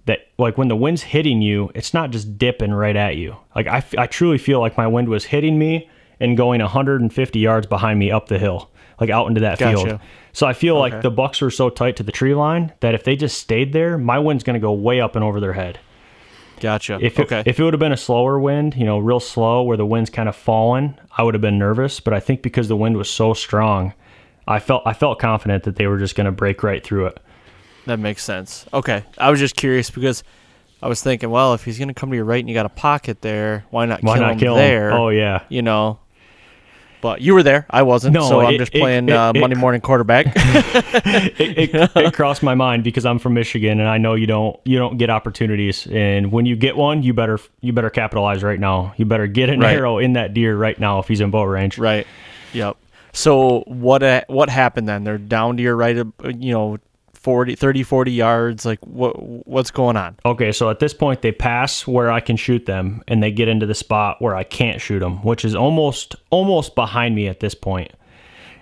that, 0.07 0.29
like, 0.38 0.57
when 0.57 0.68
the 0.68 0.76
wind's 0.76 1.02
hitting 1.02 1.42
you, 1.42 1.72
it's 1.74 1.92
not 1.92 2.11
just 2.11 2.38
dipping 2.38 2.72
right 2.72 2.94
at 2.94 3.16
you. 3.16 3.37
Like, 3.55 3.66
I, 3.66 3.85
I 3.98 4.07
truly 4.07 4.38
feel 4.38 4.61
like 4.61 4.76
my 4.76 4.87
wind 4.87 5.09
was 5.09 5.24
hitting 5.24 5.59
me 5.59 5.90
and 6.20 6.37
going 6.37 6.61
150 6.61 7.38
yards 7.38 7.66
behind 7.66 7.98
me 7.98 8.12
up 8.12 8.29
the 8.29 8.38
hill, 8.38 8.70
like 9.00 9.11
out 9.11 9.26
into 9.26 9.40
that 9.40 9.59
gotcha. 9.59 9.85
field. 9.85 10.00
So 10.33 10.46
I 10.46 10.52
feel 10.52 10.76
okay. 10.76 10.94
like 10.94 11.02
the 11.02 11.11
bucks 11.11 11.40
were 11.40 11.50
so 11.50 11.68
tight 11.68 11.96
to 11.96 12.05
the 12.05 12.12
tree 12.12 12.35
line 12.35 12.72
that 12.81 12.94
if 12.94 13.02
they 13.02 13.16
just 13.16 13.38
stayed 13.38 13.72
there, 13.72 13.98
my 13.98 14.20
wind's 14.20 14.44
going 14.44 14.55
to 14.55 14.61
go 14.61 14.72
way 14.72 15.00
up 15.00 15.16
and 15.16 15.24
over 15.24 15.40
their 15.40 15.55
head. 15.55 15.81
Gotcha. 16.61 16.98
If 17.02 17.18
it, 17.18 17.33
okay. 17.33 17.42
if 17.44 17.59
it 17.59 17.64
would 17.64 17.74
have 17.74 17.81
been 17.81 17.92
a 17.92 17.98
slower 17.98 18.38
wind, 18.38 18.76
you 18.76 18.85
know, 18.85 18.98
real 18.98 19.20
slow 19.20 19.62
where 19.62 19.76
the 19.76 19.85
wind's 19.85 20.11
kind 20.11 20.29
of 20.29 20.37
falling, 20.37 20.96
I 21.18 21.22
would 21.22 21.35
have 21.35 21.40
been 21.40 21.59
nervous. 21.59 22.00
But 22.00 22.14
I 22.14 22.20
think 22.20 22.42
because 22.42 22.68
the 22.68 22.76
wind 22.76 22.96
was 22.96 23.11
so 23.11 23.35
strong, 23.35 23.92
I 24.46 24.59
felt 24.59 24.82
I 24.87 24.92
felt 24.92 25.18
confident 25.18 25.64
that 25.64 25.76
they 25.76 25.87
were 25.87 25.98
just 25.98 26.14
going 26.14 26.26
to 26.26 26.32
break 26.32 26.62
right 26.62 26.82
through 26.82 27.06
it. 27.06 27.20
That 27.87 27.98
makes 27.98 28.22
sense. 28.24 28.66
Okay, 28.72 29.04
I 29.18 29.30
was 29.30 29.40
just 29.40 29.56
curious 29.56 29.90
because 29.90 30.24
I 30.82 30.88
was 30.88 31.02
thinking, 31.02 31.30
well, 31.30 31.54
if 31.54 31.64
he's 31.64 31.78
going 31.78 31.88
to 31.88 31.94
come 31.94 32.11
to 32.11 32.16
your 32.16 32.24
right 32.24 32.40
and 32.40 32.48
you 32.48 32.54
got 32.54 32.66
a 32.66 32.70
pocket 32.70 33.22
there, 33.22 33.64
why 33.70 33.87
not 33.87 34.02
why 34.02 34.14
kill 34.14 34.22
not 34.22 34.32
him 34.32 34.38
kill 34.38 34.54
there? 34.56 34.90
Him? 34.90 34.96
Oh 34.96 35.09
yeah, 35.09 35.44
you 35.48 35.62
know, 35.62 35.98
but 37.00 37.20
you 37.20 37.35
were 37.35 37.42
there. 37.42 37.66
I 37.70 37.82
wasn't. 37.82 38.14
No, 38.14 38.28
so 38.28 38.40
it, 38.40 38.44
I'm 38.44 38.59
just 38.59 38.72
playing 38.72 39.09
it, 39.09 39.12
uh, 39.12 39.32
it, 39.35 39.40
Monday 39.40 39.56
morning 39.56 39.80
quarterback. 39.80 40.26
it, 40.35 42.14
crossed 42.14 42.42
my 42.42 42.54
mind 42.54 42.85
because 42.85 43.06
I'm 43.06 43.18
from 43.18 43.35
Michigan 43.35 43.80
and 43.80 43.88
I 43.88 43.98
know 43.98 44.14
you 44.14 44.26
don't 44.26 44.59
you 44.64 44.78
don't 44.78 44.96
get 44.96 45.11
opportunities. 45.11 45.87
And 45.87 46.32
when 46.32 46.46
you 46.46 46.56
get 46.56 46.76
one, 46.76 47.02
you 47.02 47.12
better 47.12 47.38
you 47.61 47.72
better 47.72 47.90
capitalize 47.90 48.42
right 48.42 48.59
now. 48.59 48.94
You 48.96 49.04
better 49.04 49.26
get 49.26 49.50
an 49.50 49.61
right. 49.61 49.76
arrow 49.76 49.98
in 49.98 50.14
that 50.14 50.35
deer 50.35 50.56
right 50.56 50.78
now 50.78 50.98
if 50.98 51.09
he's 51.09 51.20
in 51.20 51.30
bow 51.30 51.44
range. 51.44 51.78
Right. 51.78 52.06
Yep. 52.52 52.76
So 53.16 53.64
what 53.66 54.02
uh, 54.02 54.22
what 54.29 54.50
happened 54.50 54.88
then? 54.88 55.05
They're 55.05 55.16
down 55.16 55.57
to 55.57 55.62
your 55.62 55.74
right, 55.74 55.96
uh, 55.96 56.05
you 56.29 56.52
know, 56.52 56.76
40, 57.14 57.57
30, 57.57 57.83
40 57.83 58.12
yards? 58.12 58.66
Like 58.66 58.79
what 58.87 59.14
what's 59.48 59.70
going 59.70 59.96
on? 59.96 60.16
Okay, 60.26 60.52
so 60.52 60.68
at 60.68 60.81
this 60.81 60.92
point 60.92 61.22
they 61.22 61.33
pass 61.33 61.87
where 61.87 62.11
I 62.11 62.20
can 62.20 62.37
shoot 62.37 62.66
them 62.66 63.02
and 63.09 63.22
they 63.22 63.31
get 63.31 63.48
into 63.48 63.64
the 63.64 63.74
spot 63.74 64.20
where 64.20 64.37
I 64.37 64.44
can't 64.44 64.83
shoot 64.83 64.98
them, 64.98 65.24
which 65.24 65.46
is 65.46 65.55
almost 65.55 66.14
almost 66.29 66.74
behind 66.74 67.14
me 67.14 67.26
at 67.26 67.40
this 67.40 67.55
point. 67.55 67.90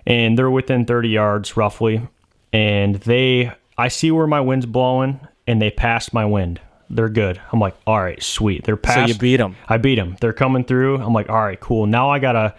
And 0.06 0.38
they're 0.38 0.50
within 0.50 0.84
30 0.84 1.08
yards 1.08 1.56
roughly, 1.56 2.06
and 2.52 2.94
they 2.94 3.52
I 3.76 3.88
see 3.88 4.12
where 4.12 4.28
my 4.28 4.40
wind's 4.40 4.66
blowing 4.66 5.18
and 5.48 5.60
they 5.60 5.72
passed 5.72 6.14
my 6.14 6.24
wind. 6.24 6.60
They're 6.88 7.08
good. 7.08 7.40
I'm 7.52 7.58
like, 7.58 7.74
"All 7.88 8.00
right, 8.00 8.22
sweet. 8.22 8.62
They're 8.62 8.76
past." 8.76 9.00
So 9.00 9.06
you 9.06 9.18
beat 9.18 9.38
them. 9.38 9.56
I 9.68 9.78
beat 9.78 9.96
them. 9.96 10.16
They're 10.20 10.32
coming 10.32 10.62
through. 10.62 11.02
I'm 11.02 11.12
like, 11.12 11.28
"All 11.28 11.42
right, 11.42 11.58
cool. 11.58 11.86
Now 11.86 12.08
I 12.10 12.20
got 12.20 12.32
to 12.32 12.54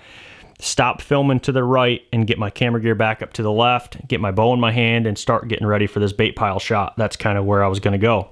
stop 0.59 1.01
filming 1.01 1.39
to 1.41 1.51
the 1.51 1.63
right 1.63 2.01
and 2.13 2.27
get 2.27 2.39
my 2.39 2.49
camera 2.49 2.81
gear 2.81 2.95
back 2.95 3.21
up 3.21 3.33
to 3.33 3.43
the 3.43 3.51
left, 3.51 4.07
get 4.07 4.21
my 4.21 4.31
bow 4.31 4.53
in 4.53 4.59
my 4.59 4.71
hand, 4.71 5.07
and 5.07 5.17
start 5.17 5.47
getting 5.47 5.67
ready 5.67 5.87
for 5.87 5.99
this 5.99 6.13
bait 6.13 6.35
pile 6.35 6.59
shot. 6.59 6.95
That's 6.97 7.15
kind 7.15 7.37
of 7.37 7.45
where 7.45 7.63
I 7.63 7.67
was 7.67 7.79
going 7.79 7.93
to 7.93 7.97
go. 7.97 8.29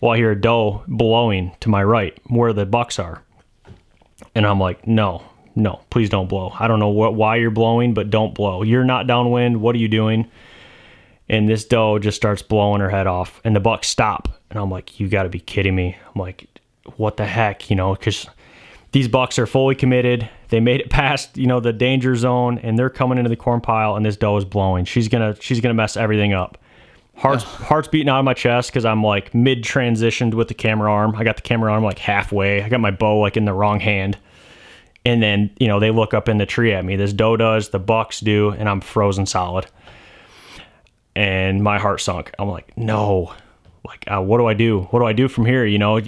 Well, 0.00 0.12
I 0.12 0.16
hear 0.16 0.30
a 0.30 0.40
doe 0.40 0.82
blowing 0.88 1.52
to 1.60 1.68
my 1.68 1.84
right 1.84 2.18
where 2.28 2.52
the 2.52 2.64
bucks 2.64 2.98
are. 2.98 3.22
And 4.34 4.46
I'm 4.46 4.60
like, 4.60 4.86
no, 4.86 5.22
no, 5.54 5.80
please 5.90 6.08
don't 6.08 6.28
blow. 6.28 6.52
I 6.58 6.68
don't 6.68 6.78
know 6.78 6.88
what, 6.88 7.14
why 7.14 7.36
you're 7.36 7.50
blowing, 7.50 7.94
but 7.94 8.10
don't 8.10 8.34
blow. 8.34 8.62
You're 8.62 8.84
not 8.84 9.06
downwind. 9.06 9.60
What 9.60 9.74
are 9.74 9.78
you 9.78 9.88
doing? 9.88 10.30
And 11.28 11.48
this 11.48 11.64
doe 11.64 11.98
just 11.98 12.16
starts 12.16 12.42
blowing 12.42 12.80
her 12.80 12.90
head 12.90 13.06
off, 13.06 13.40
and 13.44 13.54
the 13.54 13.60
bucks 13.60 13.88
stop. 13.88 14.40
And 14.50 14.58
I'm 14.58 14.70
like, 14.70 14.98
you 14.98 15.08
got 15.08 15.24
to 15.24 15.28
be 15.28 15.38
kidding 15.38 15.74
me. 15.74 15.96
I'm 16.06 16.20
like, 16.20 16.48
what 16.96 17.16
the 17.16 17.26
heck, 17.26 17.70
you 17.70 17.76
know, 17.76 17.94
because 17.94 18.26
these 18.92 19.08
bucks 19.08 19.38
are 19.38 19.46
fully 19.46 19.74
committed. 19.74 20.28
They 20.48 20.60
made 20.60 20.80
it 20.80 20.90
past, 20.90 21.36
you 21.36 21.46
know, 21.46 21.60
the 21.60 21.72
danger 21.72 22.16
zone 22.16 22.58
and 22.58 22.78
they're 22.78 22.90
coming 22.90 23.18
into 23.18 23.28
the 23.28 23.36
corn 23.36 23.60
pile 23.60 23.96
and 23.96 24.04
this 24.04 24.16
doe 24.16 24.36
is 24.36 24.44
blowing. 24.44 24.84
She's 24.84 25.08
going 25.08 25.34
to 25.34 25.40
she's 25.40 25.60
going 25.60 25.70
to 25.70 25.74
mess 25.74 25.96
everything 25.96 26.32
up. 26.32 26.58
Hearts 27.14 27.42
hearts 27.44 27.88
beating 27.88 28.08
out 28.08 28.18
of 28.18 28.24
my 28.24 28.34
chest 28.34 28.72
cuz 28.72 28.84
I'm 28.84 29.02
like 29.02 29.34
mid 29.34 29.62
transitioned 29.62 30.34
with 30.34 30.48
the 30.48 30.54
camera 30.54 30.90
arm. 30.90 31.14
I 31.16 31.24
got 31.24 31.36
the 31.36 31.42
camera 31.42 31.72
arm 31.72 31.84
like 31.84 31.98
halfway. 31.98 32.62
I 32.62 32.68
got 32.68 32.80
my 32.80 32.90
bow 32.90 33.20
like 33.20 33.36
in 33.36 33.44
the 33.44 33.54
wrong 33.54 33.80
hand. 33.80 34.18
And 35.04 35.22
then, 35.22 35.50
you 35.58 35.66
know, 35.66 35.80
they 35.80 35.90
look 35.90 36.12
up 36.12 36.28
in 36.28 36.36
the 36.36 36.44
tree 36.44 36.72
at 36.72 36.84
me. 36.84 36.96
This 36.96 37.12
doe 37.12 37.36
does, 37.36 37.70
the 37.70 37.78
bucks 37.78 38.20
do, 38.20 38.50
and 38.50 38.68
I'm 38.68 38.82
frozen 38.82 39.24
solid. 39.24 39.66
And 41.16 41.62
my 41.62 41.78
heart 41.78 42.02
sunk. 42.02 42.32
I'm 42.38 42.48
like, 42.48 42.76
no. 42.76 43.32
Like, 43.84 44.04
uh, 44.10 44.20
what 44.20 44.38
do 44.38 44.46
I 44.46 44.54
do? 44.54 44.82
What 44.90 45.00
do 45.00 45.06
I 45.06 45.12
do 45.12 45.28
from 45.28 45.46
here? 45.46 45.64
You 45.64 45.78
know, 45.78 46.00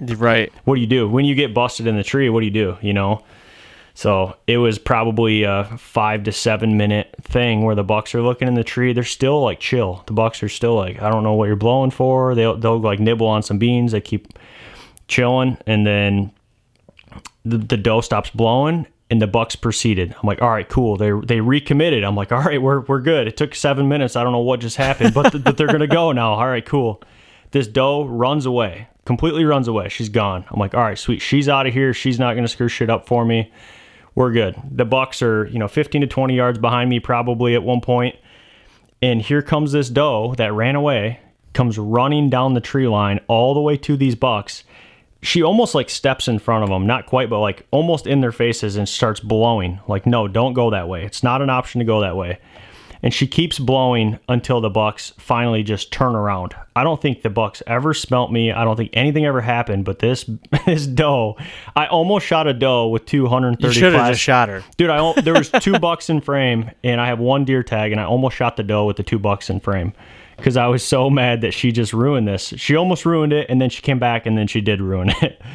right. 0.00 0.52
What 0.64 0.76
do 0.76 0.80
you 0.80 0.86
do 0.86 1.08
when 1.08 1.24
you 1.24 1.34
get 1.34 1.52
busted 1.52 1.86
in 1.86 1.96
the 1.96 2.04
tree? 2.04 2.30
What 2.30 2.40
do 2.40 2.46
you 2.46 2.52
do? 2.52 2.78
You 2.80 2.92
know, 2.92 3.24
so 3.98 4.36
it 4.46 4.58
was 4.58 4.78
probably 4.78 5.42
a 5.42 5.64
five 5.76 6.22
to 6.22 6.30
seven 6.30 6.76
minute 6.76 7.12
thing 7.20 7.64
where 7.64 7.74
the 7.74 7.82
bucks 7.82 8.14
are 8.14 8.22
looking 8.22 8.46
in 8.46 8.54
the 8.54 8.62
tree. 8.62 8.92
They're 8.92 9.02
still 9.02 9.42
like 9.42 9.58
chill. 9.58 10.04
The 10.06 10.12
bucks 10.12 10.40
are 10.44 10.48
still 10.48 10.76
like, 10.76 11.02
I 11.02 11.10
don't 11.10 11.24
know 11.24 11.32
what 11.32 11.46
you're 11.46 11.56
blowing 11.56 11.90
for. 11.90 12.36
They'll 12.36 12.56
they'll 12.56 12.80
like 12.80 13.00
nibble 13.00 13.26
on 13.26 13.42
some 13.42 13.58
beans. 13.58 13.90
They 13.90 14.00
keep 14.00 14.38
chilling, 15.08 15.58
and 15.66 15.84
then 15.84 16.30
the, 17.44 17.58
the 17.58 17.76
doe 17.76 18.00
stops 18.00 18.30
blowing, 18.30 18.86
and 19.10 19.22
the 19.22 19.26
bucks 19.26 19.56
proceeded. 19.56 20.14
I'm 20.14 20.26
like, 20.26 20.42
all 20.42 20.50
right, 20.50 20.68
cool. 20.68 20.96
They 20.96 21.12
they 21.24 21.40
recommitted. 21.40 22.04
I'm 22.04 22.14
like, 22.16 22.32
all 22.32 22.42
right, 22.42 22.60
we're 22.60 22.80
we're 22.80 23.00
good. 23.00 23.26
It 23.26 23.36
took 23.36 23.54
seven 23.54 23.88
minutes. 23.88 24.16
I 24.16 24.22
don't 24.22 24.32
know 24.32 24.40
what 24.40 24.60
just 24.60 24.76
happened, 24.76 25.14
but 25.14 25.30
th- 25.32 25.44
but 25.44 25.56
they're 25.56 25.66
gonna 25.66 25.86
go 25.86 26.12
now. 26.12 26.32
All 26.34 26.48
right, 26.48 26.64
cool. 26.64 27.02
This 27.50 27.66
doe 27.66 28.04
runs 28.04 28.44
away, 28.44 28.88
completely 29.06 29.44
runs 29.44 29.68
away. 29.68 29.88
She's 29.88 30.10
gone. 30.10 30.44
I'm 30.50 30.60
like, 30.60 30.74
all 30.74 30.82
right, 30.82 30.98
sweet. 30.98 31.20
She's 31.20 31.48
out 31.48 31.66
of 31.66 31.72
here. 31.72 31.94
She's 31.94 32.18
not 32.18 32.34
gonna 32.34 32.48
screw 32.48 32.68
shit 32.68 32.90
up 32.90 33.06
for 33.06 33.24
me 33.24 33.50
we're 34.18 34.32
good. 34.32 34.56
The 34.68 34.84
Bucks 34.84 35.22
are, 35.22 35.46
you 35.46 35.60
know, 35.60 35.68
15 35.68 36.00
to 36.00 36.06
20 36.08 36.34
yards 36.34 36.58
behind 36.58 36.90
me 36.90 36.98
probably 36.98 37.54
at 37.54 37.62
one 37.62 37.80
point. 37.80 38.16
And 39.00 39.22
here 39.22 39.42
comes 39.42 39.70
this 39.70 39.88
doe 39.90 40.34
that 40.38 40.52
ran 40.52 40.74
away, 40.74 41.20
comes 41.52 41.78
running 41.78 42.28
down 42.28 42.54
the 42.54 42.60
tree 42.60 42.88
line 42.88 43.20
all 43.28 43.54
the 43.54 43.60
way 43.60 43.76
to 43.76 43.96
these 43.96 44.16
Bucks. 44.16 44.64
She 45.22 45.42
almost 45.42 45.74
like 45.74 45.90
steps 45.90 46.28
in 46.28 46.38
front 46.38 46.64
of 46.64 46.70
them, 46.70 46.86
not 46.86 47.06
quite, 47.06 47.28
but 47.28 47.40
like 47.40 47.66
almost 47.70 48.06
in 48.06 48.20
their 48.20 48.32
faces 48.32 48.76
and 48.76 48.88
starts 48.88 49.20
blowing. 49.20 49.80
Like, 49.88 50.06
no, 50.06 50.28
don't 50.28 50.54
go 50.54 50.70
that 50.70 50.88
way. 50.88 51.04
It's 51.04 51.22
not 51.22 51.42
an 51.42 51.50
option 51.50 51.80
to 51.80 51.84
go 51.84 52.00
that 52.00 52.16
way 52.16 52.38
and 53.02 53.12
she 53.14 53.26
keeps 53.26 53.58
blowing 53.58 54.18
until 54.28 54.60
the 54.60 54.70
bucks 54.70 55.12
finally 55.18 55.62
just 55.62 55.92
turn 55.92 56.14
around. 56.14 56.54
I 56.74 56.84
don't 56.84 57.00
think 57.00 57.22
the 57.22 57.30
bucks 57.30 57.62
ever 57.66 57.94
smelt 57.94 58.32
me. 58.32 58.52
I 58.52 58.64
don't 58.64 58.76
think 58.76 58.90
anything 58.92 59.24
ever 59.24 59.40
happened. 59.40 59.84
But 59.84 59.98
this 59.98 60.28
this 60.66 60.86
doe, 60.86 61.36
I 61.76 61.86
almost 61.86 62.26
shot 62.26 62.46
a 62.46 62.54
doe 62.54 62.88
with 62.88 63.06
230. 63.06 63.66
You 63.66 63.72
should 63.72 63.92
have 63.92 64.10
just 64.10 64.20
shot 64.20 64.48
her, 64.48 64.64
dude. 64.76 64.90
I 64.90 65.20
there 65.20 65.34
was 65.34 65.50
two 65.60 65.78
bucks 65.78 66.10
in 66.10 66.20
frame, 66.20 66.70
and 66.82 67.00
I 67.00 67.06
have 67.06 67.18
one 67.18 67.44
deer 67.44 67.62
tag, 67.62 67.92
and 67.92 68.00
I 68.00 68.04
almost 68.04 68.36
shot 68.36 68.56
the 68.56 68.62
doe 68.62 68.86
with 68.86 68.96
the 68.96 69.02
two 69.02 69.18
bucks 69.18 69.50
in 69.50 69.60
frame 69.60 69.92
because 70.38 70.56
I 70.56 70.66
was 70.68 70.82
so 70.82 71.10
mad 71.10 71.42
that 71.42 71.52
she 71.52 71.70
just 71.70 71.92
ruined 71.92 72.26
this. 72.26 72.54
She 72.56 72.74
almost 72.74 73.04
ruined 73.04 73.34
it, 73.34 73.50
and 73.50 73.60
then 73.60 73.68
she 73.68 73.82
came 73.82 73.98
back, 73.98 74.24
and 74.24 74.38
then 74.38 74.46
she 74.46 74.62
did 74.62 74.80
ruin 74.80 75.10
it. 75.20 75.42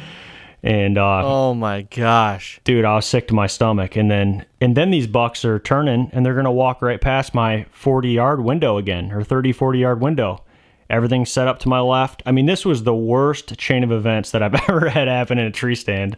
And 0.64 0.96
uh, 0.96 1.20
oh 1.22 1.52
my 1.52 1.82
gosh, 1.82 2.58
dude, 2.64 2.86
I 2.86 2.94
was 2.94 3.04
sick 3.04 3.28
to 3.28 3.34
my 3.34 3.46
stomach. 3.46 3.96
And 3.96 4.10
then 4.10 4.46
and 4.62 4.74
then 4.74 4.90
these 4.90 5.06
bucks 5.06 5.44
are 5.44 5.58
turning 5.58 6.08
and 6.14 6.24
they're 6.24 6.34
gonna 6.34 6.50
walk 6.50 6.80
right 6.80 6.98
past 6.98 7.34
my 7.34 7.66
40 7.72 8.08
yard 8.08 8.42
window 8.42 8.78
again 8.78 9.12
or 9.12 9.22
30 9.22 9.52
40 9.52 9.78
yard 9.78 10.00
window. 10.00 10.42
Everything's 10.94 11.30
set 11.30 11.48
up 11.48 11.58
to 11.60 11.68
my 11.68 11.80
left. 11.80 12.22
I 12.24 12.30
mean, 12.30 12.46
this 12.46 12.64
was 12.64 12.84
the 12.84 12.94
worst 12.94 13.58
chain 13.58 13.82
of 13.82 13.90
events 13.90 14.30
that 14.30 14.44
I've 14.44 14.54
ever 14.68 14.88
had 14.88 15.08
happen 15.08 15.38
in 15.38 15.46
a 15.46 15.50
tree 15.50 15.74
stand. 15.74 16.16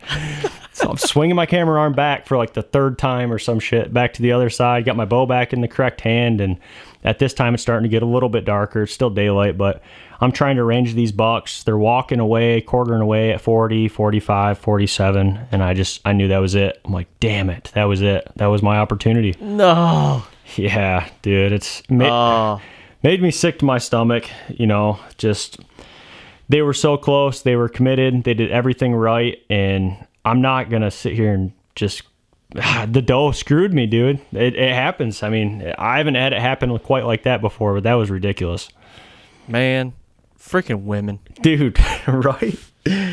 so 0.73 0.91
I'm 0.91 0.99
swinging 0.99 1.35
my 1.35 1.47
camera 1.47 1.81
arm 1.81 1.95
back 1.95 2.27
for 2.27 2.37
like 2.37 2.53
the 2.53 2.63
third 2.63 2.99
time 2.99 3.33
or 3.33 3.39
some 3.39 3.59
shit, 3.59 3.95
back 3.95 4.13
to 4.15 4.23
the 4.23 4.33
other 4.33 4.51
side, 4.51 4.85
got 4.85 4.95
my 4.95 5.07
bow 5.07 5.25
back 5.25 5.55
in 5.55 5.63
the 5.63 5.69
correct 5.69 6.03
hand. 6.03 6.43
And 6.43 6.59
at 7.05 7.19
this 7.19 7.33
time, 7.33 7.55
it's 7.55 7.63
starting 7.63 7.85
to 7.85 7.89
get 7.89 8.03
a 8.03 8.07
little 8.07 8.29
bit 8.29 8.45
darker. 8.45 8.83
It's 8.83 8.93
still 8.93 9.09
daylight, 9.09 9.57
but 9.57 9.83
I'm 10.21 10.31
trying 10.31 10.57
to 10.57 10.65
range 10.65 10.93
these 10.93 11.13
bucks. 11.13 11.63
They're 11.63 11.79
walking 11.79 12.21
away, 12.21 12.61
quartering 12.61 13.01
away 13.01 13.33
at 13.33 13.41
40, 13.41 13.89
45, 13.89 14.59
47. 14.59 15.39
And 15.53 15.63
I 15.63 15.73
just, 15.73 16.03
I 16.05 16.13
knew 16.13 16.29
that 16.29 16.39
was 16.39 16.55
it. 16.55 16.83
I'm 16.85 16.93
like, 16.93 17.09
damn 17.19 17.49
it. 17.49 17.71
That 17.75 17.85
was 17.85 18.03
it. 18.03 18.31
That 18.37 18.47
was 18.47 18.63
my 18.63 18.77
opportunity. 18.77 19.35
No. 19.41 20.23
Yeah, 20.55 21.09
dude. 21.23 21.53
It's 21.53 21.83
oh. 21.91 22.61
Made 23.03 23.23
me 23.23 23.31
sick 23.31 23.59
to 23.61 23.65
my 23.65 23.79
stomach. 23.79 24.29
You 24.49 24.67
know, 24.67 24.99
just, 25.19 25.61
they 26.49 26.63
were 26.63 26.75
so 26.75 26.97
close. 26.97 27.43
They 27.43 27.57
were 27.57 27.69
committed. 27.69 28.25
They 28.25 28.35
did 28.35 28.51
everything 28.51 28.95
right. 28.95 29.39
And 29.51 29.97
I'm 30.25 30.41
not 30.41 30.71
to 30.83 30.91
sit 30.91 31.15
here 31.15 31.33
and 31.33 31.53
just 31.75 32.03
the 32.51 33.03
doe 33.05 33.33
screwed 33.33 33.73
me, 33.73 33.87
dude. 33.87 34.21
It, 34.33 34.57
it, 34.57 34.73
happens. 34.73 35.23
I 35.23 35.29
mean, 35.29 35.73
I 35.79 35.99
haven't 35.99 36.15
had 36.15 36.33
it 36.33 36.41
happen 36.41 36.77
quite 36.79 37.05
like 37.05 37.25
that 37.25 37.41
before, 37.41 37.75
but 37.75 37.83
that 37.85 37.95
was 37.95 38.11
ridiculous. 38.11 38.69
Man, 39.49 39.93
Freaking 40.47 40.85
women. 40.85 41.19
Dude, 41.43 41.79
right? 42.07 42.57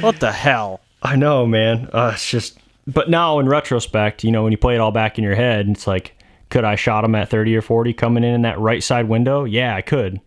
What 0.02 0.20
the 0.20 0.32
hell? 0.32 0.82
I 1.02 1.16
know, 1.16 1.48
man. 1.48 1.90
Uh, 1.92 2.12
it's 2.14 2.30
just, 2.30 2.60
but 2.86 3.10
now 3.10 3.40
in 3.40 3.50
retrospect, 3.50 4.24
you 4.24 4.32
know, 4.32 4.44
when 4.44 4.52
you 4.52 4.58
play 4.58 4.76
it 4.76 4.80
all 4.80 4.92
back 4.92 5.18
in 5.18 5.24
your 5.24 5.34
head, 5.34 5.68
it's 5.68 5.88
like, 5.88 6.16
could 6.54 6.64
I 6.64 6.76
shot 6.76 7.04
him 7.04 7.16
at 7.16 7.30
30 7.30 7.58
or 7.58 7.64
40 7.64 7.94
coming 7.94 8.24
in 8.24 8.36
in 8.36 8.42
that 8.44 8.60
right 8.60 8.84
side 8.84 9.10
window? 9.10 9.44
Yeah, 9.44 9.76
I 9.76 9.82
could. 9.82 10.22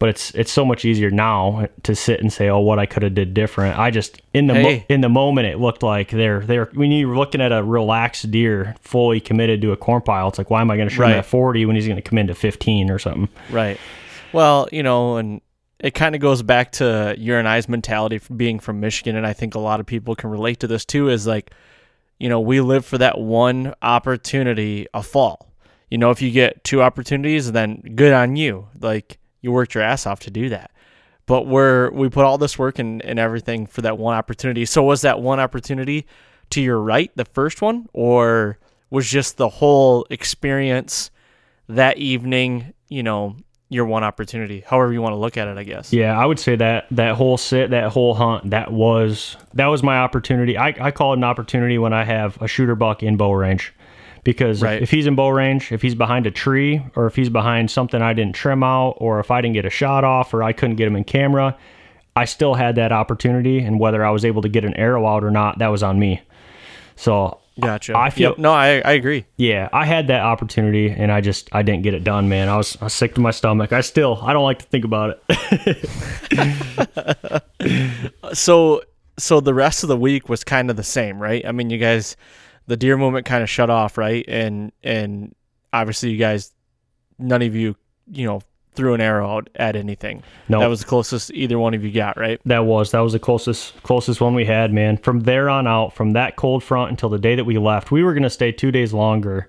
But 0.00 0.08
it's 0.08 0.34
it's 0.34 0.50
so 0.50 0.64
much 0.64 0.84
easier 0.84 1.12
now 1.12 1.68
to 1.84 1.94
sit 1.94 2.20
and 2.20 2.32
say, 2.32 2.48
"Oh, 2.48 2.58
what 2.58 2.80
I 2.80 2.86
could 2.86 3.04
have 3.04 3.14
did 3.14 3.32
different." 3.32 3.78
I 3.78 3.92
just 3.92 4.20
in 4.34 4.48
the 4.48 4.54
hey. 4.54 4.62
mo- 4.62 4.84
in 4.88 5.00
the 5.00 5.08
moment, 5.08 5.46
it 5.46 5.60
looked 5.60 5.84
like 5.84 6.10
they're 6.10 6.40
they're 6.40 6.64
when 6.74 6.90
you're 6.90 7.16
looking 7.16 7.40
at 7.40 7.52
a 7.52 7.62
relaxed 7.62 8.28
deer, 8.32 8.74
fully 8.80 9.20
committed 9.20 9.62
to 9.62 9.70
a 9.70 9.76
corn 9.76 10.02
pile. 10.02 10.26
It's 10.26 10.36
like, 10.36 10.50
why 10.50 10.60
am 10.60 10.72
I 10.72 10.76
going 10.76 10.88
to 10.88 10.94
shoot 10.94 11.02
right. 11.02 11.12
him 11.12 11.18
at 11.20 11.26
40 11.26 11.66
when 11.66 11.76
he's 11.76 11.86
going 11.86 11.96
to 11.96 12.02
come 12.02 12.18
into 12.18 12.34
15 12.34 12.90
or 12.90 12.98
something? 12.98 13.28
Right. 13.50 13.78
Well, 14.32 14.68
you 14.72 14.82
know, 14.82 15.16
and 15.16 15.40
it 15.78 15.94
kind 15.94 16.16
of 16.16 16.20
goes 16.20 16.42
back 16.42 16.72
to 16.72 17.14
your 17.16 17.38
and 17.38 17.48
I's 17.48 17.68
mentality 17.68 18.18
from 18.18 18.36
being 18.36 18.58
from 18.58 18.80
Michigan, 18.80 19.14
and 19.14 19.24
I 19.24 19.32
think 19.32 19.54
a 19.54 19.60
lot 19.60 19.78
of 19.78 19.86
people 19.86 20.16
can 20.16 20.30
relate 20.30 20.58
to 20.60 20.66
this 20.66 20.84
too. 20.84 21.08
Is 21.08 21.28
like, 21.28 21.52
you 22.24 22.30
know, 22.30 22.40
we 22.40 22.62
live 22.62 22.86
for 22.86 22.96
that 22.96 23.20
one 23.20 23.74
opportunity 23.82 24.86
a 24.94 25.02
fall. 25.02 25.52
You 25.90 25.98
know, 25.98 26.10
if 26.10 26.22
you 26.22 26.30
get 26.30 26.64
two 26.64 26.80
opportunities, 26.80 27.52
then 27.52 27.82
good 27.96 28.14
on 28.14 28.34
you. 28.34 28.66
Like 28.80 29.18
you 29.42 29.52
worked 29.52 29.74
your 29.74 29.84
ass 29.84 30.06
off 30.06 30.20
to 30.20 30.30
do 30.30 30.48
that. 30.48 30.70
But 31.26 31.46
we're 31.46 31.90
we 31.90 32.08
put 32.08 32.24
all 32.24 32.38
this 32.38 32.58
work 32.58 32.78
and, 32.78 33.02
and 33.02 33.18
everything 33.18 33.66
for 33.66 33.82
that 33.82 33.98
one 33.98 34.16
opportunity. 34.16 34.64
So 34.64 34.82
was 34.82 35.02
that 35.02 35.20
one 35.20 35.38
opportunity 35.38 36.06
to 36.48 36.62
your 36.62 36.78
right, 36.78 37.10
the 37.14 37.26
first 37.26 37.60
one, 37.60 37.90
or 37.92 38.58
was 38.88 39.06
just 39.06 39.36
the 39.36 39.50
whole 39.50 40.06
experience 40.08 41.10
that 41.68 41.98
evening, 41.98 42.72
you 42.88 43.02
know, 43.02 43.36
your 43.74 43.86
one 43.86 44.04
opportunity, 44.04 44.64
however 44.66 44.92
you 44.92 45.02
want 45.02 45.12
to 45.12 45.18
look 45.18 45.36
at 45.36 45.48
it, 45.48 45.58
I 45.58 45.64
guess. 45.64 45.92
Yeah, 45.92 46.18
I 46.18 46.24
would 46.24 46.38
say 46.38 46.56
that 46.56 46.86
that 46.92 47.16
whole 47.16 47.36
sit, 47.36 47.70
that 47.70 47.90
whole 47.90 48.14
hunt, 48.14 48.50
that 48.50 48.72
was 48.72 49.36
that 49.54 49.66
was 49.66 49.82
my 49.82 49.98
opportunity. 49.98 50.56
I, 50.56 50.68
I 50.80 50.90
call 50.90 51.12
it 51.12 51.16
an 51.16 51.24
opportunity 51.24 51.76
when 51.76 51.92
I 51.92 52.04
have 52.04 52.40
a 52.40 52.48
shooter 52.48 52.74
buck 52.74 53.02
in 53.02 53.16
bow 53.16 53.32
range. 53.32 53.74
Because 54.22 54.62
right. 54.62 54.80
if 54.80 54.90
he's 54.90 55.06
in 55.06 55.16
bow 55.16 55.28
range, 55.28 55.70
if 55.70 55.82
he's 55.82 55.94
behind 55.94 56.26
a 56.26 56.30
tree, 56.30 56.82
or 56.96 57.06
if 57.06 57.14
he's 57.14 57.28
behind 57.28 57.70
something 57.70 58.00
I 58.00 58.14
didn't 58.14 58.34
trim 58.34 58.62
out, 58.62 58.92
or 58.96 59.20
if 59.20 59.30
I 59.30 59.42
didn't 59.42 59.52
get 59.52 59.66
a 59.66 59.70
shot 59.70 60.02
off, 60.02 60.32
or 60.32 60.42
I 60.42 60.54
couldn't 60.54 60.76
get 60.76 60.86
him 60.86 60.96
in 60.96 61.04
camera, 61.04 61.58
I 62.16 62.24
still 62.24 62.54
had 62.54 62.76
that 62.76 62.90
opportunity. 62.90 63.58
And 63.58 63.78
whether 63.78 64.02
I 64.02 64.10
was 64.10 64.24
able 64.24 64.40
to 64.40 64.48
get 64.48 64.64
an 64.64 64.72
arrow 64.74 65.06
out 65.06 65.24
or 65.24 65.30
not, 65.30 65.58
that 65.58 65.68
was 65.68 65.82
on 65.82 65.98
me. 65.98 66.22
So 66.96 67.38
Gotcha. 67.60 67.96
I 67.96 68.10
feel 68.10 68.30
yep. 68.30 68.38
no, 68.38 68.52
I, 68.52 68.80
I 68.84 68.92
agree. 68.92 69.26
Yeah, 69.36 69.68
I 69.72 69.84
had 69.84 70.08
that 70.08 70.22
opportunity 70.22 70.90
and 70.90 71.12
I 71.12 71.20
just 71.20 71.48
I 71.52 71.62
didn't 71.62 71.82
get 71.82 71.94
it 71.94 72.02
done, 72.02 72.28
man. 72.28 72.48
I 72.48 72.56
was, 72.56 72.76
I 72.80 72.84
was 72.84 72.94
sick 72.94 73.14
to 73.14 73.20
my 73.20 73.30
stomach. 73.30 73.72
I 73.72 73.80
still 73.80 74.18
I 74.22 74.32
don't 74.32 74.42
like 74.42 74.58
to 74.58 74.64
think 74.64 74.84
about 74.84 75.20
it. 75.28 75.90
so 78.32 78.82
so 79.18 79.40
the 79.40 79.54
rest 79.54 79.84
of 79.84 79.88
the 79.88 79.96
week 79.96 80.28
was 80.28 80.42
kind 80.42 80.68
of 80.68 80.76
the 80.76 80.82
same, 80.82 81.20
right? 81.20 81.46
I 81.46 81.52
mean, 81.52 81.70
you 81.70 81.78
guys 81.78 82.16
the 82.66 82.76
deer 82.76 82.96
movement 82.96 83.26
kind 83.26 83.42
of 83.42 83.50
shut 83.50 83.70
off, 83.70 83.96
right? 83.98 84.24
And 84.26 84.72
and 84.82 85.34
obviously 85.72 86.10
you 86.10 86.18
guys 86.18 86.52
none 87.18 87.42
of 87.42 87.54
you, 87.54 87.76
you 88.10 88.26
know, 88.26 88.40
threw 88.74 88.94
an 88.94 89.00
arrow 89.00 89.28
out 89.28 89.50
at 89.56 89.76
anything. 89.76 90.22
No, 90.48 90.60
that 90.60 90.66
was 90.66 90.80
the 90.80 90.86
closest 90.86 91.30
either 91.32 91.58
one 91.58 91.74
of 91.74 91.84
you 91.84 91.92
got, 91.92 92.16
right? 92.16 92.40
That 92.44 92.64
was 92.64 92.90
that 92.90 93.00
was 93.00 93.12
the 93.12 93.18
closest 93.18 93.82
closest 93.82 94.20
one 94.20 94.34
we 94.34 94.44
had, 94.44 94.72
man. 94.72 94.96
From 94.96 95.20
there 95.20 95.48
on 95.48 95.66
out, 95.66 95.94
from 95.94 96.12
that 96.12 96.36
cold 96.36 96.62
front 96.62 96.90
until 96.90 97.08
the 97.08 97.18
day 97.18 97.34
that 97.34 97.44
we 97.44 97.58
left, 97.58 97.90
we 97.90 98.02
were 98.02 98.14
gonna 98.14 98.30
stay 98.30 98.52
two 98.52 98.70
days 98.70 98.92
longer, 98.92 99.48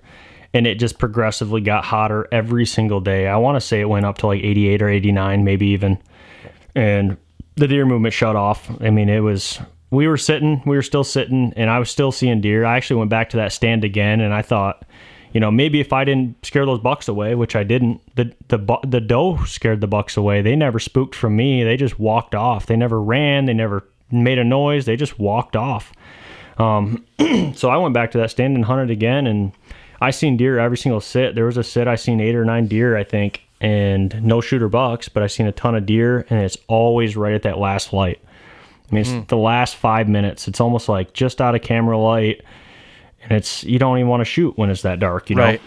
and 0.54 0.66
it 0.66 0.76
just 0.76 0.98
progressively 0.98 1.60
got 1.60 1.84
hotter 1.84 2.28
every 2.32 2.66
single 2.66 3.00
day. 3.00 3.26
I 3.26 3.36
want 3.36 3.56
to 3.56 3.60
say 3.60 3.80
it 3.80 3.88
went 3.88 4.06
up 4.06 4.18
to 4.18 4.26
like 4.26 4.42
88 4.42 4.82
or 4.82 4.88
89, 4.88 5.44
maybe 5.44 5.66
even, 5.68 5.98
and 6.74 7.16
the 7.56 7.68
deer 7.68 7.86
movement 7.86 8.14
shut 8.14 8.36
off. 8.36 8.70
I 8.80 8.90
mean, 8.90 9.08
it 9.08 9.20
was 9.20 9.58
we 9.90 10.08
were 10.08 10.16
sitting, 10.16 10.62
we 10.66 10.76
were 10.76 10.82
still 10.82 11.04
sitting, 11.04 11.52
and 11.56 11.70
I 11.70 11.78
was 11.78 11.90
still 11.90 12.12
seeing 12.12 12.40
deer. 12.40 12.64
I 12.64 12.76
actually 12.76 12.96
went 12.96 13.10
back 13.10 13.30
to 13.30 13.36
that 13.38 13.52
stand 13.52 13.84
again, 13.84 14.20
and 14.20 14.34
I 14.34 14.42
thought 14.42 14.84
you 15.36 15.40
know, 15.40 15.50
maybe 15.50 15.80
if 15.80 15.92
I 15.92 16.04
didn't 16.04 16.46
scare 16.46 16.64
those 16.64 16.78
bucks 16.78 17.08
away, 17.08 17.34
which 17.34 17.54
I 17.54 17.62
didn't, 17.62 18.00
the 18.16 18.32
the 18.48 18.78
the 18.86 19.02
doe 19.02 19.44
scared 19.44 19.82
the 19.82 19.86
bucks 19.86 20.16
away. 20.16 20.40
They 20.40 20.56
never 20.56 20.78
spooked 20.78 21.14
from 21.14 21.36
me. 21.36 21.62
They 21.62 21.76
just 21.76 22.00
walked 22.00 22.34
off. 22.34 22.64
They 22.64 22.74
never 22.74 23.02
ran. 23.02 23.44
They 23.44 23.52
never 23.52 23.86
made 24.10 24.38
a 24.38 24.44
noise. 24.44 24.86
They 24.86 24.96
just 24.96 25.18
walked 25.18 25.54
off. 25.54 25.92
Um, 26.56 27.04
so 27.54 27.68
I 27.68 27.76
went 27.76 27.92
back 27.92 28.12
to 28.12 28.18
that 28.18 28.30
stand 28.30 28.56
and 28.56 28.64
hunted 28.64 28.90
again, 28.90 29.26
and 29.26 29.52
I 30.00 30.10
seen 30.10 30.38
deer 30.38 30.58
every 30.58 30.78
single 30.78 31.02
sit. 31.02 31.34
There 31.34 31.44
was 31.44 31.58
a 31.58 31.62
sit 31.62 31.86
I 31.86 31.96
seen 31.96 32.18
eight 32.18 32.34
or 32.34 32.46
nine 32.46 32.66
deer, 32.66 32.96
I 32.96 33.04
think, 33.04 33.42
and 33.60 34.24
no 34.24 34.40
shooter 34.40 34.70
bucks, 34.70 35.10
but 35.10 35.22
I 35.22 35.26
seen 35.26 35.46
a 35.46 35.52
ton 35.52 35.74
of 35.74 35.84
deer, 35.84 36.24
and 36.30 36.40
it's 36.40 36.56
always 36.66 37.14
right 37.14 37.34
at 37.34 37.42
that 37.42 37.58
last 37.58 37.92
light. 37.92 38.22
I 38.90 38.94
mean, 38.94 39.02
it's 39.02 39.10
mm. 39.10 39.28
the 39.28 39.36
last 39.36 39.76
five 39.76 40.08
minutes. 40.08 40.48
It's 40.48 40.62
almost 40.62 40.88
like 40.88 41.12
just 41.12 41.42
out 41.42 41.54
of 41.54 41.60
camera 41.60 41.98
light 41.98 42.40
and 43.28 43.36
it's 43.36 43.64
you 43.64 43.78
don't 43.78 43.98
even 43.98 44.08
want 44.08 44.20
to 44.20 44.24
shoot 44.24 44.56
when 44.56 44.70
it's 44.70 44.82
that 44.82 45.00
dark. 45.00 45.28
You 45.30 45.36
know. 45.36 45.42
Right. 45.42 45.60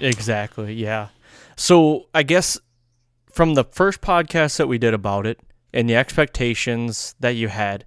Exactly. 0.00 0.74
Yeah. 0.74 1.08
So 1.56 2.06
I 2.14 2.22
guess 2.22 2.58
from 3.30 3.54
the 3.54 3.64
first 3.64 4.00
podcast 4.00 4.56
that 4.56 4.68
we 4.68 4.78
did 4.78 4.94
about 4.94 5.26
it 5.26 5.40
and 5.72 5.88
the 5.88 5.96
expectations 5.96 7.14
that 7.20 7.30
you 7.30 7.48
had, 7.48 7.84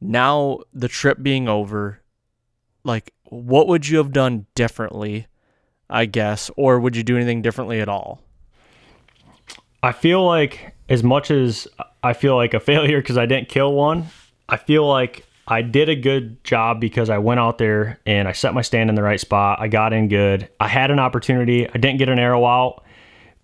now 0.00 0.60
the 0.72 0.88
trip 0.88 1.22
being 1.22 1.48
over, 1.48 2.00
like 2.84 3.12
what 3.24 3.68
would 3.68 3.88
you 3.88 3.98
have 3.98 4.12
done 4.12 4.46
differently, 4.54 5.26
I 5.88 6.06
guess, 6.06 6.50
or 6.56 6.80
would 6.80 6.96
you 6.96 7.02
do 7.02 7.16
anything 7.16 7.42
differently 7.42 7.80
at 7.80 7.88
all? 7.88 8.22
I 9.82 9.92
feel 9.92 10.26
like 10.26 10.74
as 10.88 11.02
much 11.02 11.30
as 11.30 11.68
I 12.02 12.12
feel 12.12 12.36
like 12.36 12.54
a 12.54 12.60
failure 12.60 13.00
because 13.00 13.16
I 13.16 13.26
didn't 13.26 13.48
kill 13.48 13.72
one, 13.72 14.06
I 14.48 14.56
feel 14.56 14.86
like 14.86 15.24
I 15.50 15.62
did 15.62 15.88
a 15.88 15.96
good 15.96 16.42
job 16.44 16.80
because 16.80 17.10
I 17.10 17.18
went 17.18 17.40
out 17.40 17.58
there 17.58 17.98
and 18.06 18.28
I 18.28 18.32
set 18.32 18.54
my 18.54 18.62
stand 18.62 18.88
in 18.88 18.94
the 18.94 19.02
right 19.02 19.18
spot. 19.18 19.58
I 19.60 19.66
got 19.66 19.92
in 19.92 20.06
good. 20.06 20.48
I 20.60 20.68
had 20.68 20.92
an 20.92 21.00
opportunity. 21.00 21.68
I 21.68 21.72
didn't 21.72 21.98
get 21.98 22.08
an 22.08 22.20
arrow 22.20 22.46
out, 22.46 22.84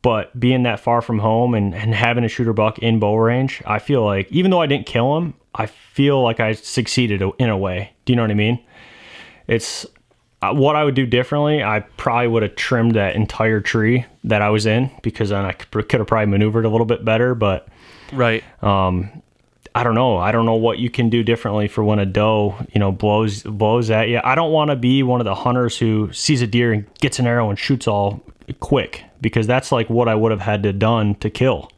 but 0.03 0.39
being 0.39 0.63
that 0.63 0.79
far 0.79 1.03
from 1.03 1.19
home 1.19 1.53
and, 1.53 1.75
and 1.75 1.93
having 1.93 2.23
a 2.23 2.29
shooter 2.29 2.53
buck 2.53 2.79
in 2.79 3.01
bow 3.01 3.17
range, 3.17 3.61
I 3.67 3.81
feel 3.81 4.05
like 4.05 4.31
even 4.31 4.53
though 4.53 4.61
I 4.61 4.67
didn't 4.67 4.87
kill 4.87 5.17
him, 5.17 5.35
I 5.53 5.67
feel 5.67 6.23
like 6.23 6.39
I 6.39 6.53
succeeded 6.53 7.23
in 7.41 7.51
a 7.51 7.59
way. 7.59 7.93
Do 8.05 8.13
you 8.13 8.17
know 8.17 8.23
what 8.23 8.31
I 8.31 8.35
mean? 8.35 8.65
It's 9.49 9.85
uh, 10.43 10.55
what 10.55 10.77
I 10.77 10.85
would 10.85 10.95
do 10.95 11.07
differently. 11.07 11.65
I 11.65 11.81
probably 11.97 12.29
would 12.29 12.45
have 12.45 12.55
trimmed 12.55 12.95
that 12.95 13.17
entire 13.17 13.61
tree 13.61 14.07
that 14.23 14.43
I 14.43 14.51
was 14.51 14.65
in 14.65 14.93
because 15.03 15.31
then 15.31 15.45
I 15.45 15.53
could 15.53 15.91
have 15.99 16.07
probably 16.07 16.27
maneuvered 16.27 16.67
a 16.67 16.69
little 16.69 16.87
bit 16.87 17.05
better. 17.05 17.35
But 17.35 17.67
right, 18.13 18.45
um, 18.63 19.23
I 19.77 19.83
don't 19.83 19.95
know. 19.95 20.17
I 20.17 20.33
don't 20.33 20.47
know 20.47 20.55
what 20.55 20.79
you 20.79 20.89
can 20.89 21.11
do 21.11 21.23
differently 21.23 21.69
for 21.69 21.85
when 21.85 21.99
a 21.99 22.07
doe, 22.07 22.55
you 22.73 22.81
know, 22.81 22.91
blows 22.91 23.43
blows 23.43 23.91
at 23.91 24.09
you. 24.09 24.23
I 24.25 24.35
don't 24.35 24.51
want 24.51 24.71
to 24.71 24.77
be 24.77 25.03
one 25.03 25.21
of 25.21 25.27
the 25.27 25.35
hunters 25.35 25.77
who 25.77 26.11
sees 26.15 26.41
a 26.41 26.47
deer 26.47 26.73
and 26.73 26.87
gets 27.01 27.19
an 27.19 27.27
arrow 27.27 27.51
and 27.51 27.59
shoots 27.59 27.87
all 27.87 28.23
quick 28.61 29.05
because 29.21 29.47
that's 29.47 29.73
like 29.73 29.91
what 29.91 30.09
I 30.09 30.15
would 30.15 30.31
have 30.31 30.41
had 30.41 30.63
to 30.63 30.73
done 30.73 31.15
to 31.17 31.29
kill. 31.29 31.71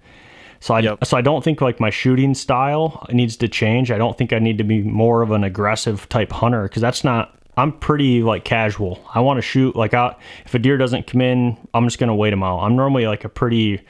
So 0.61 0.75
I 0.75 0.81
yep. 0.81 1.05
so 1.05 1.17
I 1.17 1.23
don't 1.23 1.43
think 1.43 1.61
like 1.61 1.81
my 1.81 1.91
shooting 1.91 2.35
style 2.35 3.05
needs 3.11 3.37
to 3.39 3.49
change. 3.49 3.91
I 3.91 3.99
don't 3.99 4.17
think 4.17 4.33
I 4.33 4.39
need 4.39 4.59
to 4.59 4.65
be 4.65 4.81
more 4.81 5.23
of 5.23 5.33
an 5.33 5.43
aggressive 5.43 6.09
type 6.09 6.31
hunter 6.31 6.65
because 6.65 6.83
that's 6.83 7.03
not. 7.03 7.35
I'm 7.57 7.73
pretty 7.73 8.23
like 8.23 8.45
casual. 8.45 9.05
I 9.13 9.19
want 9.19 9.39
to 9.39 9.43
shoot 9.43 9.75
like 9.75 9.93
out. 9.93 10.21
If 10.47 10.55
a 10.55 10.61
deer 10.61 10.77
doesn't 10.77 11.09
come 11.09 11.21
in, 11.21 11.57
I'm 11.75 11.85
just 11.85 11.99
gonna 11.99 12.15
wait 12.15 12.33
him 12.33 12.45
out. 12.45 12.61
I'm 12.61 12.77
normally 12.77 13.09
like 13.09 13.25
a 13.25 13.29
pretty 13.29 13.81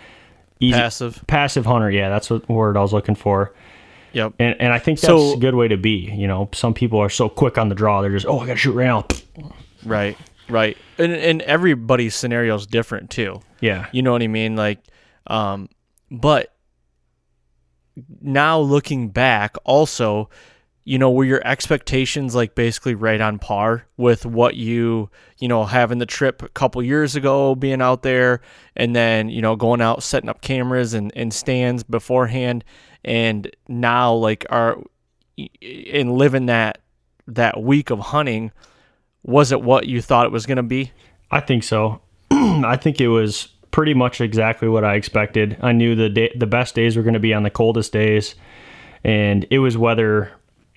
easy 0.60 0.72
passive 0.72 1.22
passive 1.26 1.66
hunter. 1.66 1.90
Yeah, 1.90 2.08
that's 2.08 2.30
what 2.30 2.48
word 2.48 2.78
I 2.78 2.80
was 2.80 2.94
looking 2.94 3.14
for. 3.14 3.52
Yep. 4.12 4.34
And 4.38 4.60
and 4.60 4.72
I 4.72 4.78
think 4.78 5.00
that's 5.00 5.08
so, 5.08 5.34
a 5.34 5.36
good 5.36 5.54
way 5.54 5.68
to 5.68 5.76
be. 5.76 6.10
You 6.12 6.26
know, 6.26 6.48
some 6.52 6.74
people 6.74 6.98
are 6.98 7.10
so 7.10 7.28
quick 7.28 7.58
on 7.58 7.68
the 7.68 7.74
draw. 7.74 8.02
They're 8.02 8.10
just 8.10 8.26
oh 8.26 8.40
I 8.40 8.46
gotta 8.46 8.58
shoot 8.58 8.72
right 8.72 8.86
now. 8.86 9.06
Right. 9.84 10.16
Right. 10.48 10.76
And 10.98 11.12
and 11.12 11.42
everybody's 11.42 12.14
scenario 12.14 12.54
is 12.54 12.66
different 12.66 13.10
too. 13.10 13.40
Yeah. 13.60 13.86
You 13.92 14.02
know 14.02 14.12
what 14.12 14.22
I 14.22 14.28
mean? 14.28 14.56
Like, 14.56 14.80
um, 15.26 15.68
but 16.10 16.54
now 18.20 18.60
looking 18.60 19.08
back, 19.08 19.56
also, 19.64 20.30
you 20.84 20.98
know, 20.98 21.10
were 21.10 21.24
your 21.24 21.46
expectations 21.46 22.34
like 22.34 22.54
basically 22.54 22.94
right 22.94 23.20
on 23.20 23.38
par 23.38 23.86
with 23.96 24.24
what 24.24 24.54
you, 24.54 25.10
you 25.38 25.48
know, 25.48 25.64
having 25.64 25.98
the 25.98 26.06
trip 26.06 26.42
a 26.42 26.48
couple 26.48 26.82
years 26.82 27.16
ago, 27.16 27.54
being 27.54 27.82
out 27.82 28.02
there, 28.02 28.40
and 28.76 28.96
then, 28.96 29.28
you 29.28 29.42
know, 29.42 29.56
going 29.56 29.80
out, 29.80 30.02
setting 30.02 30.30
up 30.30 30.40
cameras 30.40 30.94
and, 30.94 31.12
and 31.14 31.34
stands 31.34 31.82
beforehand, 31.82 32.64
and 33.08 33.50
now 33.68 34.12
like 34.12 34.44
are 34.50 34.76
in 35.60 36.10
living 36.10 36.46
that 36.46 36.78
that 37.26 37.60
week 37.60 37.90
of 37.90 37.98
hunting, 37.98 38.52
was 39.22 39.50
it 39.50 39.62
what 39.62 39.86
you 39.86 40.02
thought 40.02 40.26
it 40.26 40.32
was 40.32 40.46
going 40.46 40.56
to 40.56 40.62
be? 40.62 40.92
I 41.30 41.40
think 41.40 41.64
so. 41.64 42.02
I 42.30 42.76
think 42.76 43.00
it 43.00 43.08
was 43.08 43.48
pretty 43.70 43.94
much 43.94 44.20
exactly 44.20 44.68
what 44.68 44.84
I 44.84 44.94
expected. 44.94 45.56
I 45.62 45.72
knew 45.72 45.94
the 45.94 46.10
day, 46.10 46.32
the 46.36 46.46
best 46.46 46.74
days 46.74 46.96
were 46.96 47.02
going 47.02 47.14
to 47.14 47.20
be 47.20 47.32
on 47.32 47.42
the 47.42 47.50
coldest 47.50 47.92
days, 47.92 48.34
and 49.02 49.46
it 49.50 49.58
was 49.58 49.76
whether. 49.76 50.30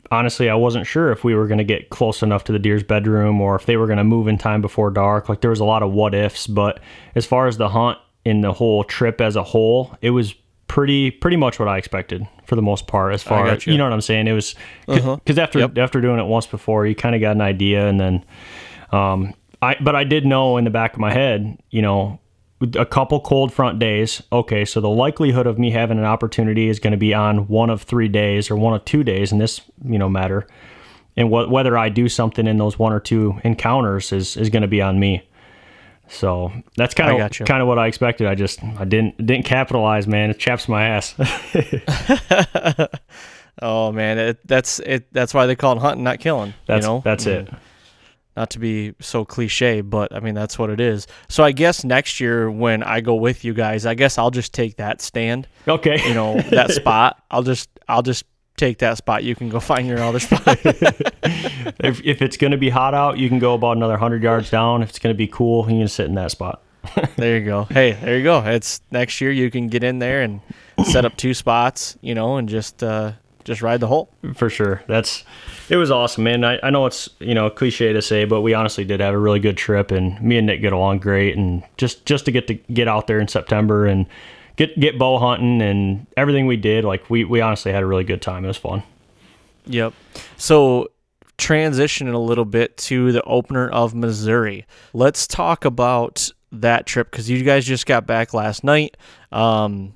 Honestly, 0.09 0.49
I 0.49 0.55
wasn't 0.55 0.85
sure 0.85 1.09
if 1.13 1.23
we 1.23 1.35
were 1.35 1.47
going 1.47 1.59
to 1.59 1.63
get 1.63 1.89
close 1.89 2.21
enough 2.21 2.43
to 2.43 2.51
the 2.51 2.59
deer's 2.59 2.83
bedroom 2.83 3.39
or 3.39 3.55
if 3.55 3.65
they 3.65 3.77
were 3.77 3.85
going 3.85 3.97
to 3.97 4.03
move 4.03 4.27
in 4.27 4.37
time 4.37 4.61
before 4.61 4.91
dark. 4.91 5.29
Like 5.29 5.39
there 5.39 5.51
was 5.51 5.61
a 5.61 5.65
lot 5.65 5.83
of 5.83 5.93
what 5.93 6.13
ifs, 6.13 6.47
but 6.47 6.81
as 7.15 7.25
far 7.25 7.47
as 7.47 7.55
the 7.55 7.69
hunt 7.69 7.97
in 8.25 8.41
the 8.41 8.51
whole 8.51 8.83
trip 8.83 9.21
as 9.21 9.37
a 9.37 9.43
whole, 9.43 9.97
it 10.01 10.09
was 10.09 10.35
pretty 10.71 11.11
pretty 11.11 11.35
much 11.35 11.59
what 11.59 11.67
I 11.67 11.77
expected 11.77 12.25
for 12.45 12.55
the 12.55 12.61
most 12.61 12.87
part. 12.87 13.13
As 13.13 13.21
far 13.21 13.45
as 13.47 13.67
you. 13.67 13.73
you 13.73 13.77
know 13.77 13.83
what 13.83 13.91
I'm 13.91 13.99
saying, 13.99 14.27
it 14.27 14.31
was 14.31 14.55
because 14.87 15.03
uh-huh. 15.03 15.41
after 15.41 15.59
yep. 15.59 15.77
after 15.77 15.99
doing 15.99 16.17
it 16.17 16.23
once 16.23 16.47
before, 16.47 16.87
you 16.87 16.95
kind 16.95 17.13
of 17.13 17.19
got 17.19 17.31
an 17.31 17.41
idea, 17.41 17.89
and 17.89 17.99
then 17.99 18.25
um, 18.93 19.33
I 19.61 19.75
but 19.81 19.97
I 19.97 20.05
did 20.05 20.25
know 20.25 20.55
in 20.55 20.63
the 20.63 20.69
back 20.69 20.93
of 20.93 20.99
my 20.99 21.11
head, 21.11 21.61
you 21.71 21.81
know, 21.81 22.21
a 22.77 22.85
couple 22.85 23.19
cold 23.19 23.51
front 23.51 23.79
days. 23.79 24.23
Okay, 24.31 24.63
so 24.63 24.79
the 24.79 24.89
likelihood 24.89 25.45
of 25.45 25.59
me 25.59 25.71
having 25.71 25.97
an 25.97 26.05
opportunity 26.05 26.69
is 26.69 26.79
going 26.79 26.91
to 26.91 26.97
be 26.97 27.13
on 27.13 27.49
one 27.49 27.69
of 27.69 27.81
three 27.81 28.07
days 28.07 28.49
or 28.49 28.55
one 28.55 28.73
of 28.73 28.85
two 28.85 29.03
days 29.03 29.33
in 29.33 29.39
this, 29.39 29.59
you 29.83 29.99
know, 29.99 30.07
matter. 30.07 30.47
And 31.17 31.29
what 31.29 31.51
whether 31.51 31.77
I 31.77 31.89
do 31.89 32.07
something 32.07 32.47
in 32.47 32.57
those 32.57 32.79
one 32.79 32.93
or 32.93 33.01
two 33.01 33.41
encounters 33.43 34.13
is 34.13 34.37
is 34.37 34.49
going 34.49 34.61
to 34.61 34.69
be 34.69 34.81
on 34.81 35.01
me. 35.01 35.27
So 36.11 36.51
that's 36.75 36.93
kind 36.93 37.21
of 37.21 37.31
kind 37.47 37.61
of 37.61 37.67
what 37.67 37.79
I 37.79 37.87
expected. 37.87 38.27
I 38.27 38.35
just 38.35 38.63
I 38.63 38.85
didn't 38.85 39.17
didn't 39.25 39.45
capitalize, 39.45 40.07
man. 40.07 40.29
It 40.29 40.39
chaps 40.39 40.67
my 40.67 40.83
ass. 40.83 41.15
oh 43.61 43.91
man, 43.91 44.17
it, 44.19 44.47
that's 44.47 44.79
it. 44.79 45.11
That's 45.13 45.33
why 45.33 45.45
they 45.45 45.55
call 45.55 45.77
it 45.77 45.79
hunting, 45.79 46.03
not 46.03 46.19
killing. 46.19 46.53
That's 46.67 46.85
you 46.85 46.91
know? 46.91 47.01
that's 47.03 47.25
it. 47.25 47.47
Mm 47.47 47.57
not 48.35 48.49
to 48.51 48.59
be 48.59 48.93
so 48.99 49.25
cliche, 49.25 49.81
but 49.81 50.13
I 50.15 50.19
mean 50.19 50.35
that's 50.35 50.57
what 50.57 50.69
it 50.69 50.79
is. 50.79 51.07
So 51.27 51.43
I 51.43 51.51
guess 51.51 51.83
next 51.83 52.19
year 52.19 52.49
when 52.49 52.83
I 52.83 53.01
go 53.01 53.15
with 53.15 53.43
you 53.43 53.53
guys, 53.53 53.85
I 53.85 53.93
guess 53.93 54.17
I'll 54.17 54.31
just 54.31 54.53
take 54.53 54.77
that 54.77 55.01
stand. 55.01 55.47
Okay. 55.67 56.01
You 56.07 56.13
know, 56.13 56.39
that 56.51 56.71
spot. 56.71 57.21
I'll 57.29 57.43
just 57.43 57.69
I'll 57.87 58.03
just 58.03 58.25
take 58.61 58.77
that 58.77 58.97
spot. 58.97 59.23
You 59.23 59.35
can 59.35 59.49
go 59.49 59.59
find 59.71 59.87
your 59.87 59.99
other 59.99 60.19
spot. 60.19 60.41
if 60.63 62.05
if 62.05 62.21
it's 62.21 62.37
going 62.37 62.51
to 62.51 62.57
be 62.57 62.69
hot 62.69 62.93
out, 62.93 63.17
you 63.17 63.27
can 63.27 63.39
go 63.39 63.55
about 63.55 63.77
another 63.77 63.93
100 63.93 64.23
yards 64.23 64.49
down. 64.49 64.83
If 64.83 64.89
it's 64.89 64.99
going 64.99 65.13
to 65.13 65.17
be 65.17 65.27
cool, 65.27 65.69
you 65.69 65.79
can 65.79 65.87
sit 65.87 66.05
in 66.05 66.15
that 66.15 66.31
spot. 66.31 66.61
there 67.15 67.37
you 67.37 67.45
go. 67.45 67.65
Hey, 67.65 67.91
there 67.91 68.17
you 68.17 68.23
go. 68.23 68.39
It's 68.43 68.81
next 68.89 69.21
year 69.21 69.31
you 69.31 69.51
can 69.51 69.67
get 69.67 69.83
in 69.83 69.99
there 69.99 70.21
and 70.21 70.41
set 70.85 71.05
up 71.05 71.15
two 71.15 71.33
spots, 71.33 71.97
you 72.01 72.15
know, 72.15 72.37
and 72.37 72.47
just 72.49 72.81
uh 72.81 73.13
just 73.43 73.63
ride 73.63 73.79
the 73.79 73.87
hole. 73.87 74.09
For 74.35 74.49
sure. 74.49 74.83
That's 74.87 75.23
it 75.69 75.77
was 75.77 75.89
awesome, 75.89 76.23
man. 76.23 76.43
I, 76.43 76.59
I 76.61 76.69
know 76.69 76.85
it's 76.85 77.09
you 77.19 77.33
know 77.33 77.49
cliche 77.49 77.93
to 77.93 78.01
say, 78.01 78.25
but 78.25 78.41
we 78.41 78.53
honestly 78.53 78.83
did 78.83 78.99
have 78.99 79.13
a 79.13 79.17
really 79.17 79.39
good 79.39 79.57
trip, 79.57 79.91
and 79.91 80.21
me 80.21 80.37
and 80.37 80.47
Nick 80.47 80.61
get 80.61 80.73
along 80.73 80.99
great, 80.99 81.37
and 81.37 81.63
just 81.77 82.05
just 82.05 82.25
to 82.25 82.31
get 82.31 82.47
to 82.47 82.55
get 82.55 82.87
out 82.87 83.07
there 83.07 83.19
in 83.19 83.27
September 83.27 83.85
and 83.85 84.05
get 84.61 84.79
get 84.79 84.99
bow 84.99 85.17
hunting 85.17 85.61
and 85.61 86.05
everything 86.15 86.45
we 86.45 86.57
did, 86.57 86.85
like 86.85 87.09
we 87.09 87.23
we 87.23 87.41
honestly 87.41 87.71
had 87.71 87.83
a 87.83 87.85
really 87.85 88.03
good 88.03 88.21
time. 88.21 88.45
It 88.45 88.49
was 88.49 88.57
fun. 88.57 88.83
Yep. 89.65 89.93
So 90.37 90.89
transitioning 91.37 92.13
a 92.13 92.19
little 92.19 92.45
bit 92.45 92.77
to 92.77 93.11
the 93.11 93.23
opener 93.23 93.67
of 93.69 93.95
Missouri. 93.95 94.65
Let's 94.93 95.25
talk 95.25 95.65
about 95.65 96.29
that 96.51 96.85
trip 96.85 97.09
because 97.09 97.29
you 97.29 97.41
guys 97.43 97.65
just 97.65 97.85
got 97.85 98.05
back 98.05 98.33
last 98.33 98.63
night. 98.63 98.97
Um, 99.31 99.93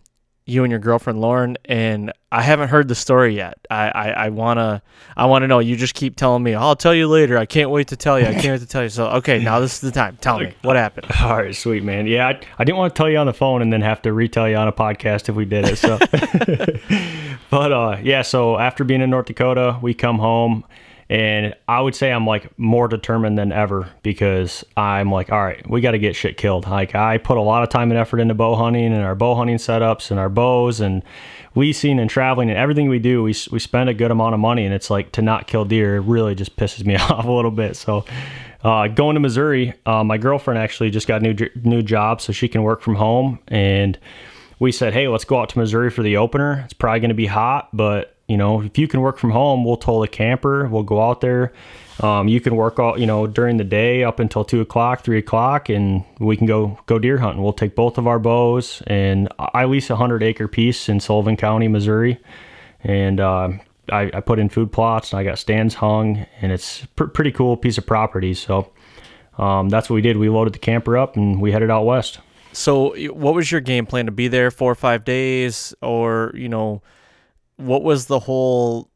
you 0.48 0.64
and 0.64 0.70
your 0.70 0.80
girlfriend 0.80 1.20
Lauren, 1.22 1.58
and 1.66 2.14
I 2.32 2.42
haven't 2.42 2.70
heard 2.70 2.88
the 2.88 2.96
story 2.96 3.36
yet. 3.36 3.58
I, 3.70 3.90
I, 3.90 4.10
I 4.10 4.30
wanna 4.30 4.84
I 5.18 5.26
wanna 5.26 5.48
know. 5.48 5.60
You 5.60 5.76
just 5.76 5.96
keep 5.96 6.16
telling 6.16 6.44
me. 6.44 6.54
I'll 6.54 6.76
tell 6.76 6.94
you 6.94 7.08
later. 7.08 7.38
I 7.38 7.46
can't 7.48 7.72
wait 7.72 7.88
to 7.88 7.96
tell 7.96 8.20
you. 8.20 8.28
I 8.28 8.34
can't 8.34 8.48
wait 8.48 8.62
to 8.62 8.68
tell 8.68 8.84
you. 8.84 8.90
So 8.90 9.08
okay, 9.08 9.40
now 9.40 9.60
this 9.60 9.74
is 9.74 9.82
the 9.82 9.92
time. 9.92 10.18
Tell 10.22 10.40
me 10.40 10.54
what 10.62 10.76
happened. 10.76 11.08
All 11.22 11.38
right, 11.38 11.56
sweet 11.56 11.84
man. 11.84 12.06
Yeah, 12.06 12.28
I, 12.28 12.40
I 12.60 12.64
didn't 12.64 12.78
want 12.78 12.94
to 12.94 12.98
tell 12.98 13.10
you 13.10 13.18
on 13.18 13.26
the 13.26 13.34
phone 13.34 13.62
and 13.64 13.74
then 13.74 13.82
have 13.82 14.02
to 14.04 14.14
retell 14.14 14.48
you 14.48 14.56
on 14.56 14.68
a 14.68 14.74
podcast 14.74 15.30
if 15.30 15.36
we 15.36 15.46
did 15.46 15.66
it. 15.66 15.78
So, 15.78 15.98
but 17.50 17.72
uh, 17.72 17.98
yeah. 18.04 18.22
So 18.22 18.60
after 18.60 18.84
being 18.84 19.02
in 19.02 19.10
North 19.10 19.26
Dakota, 19.26 19.80
we 19.82 19.96
come 19.96 20.20
home 20.20 20.64
and 21.08 21.54
I 21.68 21.82
would 21.82 21.94
say 21.94 22.12
I'm 22.12 22.26
like 22.26 22.58
more 22.58 22.88
determined 22.88 23.38
than 23.38 23.52
ever 23.52 23.88
because 24.02 24.66
I'm 24.76 25.12
like, 25.12 25.32
all 25.32 25.44
right, 25.44 25.68
we 25.70 25.80
got 25.80 25.92
to 25.92 26.00
get 26.00 26.16
shit 26.16 26.36
killed. 26.36 26.66
Like 26.68 26.96
I 26.96 27.20
put 27.20 27.38
a 27.38 27.42
lot 27.42 27.62
of 27.62 27.70
time 27.70 27.92
and 27.92 28.00
effort 28.00 28.20
into 28.20 28.34
bow 28.34 28.56
hunting 28.56 28.92
and 28.92 29.04
our 29.04 29.14
bow 29.14 29.36
hunting 29.36 29.58
setups 29.58 30.10
and 30.10 30.20
our 30.20 30.30
bows 30.30 30.80
and 30.80 31.04
leasing 31.54 32.00
and 32.00 32.10
traveling 32.10 32.50
and 32.50 32.58
everything 32.58 32.90
we 32.90 32.98
do. 32.98 33.22
We 33.22 33.36
we 33.52 33.60
spend 33.60 33.90
a 33.90 33.94
good 33.94 34.10
amount 34.10 34.34
of 34.34 34.40
money 34.40 34.66
and 34.66 34.74
it's 34.74 34.90
like 34.90 35.12
to 35.14 35.22
not 35.22 35.46
kill 35.46 35.64
deer 35.64 36.00
really 36.00 36.34
just 36.34 36.56
pisses 36.56 36.86
me 36.86 36.96
off 36.96 37.26
a 37.26 37.32
little 37.32 37.52
bit. 37.52 37.76
So. 37.76 38.06
Uh, 38.64 38.88
going 38.88 39.14
to 39.14 39.20
Missouri, 39.20 39.76
uh, 39.86 40.04
my 40.04 40.18
girlfriend 40.18 40.58
actually 40.58 40.90
just 40.90 41.08
got 41.08 41.22
a 41.22 41.34
new 41.34 41.50
new 41.64 41.84
job, 41.84 42.20
so 42.20 42.34
she 42.34 42.48
can 42.48 42.64
work 42.64 42.82
from 42.82 42.96
home. 42.96 43.38
And 43.48 43.96
we 44.58 44.72
said, 44.72 44.92
hey, 44.92 45.08
let's 45.08 45.24
go 45.24 45.40
out 45.40 45.50
to 45.50 45.60
Missouri 45.60 45.92
for 45.92 46.02
the 46.02 46.18
opener. 46.18 46.62
It's 46.66 46.74
probably 46.74 47.00
going 47.00 47.10
to 47.10 47.14
be 47.14 47.28
hot, 47.28 47.70
but 47.74 48.15
you 48.28 48.38
know, 48.38 48.62
if 48.62 48.78
you 48.78 48.88
can 48.88 49.02
work 49.02 49.18
from 49.18 49.32
home, 49.32 49.64
we'll 49.64 49.78
tow 49.78 50.02
the 50.02 50.08
camper. 50.08 50.68
We'll 50.68 50.84
go 50.84 51.02
out 51.02 51.22
there. 51.22 51.54
Um, 52.02 52.28
you 52.28 52.42
can 52.42 52.56
work 52.56 52.80
all, 52.80 53.00
you 53.00 53.06
know, 53.06 53.26
during 53.28 53.58
the 53.58 53.64
day 53.64 54.04
up 54.04 54.20
until 54.20 54.44
two 54.44 54.62
o'clock, 54.62 55.04
three 55.04 55.20
o'clock, 55.20 55.70
and 55.70 56.04
we 56.20 56.36
can 56.36 56.46
go 56.46 56.78
go 56.88 57.00
deer 57.00 57.20
hunting. 57.20 57.42
We'll 57.42 57.54
take 57.54 57.76
both 57.76 57.98
of 57.98 58.08
our 58.08 58.20
bows, 58.20 58.82
and 58.88 59.30
I 59.40 59.66
lease 59.66 59.90
a 59.90 59.96
hundred 59.96 60.24
acre 60.24 60.48
piece 60.48 60.90
in 60.90 61.00
Sullivan 61.00 61.38
County, 61.38 61.68
Missouri, 61.68 62.20
and 62.84 63.20
uh, 63.20 63.50
I, 63.90 64.12
I 64.14 64.20
put 64.22 64.40
in 64.40 64.50
food 64.50 64.72
plots 64.72 65.14
and 65.14 65.20
I 65.20 65.24
got 65.24 65.38
stands 65.38 65.76
hung, 65.76 66.26
and 66.42 66.52
it's 66.52 66.86
pr- 66.96 67.06
pretty 67.06 67.32
cool 67.32 67.56
piece 67.56 67.78
of 67.78 67.86
property. 67.86 68.34
So 68.34 68.72
um, 69.38 69.70
that's 69.70 69.90
what 69.90 69.96
we 69.96 70.02
did. 70.02 70.18
We 70.18 70.30
loaded 70.30 70.54
the 70.54 70.60
camper 70.60 70.98
up 70.98 71.16
and 71.16 71.42
we 71.42 71.52
headed 71.52 71.70
out 71.70 71.84
west. 71.84 72.20
So, 72.54 72.96
what 73.12 73.36
was 73.36 73.52
your 73.52 73.60
game 73.60 73.86
plan 73.86 74.06
to 74.06 74.14
be 74.14 74.30
there 74.30 74.50
four 74.50 74.72
or 74.72 74.76
five 74.76 75.04
days, 75.04 75.76
or 75.82 76.32
you 76.36 76.48
know, 76.48 76.82
what 77.58 77.84
was 77.84 78.08
the 78.08 78.20
whole, 78.20 78.90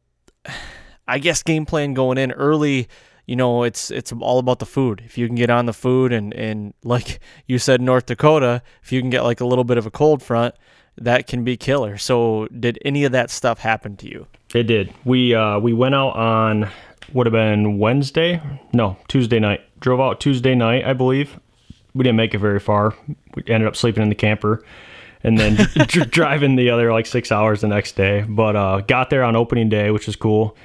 I 1.08 1.20
guess, 1.20 1.44
game 1.44 1.66
plan 1.66 1.94
going 1.94 2.18
in 2.18 2.32
early? 2.32 2.88
You 3.26 3.36
know, 3.36 3.64
it's 3.64 3.92
it's 3.92 4.12
all 4.12 4.40
about 4.40 4.60
the 4.60 4.66
food. 4.66 5.04
If 5.06 5.18
you 5.18 5.28
can 5.28 5.36
get 5.36 5.50
on 5.50 5.66
the 5.66 5.74
food, 5.74 6.12
and 6.12 6.34
and 6.34 6.74
like 6.84 7.20
you 7.48 7.60
said, 7.60 7.82
North 7.82 8.08
Dakota, 8.08 8.62
if 8.82 8.92
you 8.92 9.02
can 9.02 9.10
get 9.10 9.24
like 9.24 9.42
a 9.42 9.46
little 9.46 9.64
bit 9.64 9.78
of 9.78 9.86
a 9.86 9.92
cold 9.92 10.24
front, 10.24 10.56
that 10.98 11.28
can 11.28 11.44
be 11.44 11.58
killer. 11.58 11.98
So, 11.98 12.48
did 12.48 12.80
any 12.84 13.04
of 13.04 13.12
that 13.12 13.30
stuff 13.30 13.60
happen 13.60 13.98
to 13.98 14.08
you? 14.08 14.28
It 14.54 14.64
did. 14.64 14.94
We 15.06 15.36
uh, 15.36 15.60
we 15.60 15.74
went 15.74 15.96
out 15.96 16.16
on 16.16 16.70
would 17.14 17.26
have 17.26 17.34
been 17.34 17.80
Wednesday, 17.80 18.42
no 18.74 18.98
Tuesday 19.08 19.40
night. 19.40 19.62
Drove 19.80 20.00
out 20.00 20.20
Tuesday 20.20 20.56
night, 20.56 20.86
I 20.86 20.94
believe. 20.94 21.40
We 21.94 22.04
didn't 22.04 22.18
make 22.18 22.34
it 22.34 22.40
very 22.40 22.60
far. 22.60 22.94
We 23.36 23.44
ended 23.48 23.68
up 23.68 23.76
sleeping 23.76 24.04
in 24.04 24.10
the 24.10 24.16
camper, 24.16 24.64
and 25.24 25.38
then 25.38 25.56
driving 26.10 26.56
the 26.56 26.70
other 26.70 26.92
like 26.92 27.06
six 27.06 27.32
hours 27.32 27.62
the 27.62 27.68
next 27.68 27.96
day. 27.96 28.26
But 28.28 28.56
uh, 28.56 28.82
got 28.82 29.10
there 29.10 29.24
on 29.24 29.36
opening 29.36 29.70
day, 29.70 29.92
which 29.92 30.08
was 30.08 30.16
cool. 30.16 30.56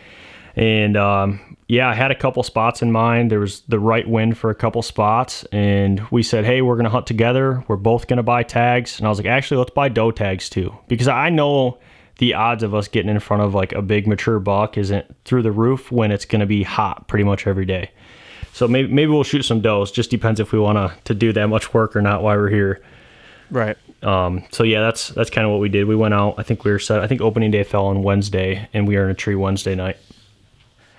And 0.56 0.96
um, 0.96 1.56
yeah, 1.66 1.88
I 1.88 1.94
had 1.94 2.10
a 2.10 2.14
couple 2.14 2.42
spots 2.42 2.82
in 2.82 2.92
mind. 2.92 3.30
There 3.30 3.40
was 3.40 3.62
the 3.62 3.78
right 3.78 4.08
wind 4.08 4.38
for 4.38 4.50
a 4.50 4.54
couple 4.54 4.82
spots, 4.82 5.44
and 5.50 6.00
we 6.10 6.22
said, 6.22 6.44
"Hey, 6.44 6.62
we're 6.62 6.76
gonna 6.76 6.90
hunt 6.90 7.06
together. 7.06 7.64
We're 7.68 7.76
both 7.76 8.06
gonna 8.06 8.22
buy 8.22 8.42
tags." 8.42 8.98
And 8.98 9.06
I 9.06 9.10
was 9.10 9.18
like, 9.18 9.26
"Actually, 9.26 9.58
let's 9.58 9.70
buy 9.70 9.88
doe 9.88 10.10
tags 10.10 10.48
too," 10.48 10.76
because 10.88 11.08
I 11.08 11.30
know 11.30 11.78
the 12.18 12.34
odds 12.34 12.62
of 12.62 12.74
us 12.74 12.86
getting 12.86 13.10
in 13.10 13.18
front 13.18 13.42
of 13.42 13.54
like 13.54 13.72
a 13.72 13.82
big 13.82 14.06
mature 14.06 14.38
buck 14.38 14.78
isn't 14.78 15.04
through 15.24 15.42
the 15.42 15.50
roof 15.50 15.90
when 15.90 16.12
it's 16.12 16.24
gonna 16.24 16.46
be 16.46 16.62
hot 16.62 17.08
pretty 17.08 17.24
much 17.24 17.46
every 17.46 17.64
day. 17.66 17.90
So 18.52 18.68
maybe 18.68 18.92
maybe 18.92 19.10
we'll 19.10 19.24
shoot 19.24 19.42
some 19.42 19.60
does. 19.60 19.90
Just 19.90 20.10
depends 20.10 20.38
if 20.38 20.52
we 20.52 20.60
want 20.60 20.78
to 20.78 20.94
to 21.04 21.14
do 21.14 21.32
that 21.32 21.48
much 21.48 21.74
work 21.74 21.96
or 21.96 22.02
not 22.02 22.22
while 22.22 22.36
we're 22.36 22.50
here. 22.50 22.82
Right. 23.50 23.76
Um, 24.04 24.44
so 24.50 24.64
yeah, 24.64 24.80
that's 24.80 25.08
that's 25.08 25.30
kind 25.30 25.46
of 25.46 25.52
what 25.52 25.60
we 25.60 25.68
did. 25.68 25.86
We 25.86 25.96
went 25.96 26.14
out. 26.14 26.34
I 26.38 26.42
think 26.42 26.64
we 26.64 26.70
were 26.70 26.78
set. 26.78 27.00
I 27.00 27.06
think 27.06 27.20
opening 27.20 27.50
day 27.50 27.64
fell 27.64 27.86
on 27.86 28.02
Wednesday, 28.02 28.68
and 28.72 28.86
we 28.86 28.96
are 28.96 29.04
in 29.04 29.10
a 29.10 29.14
tree 29.14 29.34
Wednesday 29.34 29.74
night. 29.74 29.96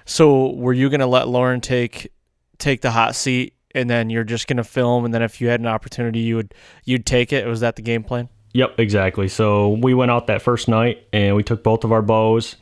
So 0.06 0.52
were 0.54 0.74
you 0.74 0.90
gonna 0.90 1.08
let 1.08 1.28
Lauren 1.28 1.62
take 1.62 2.12
take 2.58 2.82
the 2.82 2.92
hot 2.92 3.16
seat, 3.16 3.54
and 3.74 3.90
then 3.90 4.10
you're 4.10 4.24
just 4.24 4.48
gonna 4.48 4.64
film, 4.64 5.06
and 5.06 5.14
then 5.14 5.22
if 5.22 5.40
you 5.40 5.48
had 5.48 5.60
an 5.60 5.68
opportunity, 5.68 6.20
you 6.20 6.36
would 6.38 6.54
you'd 6.84 7.06
take 7.06 7.32
it? 7.32 7.46
Was 7.46 7.60
that 7.60 7.76
the 7.76 7.82
game 7.82 8.04
plan? 8.04 8.30
Yep, 8.54 8.80
exactly. 8.80 9.28
So 9.28 9.70
we 9.70 9.94
went 9.94 10.12
out 10.12 10.28
that 10.28 10.42
first 10.42 10.68
night, 10.68 11.06
and 11.14 11.36
we 11.36 11.44
took 11.44 11.64
both 11.64 11.84
of 11.84 11.92
our 11.92 12.02
bows 12.02 12.56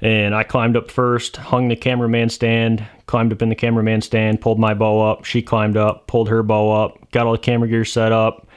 and 0.00 0.34
I 0.34 0.44
climbed 0.44 0.76
up 0.76 0.90
first, 0.90 1.36
hung 1.36 1.68
the 1.68 1.76
cameraman 1.76 2.28
stand, 2.28 2.86
climbed 3.06 3.32
up 3.32 3.42
in 3.42 3.48
the 3.48 3.54
cameraman 3.54 4.00
stand, 4.00 4.40
pulled 4.40 4.58
my 4.58 4.74
bow 4.74 5.10
up. 5.10 5.24
She 5.24 5.42
climbed 5.42 5.76
up, 5.76 6.06
pulled 6.06 6.28
her 6.28 6.42
bow 6.42 6.84
up, 6.84 7.10
got 7.10 7.26
all 7.26 7.32
the 7.32 7.38
camera 7.38 7.68
gear 7.68 7.84
set 7.84 8.12
up, 8.12 8.47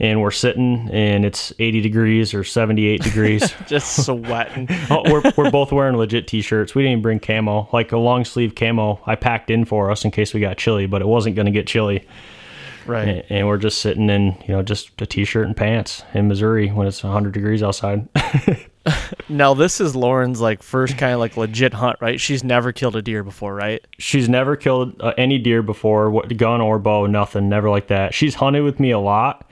and 0.00 0.20
we're 0.20 0.32
sitting, 0.32 0.90
and 0.92 1.24
it's 1.24 1.52
80 1.58 1.80
degrees 1.80 2.34
or 2.34 2.42
78 2.42 3.02
degrees. 3.02 3.54
Just 3.66 4.04
sweating. 4.04 4.66
oh, 4.90 5.02
we're, 5.10 5.22
we're 5.36 5.50
both 5.50 5.70
wearing 5.70 5.96
legit 5.96 6.26
t 6.26 6.42
shirts. 6.42 6.74
We 6.74 6.82
didn't 6.82 6.92
even 6.92 7.02
bring 7.02 7.20
camo. 7.20 7.68
Like 7.72 7.92
a 7.92 7.98
long 7.98 8.24
sleeve 8.24 8.54
camo, 8.54 9.00
I 9.06 9.14
packed 9.14 9.50
in 9.50 9.64
for 9.64 9.90
us 9.90 10.04
in 10.04 10.10
case 10.10 10.34
we 10.34 10.40
got 10.40 10.58
chilly, 10.58 10.86
but 10.86 11.00
it 11.00 11.06
wasn't 11.06 11.36
going 11.36 11.46
to 11.46 11.52
get 11.52 11.66
chilly. 11.66 12.06
Right. 12.86 13.08
And, 13.08 13.24
and, 13.30 13.46
we're 13.46 13.58
just 13.58 13.78
sitting 13.78 14.10
in, 14.10 14.36
you 14.46 14.54
know, 14.54 14.62
just 14.62 15.00
a 15.00 15.06
t 15.06 15.24
shirt 15.24 15.46
and 15.46 15.56
pants 15.56 16.02
in 16.12 16.28
Missouri 16.28 16.68
when 16.68 16.86
it's 16.86 17.02
100 17.02 17.32
degrees 17.32 17.62
outside. 17.62 18.08
now 19.28 19.54
this 19.54 19.80
is 19.80 19.96
Lauren's 19.96 20.40
like 20.40 20.62
first 20.62 20.98
kind 20.98 21.14
of 21.14 21.20
like 21.20 21.36
legit 21.36 21.72
hunt, 21.72 21.98
right? 22.00 22.20
She's 22.20 22.44
never 22.44 22.72
killed 22.72 22.96
a 22.96 23.02
deer 23.02 23.22
before, 23.22 23.54
right? 23.54 23.84
She's 23.98 24.28
never 24.28 24.56
killed 24.56 25.00
uh, 25.00 25.14
any 25.16 25.38
deer 25.38 25.62
before, 25.62 26.10
what, 26.10 26.36
gun 26.36 26.60
or 26.60 26.78
bow, 26.78 27.06
nothing, 27.06 27.48
never 27.48 27.70
like 27.70 27.88
that. 27.88 28.12
She's 28.12 28.34
hunted 28.34 28.62
with 28.62 28.78
me 28.78 28.90
a 28.90 28.98
lot, 28.98 29.48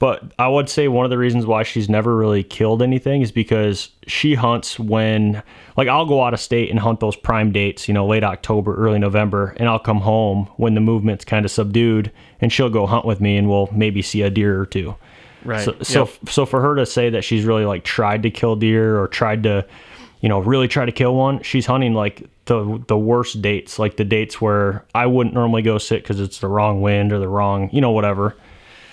but 0.00 0.32
I 0.38 0.48
would 0.48 0.70
say 0.70 0.88
one 0.88 1.04
of 1.04 1.10
the 1.10 1.18
reasons 1.18 1.44
why 1.44 1.62
she's 1.62 1.90
never 1.90 2.16
really 2.16 2.42
killed 2.42 2.80
anything 2.80 3.20
is 3.20 3.30
because 3.30 3.90
she 4.06 4.34
hunts 4.34 4.78
when, 4.78 5.42
like, 5.76 5.88
I'll 5.88 6.06
go 6.06 6.24
out 6.24 6.32
of 6.32 6.40
state 6.40 6.70
and 6.70 6.80
hunt 6.80 7.00
those 7.00 7.16
prime 7.16 7.52
dates, 7.52 7.86
you 7.86 7.92
know, 7.92 8.06
late 8.06 8.24
October, 8.24 8.74
early 8.74 8.98
November, 8.98 9.54
and 9.58 9.68
I'll 9.68 9.78
come 9.78 10.00
home 10.00 10.46
when 10.56 10.74
the 10.74 10.80
movement's 10.80 11.26
kind 11.26 11.44
of 11.44 11.50
subdued, 11.50 12.10
and 12.40 12.50
she'll 12.50 12.70
go 12.70 12.86
hunt 12.86 13.04
with 13.04 13.20
me, 13.20 13.36
and 13.36 13.46
we'll 13.50 13.68
maybe 13.72 14.00
see 14.00 14.22
a 14.22 14.30
deer 14.30 14.58
or 14.58 14.64
two. 14.64 14.96
Right. 15.44 15.62
So, 15.62 15.76
so, 15.82 16.04
yep. 16.06 16.30
so 16.30 16.46
for 16.46 16.62
her 16.62 16.76
to 16.76 16.86
say 16.86 17.10
that 17.10 17.22
she's 17.22 17.44
really 17.44 17.66
like 17.66 17.84
tried 17.84 18.22
to 18.22 18.30
kill 18.30 18.56
deer 18.56 18.98
or 18.98 19.06
tried 19.06 19.42
to, 19.42 19.66
you 20.22 20.30
know, 20.30 20.38
really 20.38 20.66
try 20.66 20.86
to 20.86 20.92
kill 20.92 21.14
one, 21.14 21.42
she's 21.42 21.66
hunting 21.66 21.92
like 21.92 22.26
the 22.46 22.82
the 22.88 22.96
worst 22.96 23.42
dates, 23.42 23.78
like 23.78 23.96
the 23.98 24.04
dates 24.04 24.40
where 24.40 24.84
I 24.94 25.04
wouldn't 25.06 25.34
normally 25.34 25.62
go 25.62 25.76
sit 25.76 26.02
because 26.02 26.20
it's 26.20 26.38
the 26.38 26.48
wrong 26.48 26.80
wind 26.80 27.12
or 27.12 27.18
the 27.18 27.28
wrong, 27.28 27.68
you 27.70 27.82
know, 27.82 27.90
whatever. 27.90 28.34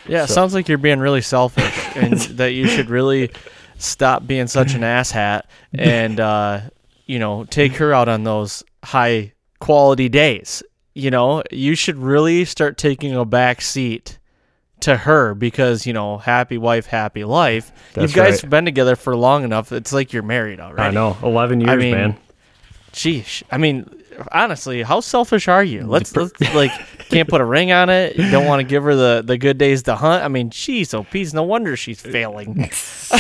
Yeah, 0.08 0.26
so. 0.26 0.34
sounds 0.34 0.54
like 0.54 0.68
you're 0.68 0.78
being 0.78 1.00
really 1.00 1.22
selfish, 1.22 1.88
and 1.96 2.20
that 2.38 2.54
you 2.54 2.68
should 2.68 2.90
really 2.90 3.32
stop 3.78 4.26
being 4.26 4.48
such 4.48 4.74
an 4.74 4.82
asshat 4.82 5.44
and 5.74 6.20
uh, 6.20 6.62
you 7.06 7.20
know 7.20 7.46
take 7.46 7.76
her 7.76 7.94
out 7.94 8.10
on 8.10 8.24
those 8.24 8.64
high 8.84 9.34
quality 9.60 10.10
days. 10.10 10.64
You 10.94 11.12
know, 11.12 11.44
you 11.52 11.76
should 11.76 11.98
really 11.98 12.44
start 12.46 12.78
taking 12.78 13.16
a 13.16 13.24
back 13.24 13.62
seat 13.62 14.18
to 14.80 14.96
her 14.96 15.34
because 15.34 15.86
you 15.86 15.94
know 15.94 16.18
happy 16.18 16.58
wife 16.58 16.86
happy 16.86 17.24
life 17.24 17.72
That's 17.94 18.12
you 18.12 18.16
guys 18.16 18.44
right. 18.44 18.50
been 18.50 18.66
together 18.66 18.96
for 18.96 19.16
long 19.16 19.44
enough 19.44 19.72
it's 19.72 19.92
like 19.92 20.14
you're 20.14 20.24
married 20.24 20.60
already 20.60 20.84
i 20.84 20.92
know 20.92 21.18
11 21.24 21.62
years 21.62 21.70
I 21.72 21.76
mean, 21.78 21.92
man 21.92 22.18
sheesh 22.94 23.42
i 23.50 23.58
mean 23.58 23.90
honestly 24.32 24.84
how 24.84 25.00
selfish 25.00 25.48
are 25.48 25.64
you? 25.64 25.84
Let's, 25.86 26.16
let's 26.16 26.40
like 26.54 26.72
can't 27.10 27.28
put 27.30 27.42
a 27.42 27.46
ring 27.46 27.72
on 27.72 27.90
it. 27.90 28.16
You 28.16 28.30
don't 28.30 28.46
want 28.46 28.60
to 28.60 28.64
give 28.64 28.84
her 28.84 28.96
the 28.96 29.24
the 29.26 29.38
good 29.38 29.58
days 29.58 29.84
to 29.84 29.96
hunt. 29.96 30.24
I 30.24 30.28
mean 30.28 30.50
geez 30.50 30.94
oh 30.94 31.04
peas 31.04 31.34
no 31.34 31.44
wonder 31.44 31.76
she's 31.76 32.02
failing. 32.02 32.70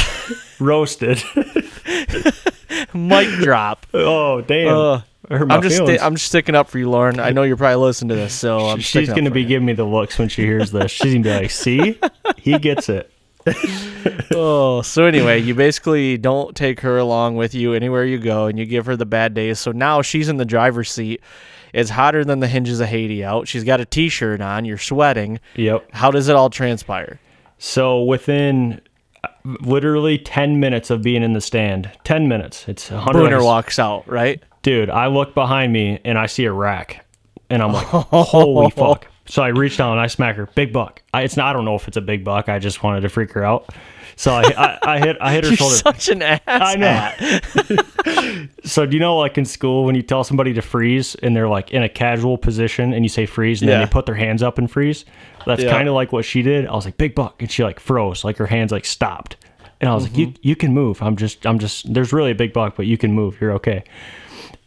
Roasted. 0.59 1.21
Mic 2.93 3.27
drop. 3.39 3.85
Oh 3.93 4.41
damn. 4.41 4.77
Uh, 4.77 5.01
I'm 5.29 5.61
just 5.61 5.75
sti- 5.75 5.99
I'm 5.99 6.15
just 6.15 6.27
sticking 6.27 6.55
up 6.55 6.69
for 6.69 6.79
you, 6.79 6.89
Lauren. 6.89 7.19
I 7.19 7.31
know 7.31 7.43
you're 7.43 7.57
probably 7.57 7.83
listening 7.83 8.09
to 8.09 8.15
this, 8.15 8.33
so 8.33 8.67
I'm 8.67 8.79
she's 8.79 9.09
going 9.09 9.25
to 9.25 9.31
be 9.31 9.41
you. 9.41 9.47
giving 9.47 9.65
me 9.65 9.73
the 9.73 9.83
looks 9.83 10.17
when 10.17 10.29
she 10.29 10.43
hears 10.43 10.71
this. 10.71 10.89
She's 10.89 11.13
going 11.13 11.23
to 11.23 11.29
be 11.29 11.35
like, 11.35 11.51
"See, 11.51 11.99
he 12.37 12.57
gets 12.59 12.87
it." 12.87 13.11
Oh, 14.33 14.81
so 14.81 15.05
anyway, 15.05 15.39
you 15.41 15.55
basically 15.55 16.17
don't 16.17 16.55
take 16.55 16.79
her 16.81 16.97
along 16.97 17.35
with 17.35 17.53
you 17.53 17.73
anywhere 17.73 18.05
you 18.05 18.17
go, 18.17 18.45
and 18.45 18.57
you 18.57 18.65
give 18.65 18.85
her 18.85 18.95
the 18.95 19.05
bad 19.05 19.33
days. 19.33 19.59
So 19.59 19.71
now 19.71 20.01
she's 20.01 20.29
in 20.29 20.37
the 20.37 20.45
driver's 20.45 20.91
seat. 20.91 21.21
It's 21.73 21.89
hotter 21.89 22.23
than 22.23 22.39
the 22.39 22.47
hinges 22.47 22.79
of 22.79 22.87
Haiti 22.87 23.23
out. 23.23 23.47
She's 23.47 23.63
got 23.63 23.81
a 23.81 23.85
t-shirt 23.85 24.41
on. 24.41 24.65
You're 24.65 24.77
sweating. 24.77 25.39
Yep. 25.55 25.89
How 25.91 26.11
does 26.11 26.27
it 26.29 26.35
all 26.35 26.49
transpire? 26.49 27.19
So 27.57 28.03
within 28.03 28.81
uh, 29.23 29.27
literally 29.61 30.17
10 30.17 30.59
minutes 30.59 30.89
of 30.89 31.01
being 31.01 31.23
in 31.23 31.33
the 31.33 31.41
stand, 31.41 31.91
10 32.03 32.27
minutes. 32.27 32.67
It's 32.67 32.89
100 32.89 33.19
Booner 33.19 33.43
walks 33.43 33.79
out, 33.79 34.07
right? 34.07 34.41
dude, 34.67 34.89
I 34.89 35.07
look 35.07 35.33
behind 35.33 35.71
me 35.71 35.97
and 36.03 36.17
I 36.17 36.25
see 36.25 36.43
a 36.43 36.51
rack, 36.51 37.05
and 37.49 37.63
I'm 37.63 37.71
like, 37.71 37.85
holy 37.87 38.69
fuck. 38.71 39.07
So 39.27 39.43
I 39.43 39.49
reach 39.49 39.77
down 39.77 39.91
and 39.91 39.99
I 39.99 40.07
smack 40.07 40.37
her, 40.37 40.47
big 40.47 40.71
buck. 40.71 41.01
I, 41.13 41.23
it's 41.23 41.35
not, 41.35 41.47
I 41.47 41.53
don't 41.53 41.65
know 41.65 41.75
if 41.75 41.87
it's 41.87 41.97
a 41.97 42.01
big 42.01 42.23
buck. 42.23 42.47
I 42.49 42.59
just 42.59 42.81
wanted 42.81 43.01
to 43.01 43.09
freak 43.09 43.31
her 43.33 43.43
out. 43.43 43.73
So 44.15 44.33
I, 44.33 44.41
I, 44.57 44.79
I 44.81 44.99
hit 44.99 45.17
I 45.21 45.31
hit 45.31 45.43
her 45.43 45.49
You're 45.51 45.57
shoulder. 45.57 45.75
Such 45.75 46.09
an 46.09 46.23
ass. 46.23 46.41
I 46.47 46.75
know. 46.75 48.47
so 48.63 48.85
do 48.87 48.95
you 48.95 48.99
know 48.99 49.17
like 49.17 49.37
in 49.37 49.45
school 49.45 49.83
when 49.85 49.93
you 49.93 50.01
tell 50.01 50.23
somebody 50.23 50.53
to 50.55 50.61
freeze 50.63 51.13
and 51.15 51.35
they're 51.35 51.47
like 51.47 51.69
in 51.69 51.83
a 51.83 51.89
casual 51.89 52.35
position 52.35 52.93
and 52.93 53.05
you 53.05 53.09
say 53.09 53.27
freeze 53.27 53.61
and 53.61 53.69
yeah. 53.69 53.77
then 53.77 53.87
they 53.87 53.91
put 53.91 54.07
their 54.07 54.15
hands 54.15 54.41
up 54.41 54.57
and 54.57 54.71
freeze? 54.71 55.05
That's 55.45 55.61
yeah. 55.61 55.69
kind 55.69 55.87
of 55.87 55.93
like 55.93 56.11
what 56.11 56.25
she 56.25 56.41
did. 56.41 56.65
I 56.65 56.73
was 56.73 56.85
like 56.85 56.97
big 56.97 57.13
buck 57.13 57.41
and 57.43 57.51
she 57.51 57.63
like 57.63 57.79
froze, 57.79 58.23
like 58.23 58.37
her 58.37 58.47
hands 58.47 58.71
like 58.71 58.85
stopped. 58.85 59.37
And 59.79 59.87
I 59.87 59.93
was 59.93 60.07
mm-hmm. 60.07 60.23
like, 60.23 60.37
you 60.37 60.49
you 60.49 60.55
can 60.55 60.73
move. 60.73 61.03
I'm 61.03 61.15
just 61.15 61.45
I'm 61.45 61.59
just 61.59 61.93
there's 61.93 62.11
really 62.11 62.31
a 62.31 62.35
big 62.35 62.53
buck, 62.53 62.75
but 62.75 62.87
you 62.87 62.97
can 62.97 63.13
move. 63.13 63.39
You're 63.39 63.53
okay 63.53 63.83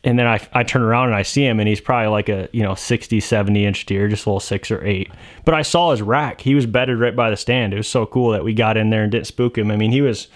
and 0.03 0.19
then 0.19 0.27
I, 0.27 0.41
I 0.53 0.63
turn 0.63 0.83
around 0.83 1.07
and 1.09 1.15
I 1.15 1.23
see 1.23 1.45
him 1.45 1.61
and 1.61 1.69
he's 1.69 1.81
probably 1.81 2.09
like 2.09 2.29
a 2.29 2.49
you 2.53 2.63
know 2.63 2.75
60 2.75 3.21
70 3.21 3.67
inch 3.67 3.87
deer 3.87 4.09
just 4.09 4.27
a 4.27 4.29
little 4.31 4.41
six 4.41 4.71
or 4.71 4.85
eight. 4.85 5.11
But 5.45 5.55
I 5.55 5.63
saw 5.63 5.91
his 5.91 6.03
rack. 6.03 6.41
He 6.41 6.55
was 6.55 6.67
bedded 6.67 6.99
right 6.99 7.15
by 7.15 7.31
the 7.31 7.37
stand. 7.37 7.75
It 7.75 7.79
was 7.79 7.89
so 7.89 8.07
cool 8.07 8.31
that 8.31 8.45
we 8.45 8.55
got 8.55 8.77
in 8.77 8.91
there 8.91 9.03
and 9.03 9.13
didn't 9.13 9.27
spook 9.27 9.59
him. 9.59 9.71
I 9.71 9.77
mean 9.77 9.93
he 9.93 10.01
was 10.01 10.29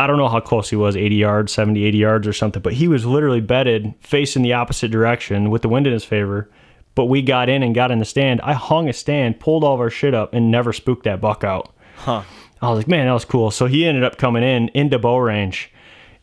I 0.00 0.06
don't 0.06 0.18
know 0.18 0.28
how 0.28 0.40
close 0.40 0.70
he 0.70 0.76
was 0.76 0.96
80 0.96 1.14
yards 1.14 1.52
70 1.52 1.84
80 1.84 1.98
yards 1.98 2.26
or 2.26 2.32
something 2.32 2.62
but 2.62 2.74
he 2.74 2.88
was 2.88 3.06
literally 3.06 3.40
bedded 3.40 3.94
facing 4.00 4.42
the 4.42 4.52
opposite 4.52 4.90
direction 4.90 5.50
with 5.50 5.62
the 5.62 5.68
wind 5.68 5.86
in 5.86 5.92
his 5.92 6.04
favor. 6.04 6.50
But 6.94 7.04
we 7.04 7.22
got 7.22 7.48
in 7.48 7.62
and 7.62 7.76
got 7.76 7.92
in 7.92 8.00
the 8.00 8.04
stand. 8.04 8.40
I 8.40 8.54
hung 8.54 8.88
a 8.88 8.92
stand 8.92 9.38
pulled 9.38 9.62
all 9.62 9.74
of 9.74 9.80
our 9.80 9.90
shit 9.90 10.14
up 10.14 10.34
and 10.34 10.50
never 10.50 10.72
spooked 10.72 11.04
that 11.04 11.20
buck 11.20 11.44
out. 11.44 11.72
Huh. 11.98 12.24
I 12.60 12.70
was 12.70 12.78
like 12.78 12.88
man 12.88 13.06
that 13.06 13.12
was 13.12 13.24
cool. 13.24 13.52
So 13.52 13.66
he 13.66 13.86
ended 13.86 14.02
up 14.02 14.18
coming 14.18 14.42
in 14.42 14.68
into 14.70 14.98
bow 14.98 15.18
range 15.18 15.70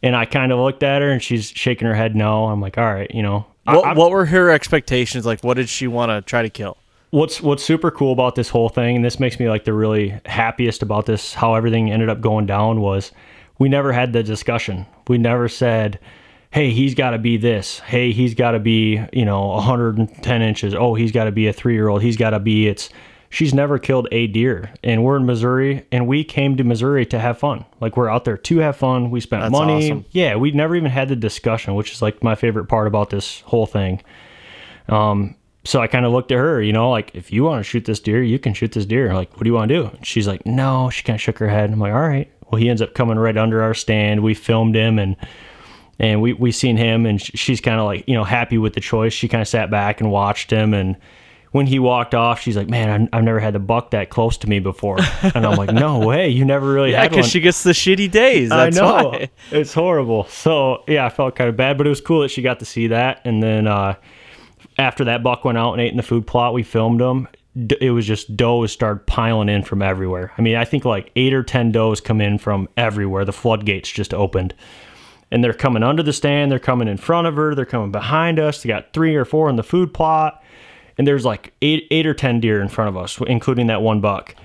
and 0.06 0.16
I 0.16 0.26
kind 0.26 0.52
of 0.52 0.60
looked 0.60 0.84
at 0.84 1.02
her 1.02 1.10
and 1.10 1.22
she's 1.22 1.50
shaking 1.50 1.88
her 1.88 1.96
head 1.96 2.16
no. 2.16 2.46
I'm 2.46 2.62
like, 2.62 2.78
all 2.78 2.86
right, 2.86 3.10
you 3.14 3.24
know. 3.24 3.48
What, 3.64 3.84
I, 3.84 3.94
what 3.94 4.12
were 4.12 4.26
her 4.26 4.52
expectations? 4.52 5.26
Like, 5.26 5.44
what 5.44 5.56
did 5.56 5.68
she 5.68 5.88
want 5.88 6.12
to 6.12 6.22
try 6.22 6.44
to 6.44 6.50
kill? 6.50 6.78
What's 7.10 7.42
what's 7.42 7.64
super 7.64 7.90
cool 7.90 8.12
about 8.12 8.36
this 8.36 8.50
whole 8.50 8.70
thing, 8.70 8.98
and 8.98 9.04
this 9.04 9.20
makes 9.20 9.40
me 9.40 9.50
like 9.50 9.64
the 9.64 9.74
really 9.74 10.20
happiest 10.26 10.84
about 10.84 11.08
this, 11.08 11.34
how 11.34 11.56
everything 11.56 11.92
ended 11.92 12.10
up 12.10 12.22
going 12.22 12.46
down 12.46 12.82
was 12.82 13.12
we 13.58 13.68
never 13.68 13.92
had 13.92 14.14
the 14.14 14.22
discussion. 14.22 14.86
We 15.08 15.18
never 15.18 15.48
said, 15.48 16.00
hey, 16.52 16.72
he's 16.72 16.94
got 16.94 17.12
to 17.12 17.18
be 17.18 17.38
this. 17.38 17.80
Hey, 17.80 18.12
he's 18.12 18.36
got 18.36 18.52
to 18.52 18.60
be, 18.60 19.02
you 19.12 19.26
know, 19.26 19.48
110 19.48 20.42
inches. 20.42 20.76
Oh, 20.76 20.94
he's 20.94 21.12
got 21.12 21.24
to 21.24 21.32
be 21.32 21.48
a 21.48 21.54
three 21.54 21.74
year 21.74 21.88
old. 21.88 22.02
He's 22.04 22.18
got 22.18 22.32
to 22.32 22.40
be, 22.40 22.68
it's, 22.68 22.90
she's 23.36 23.54
never 23.54 23.78
killed 23.78 24.08
a 24.14 24.28
deer. 24.28 24.74
And 24.82 25.04
we're 25.04 25.18
in 25.18 25.26
Missouri 25.26 25.86
and 25.92 26.08
we 26.08 26.24
came 26.24 26.56
to 26.56 26.64
Missouri 26.64 27.06
to 27.08 27.20
have 27.20 27.38
fun. 27.38 27.66
Like 27.82 27.98
we're 27.98 28.08
out 28.08 28.24
there 28.24 28.38
to 28.38 28.58
have 28.60 28.78
fun. 28.78 29.12
We 29.12 29.20
spent 29.20 29.42
That's 29.42 29.52
money. 29.52 29.92
Awesome. 29.92 30.06
Yeah, 30.12 30.38
we 30.38 30.52
never 30.52 30.74
even 30.74 30.90
had 30.90 31.10
the 31.10 31.18
discussion, 31.18 31.76
which 31.76 31.92
is 31.92 32.02
like 32.02 32.24
my 32.24 32.36
favorite 32.36 32.68
part 32.68 32.88
about 32.88 33.10
this 33.10 33.42
whole 33.42 33.66
thing. 33.66 34.02
Um, 34.88 35.36
so 35.66 35.82
I 35.82 35.88
kind 35.88 36.06
of 36.06 36.14
looked 36.14 36.32
at 36.32 36.38
her, 36.38 36.62
you 36.62 36.72
know, 36.72 36.90
like 36.90 37.14
if 37.14 37.34
you 37.34 37.44
want 37.44 37.60
to 37.60 37.70
shoot 37.70 37.84
this 37.84 38.00
deer, 38.00 38.24
you 38.24 38.40
can 38.40 38.54
shoot 38.54 38.72
this 38.72 38.86
deer. 38.86 39.14
Like, 39.14 39.34
what 39.34 39.44
do 39.44 39.50
you 39.50 39.54
want 39.54 39.68
to 39.68 39.76
do? 39.76 39.88
And 39.88 40.08
she's 40.08 40.28
like, 40.28 40.46
no. 40.46 40.90
She 40.90 41.04
kind 41.04 41.16
of 41.16 41.22
shook 41.22 41.38
her 41.40 41.50
head. 41.50 41.70
I'm 41.72 41.80
like, 41.80 41.94
all 41.94 42.08
right. 42.08 42.32
Well, 42.50 42.62
he 42.62 42.70
ends 42.70 42.82
up 42.82 42.94
coming 42.94 43.20
right 43.20 43.36
under 43.36 43.62
our 43.62 43.74
stand. 43.74 44.24
We 44.24 44.34
filmed 44.34 44.76
him 44.76 44.98
and 44.98 45.18
and 46.00 46.22
we 46.22 46.32
we 46.32 46.54
seen 46.54 46.78
him 46.78 47.06
and 47.06 47.22
she's 47.22 47.60
kind 47.60 47.80
of 47.80 47.86
like 47.86 48.08
you 48.08 48.14
know 48.14 48.24
happy 48.24 48.58
with 48.58 48.74
the 48.74 48.82
choice 48.82 49.14
she 49.14 49.30
kind 49.30 49.42
of 49.42 49.48
sat 49.48 49.72
back 49.72 50.02
and 50.02 50.12
watched 50.12 50.52
him 50.52 50.74
and 50.74 50.98
when 51.56 51.68
he 51.68 51.80
walked 51.80 52.14
off 52.14 52.42
she's 52.42 52.58
like 52.58 52.68
man 52.68 53.08
I've, 53.14 53.24
never 53.24 53.40
had 53.40 53.54
the 53.54 53.60
buck 53.60 53.92
that 53.92 54.10
close 54.10 54.38
to 54.40 54.50
me 54.50 54.60
before. 54.60 54.98
And 55.22 55.46
i'm 55.46 55.56
like 55.56 55.72
no 55.72 56.00
way. 56.06 56.28
You 56.28 56.44
never 56.44 56.70
really 56.74 56.92
yeah 56.92 57.08
because 57.08 57.30
she 57.30 57.40
gets 57.40 57.64
the 57.64 57.72
shitty 57.72 58.12
days 58.12 58.50
That's 58.50 58.78
i 58.78 58.82
know. 58.82 59.10
why. 59.12 59.30
it's 59.52 59.74
horrible. 59.74 60.26
So 60.26 60.84
yeah 60.86 61.06
i 61.06 61.10
felt 61.10 61.38
kind 61.38 61.50
of 61.50 61.56
bad 61.56 61.78
but 61.78 61.88
it 61.88 61.90
was 61.90 62.02
cool 62.02 62.24
that 62.24 62.30
she 62.30 62.42
got 62.42 62.60
to 62.60 62.66
see 62.66 62.88
that. 62.88 63.22
And 63.24 63.42
then 63.42 63.68
uh, 63.68 63.96
after 64.78 65.06
that 65.06 65.24
buck 65.24 65.46
went 65.46 65.58
out 65.58 65.72
and 65.72 65.82
ate 65.82 65.92
in 65.92 65.96
the 65.98 66.04
food 66.04 66.28
plot 66.28 66.54
we 66.54 66.62
filmed 66.62 67.00
him 67.00 67.30
it 67.80 67.92
was 67.92 68.06
just 68.06 68.36
does 68.36 68.74
started 68.74 69.08
piling 69.08 69.48
in 69.48 69.64
from 69.64 69.82
everywhere. 69.82 70.34
I 70.38 70.42
mean 70.42 70.58
i 70.58 70.66
think 70.66 70.84
like 70.84 71.10
eight 71.16 71.34
or 71.34 71.42
ten 71.42 71.72
does 71.72 72.02
come 72.02 72.20
in 72.20 72.38
from 72.38 72.68
everywhere. 72.76 73.24
The 73.24 73.32
floodgates 73.32 73.90
just 73.90 74.14
opened. 74.14 74.54
And 75.32 75.42
they're 75.42 75.54
coming 75.54 75.84
under 75.84 76.04
the 76.04 76.14
stand, 76.14 76.52
they're 76.52 76.60
coming 76.60 76.90
in 76.90 76.98
front 76.98 77.28
of 77.28 77.36
her, 77.38 77.56
they're 77.56 77.66
coming 77.66 77.94
behind 77.94 78.40
us. 78.40 78.62
They 78.62 78.68
got 78.68 78.92
three 78.92 79.16
or 79.16 79.24
four 79.24 79.50
in 79.50 79.56
the 79.56 79.64
food 79.64 79.94
plot, 79.94 80.44
and 80.98 81.08
there's 81.08 81.26
like 81.26 81.54
eight, 81.62 81.88
eight 81.92 82.06
or 82.06 82.14
ten 82.14 82.40
deer 82.40 82.62
in 82.62 82.68
front 82.68 82.90
of 82.90 82.98
us, 82.98 83.20
including 83.28 83.68
that 83.68 83.82
one 83.82 84.02
buck. 84.02 84.36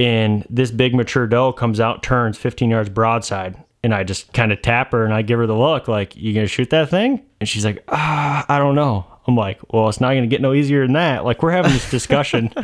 And 0.00 0.46
this 0.50 0.70
big 0.70 0.94
mature 0.94 1.26
doe 1.26 1.52
comes 1.52 1.78
out, 1.78 2.02
turns 2.02 2.36
15 2.36 2.70
yards 2.70 2.88
broadside, 2.88 3.56
and 3.84 3.94
I 3.94 4.02
just 4.02 4.32
kind 4.32 4.52
of 4.52 4.60
tap 4.60 4.90
her 4.92 5.04
and 5.04 5.14
I 5.14 5.22
give 5.22 5.38
her 5.38 5.46
the 5.46 5.54
look, 5.54 5.86
like, 5.88 6.16
"You 6.16 6.34
gonna 6.34 6.46
shoot 6.46 6.70
that 6.70 6.88
thing?" 6.88 7.22
And 7.40 7.48
she's 7.48 7.64
like, 7.64 7.84
"Ah, 7.88 8.44
I 8.48 8.58
don't 8.58 8.74
know." 8.74 9.06
I'm 9.26 9.36
like, 9.36 9.60
"Well, 9.72 9.88
it's 9.88 10.00
not 10.00 10.14
gonna 10.14 10.26
get 10.26 10.40
no 10.40 10.52
easier 10.52 10.84
than 10.84 10.94
that." 10.94 11.24
Like 11.24 11.42
we're 11.42 11.52
having 11.52 11.72
this 11.72 11.90
discussion. 11.90 12.52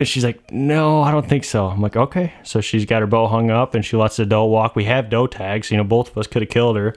And 0.00 0.08
she's 0.08 0.24
like, 0.24 0.50
no, 0.50 1.02
I 1.02 1.12
don't 1.12 1.28
think 1.28 1.44
so. 1.44 1.66
I'm 1.66 1.80
like, 1.80 1.96
okay. 1.96 2.32
So 2.42 2.60
she's 2.60 2.84
got 2.84 3.00
her 3.00 3.06
bow 3.06 3.28
hung 3.28 3.50
up 3.50 3.74
and 3.74 3.84
she 3.84 3.96
lets 3.96 4.16
the 4.16 4.26
doe 4.26 4.44
walk. 4.44 4.74
We 4.74 4.84
have 4.84 5.08
doe 5.08 5.26
tags. 5.26 5.70
You 5.70 5.76
know, 5.76 5.84
both 5.84 6.10
of 6.10 6.18
us 6.18 6.26
could 6.26 6.42
have 6.42 6.50
killed 6.50 6.76
her. 6.76 6.94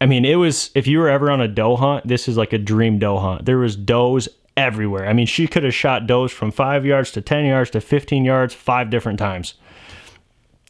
I 0.00 0.04
mean, 0.04 0.26
it 0.26 0.34
was, 0.34 0.70
if 0.74 0.86
you 0.86 0.98
were 0.98 1.08
ever 1.08 1.30
on 1.30 1.40
a 1.40 1.48
doe 1.48 1.74
hunt, 1.74 2.06
this 2.06 2.28
is 2.28 2.36
like 2.36 2.52
a 2.52 2.58
dream 2.58 2.98
doe 2.98 3.18
hunt. 3.18 3.46
There 3.46 3.56
was 3.56 3.76
does 3.76 4.28
everywhere. 4.56 5.06
I 5.06 5.12
mean, 5.12 5.26
she 5.26 5.46
could 5.46 5.64
have 5.64 5.74
shot 5.74 6.06
does 6.06 6.32
from 6.32 6.50
five 6.50 6.84
yards 6.84 7.10
to 7.12 7.20
10 7.20 7.44
yards 7.44 7.70
to 7.70 7.80
15 7.80 8.24
yards 8.24 8.54
five 8.54 8.90
different 8.90 9.18
times. 9.18 9.54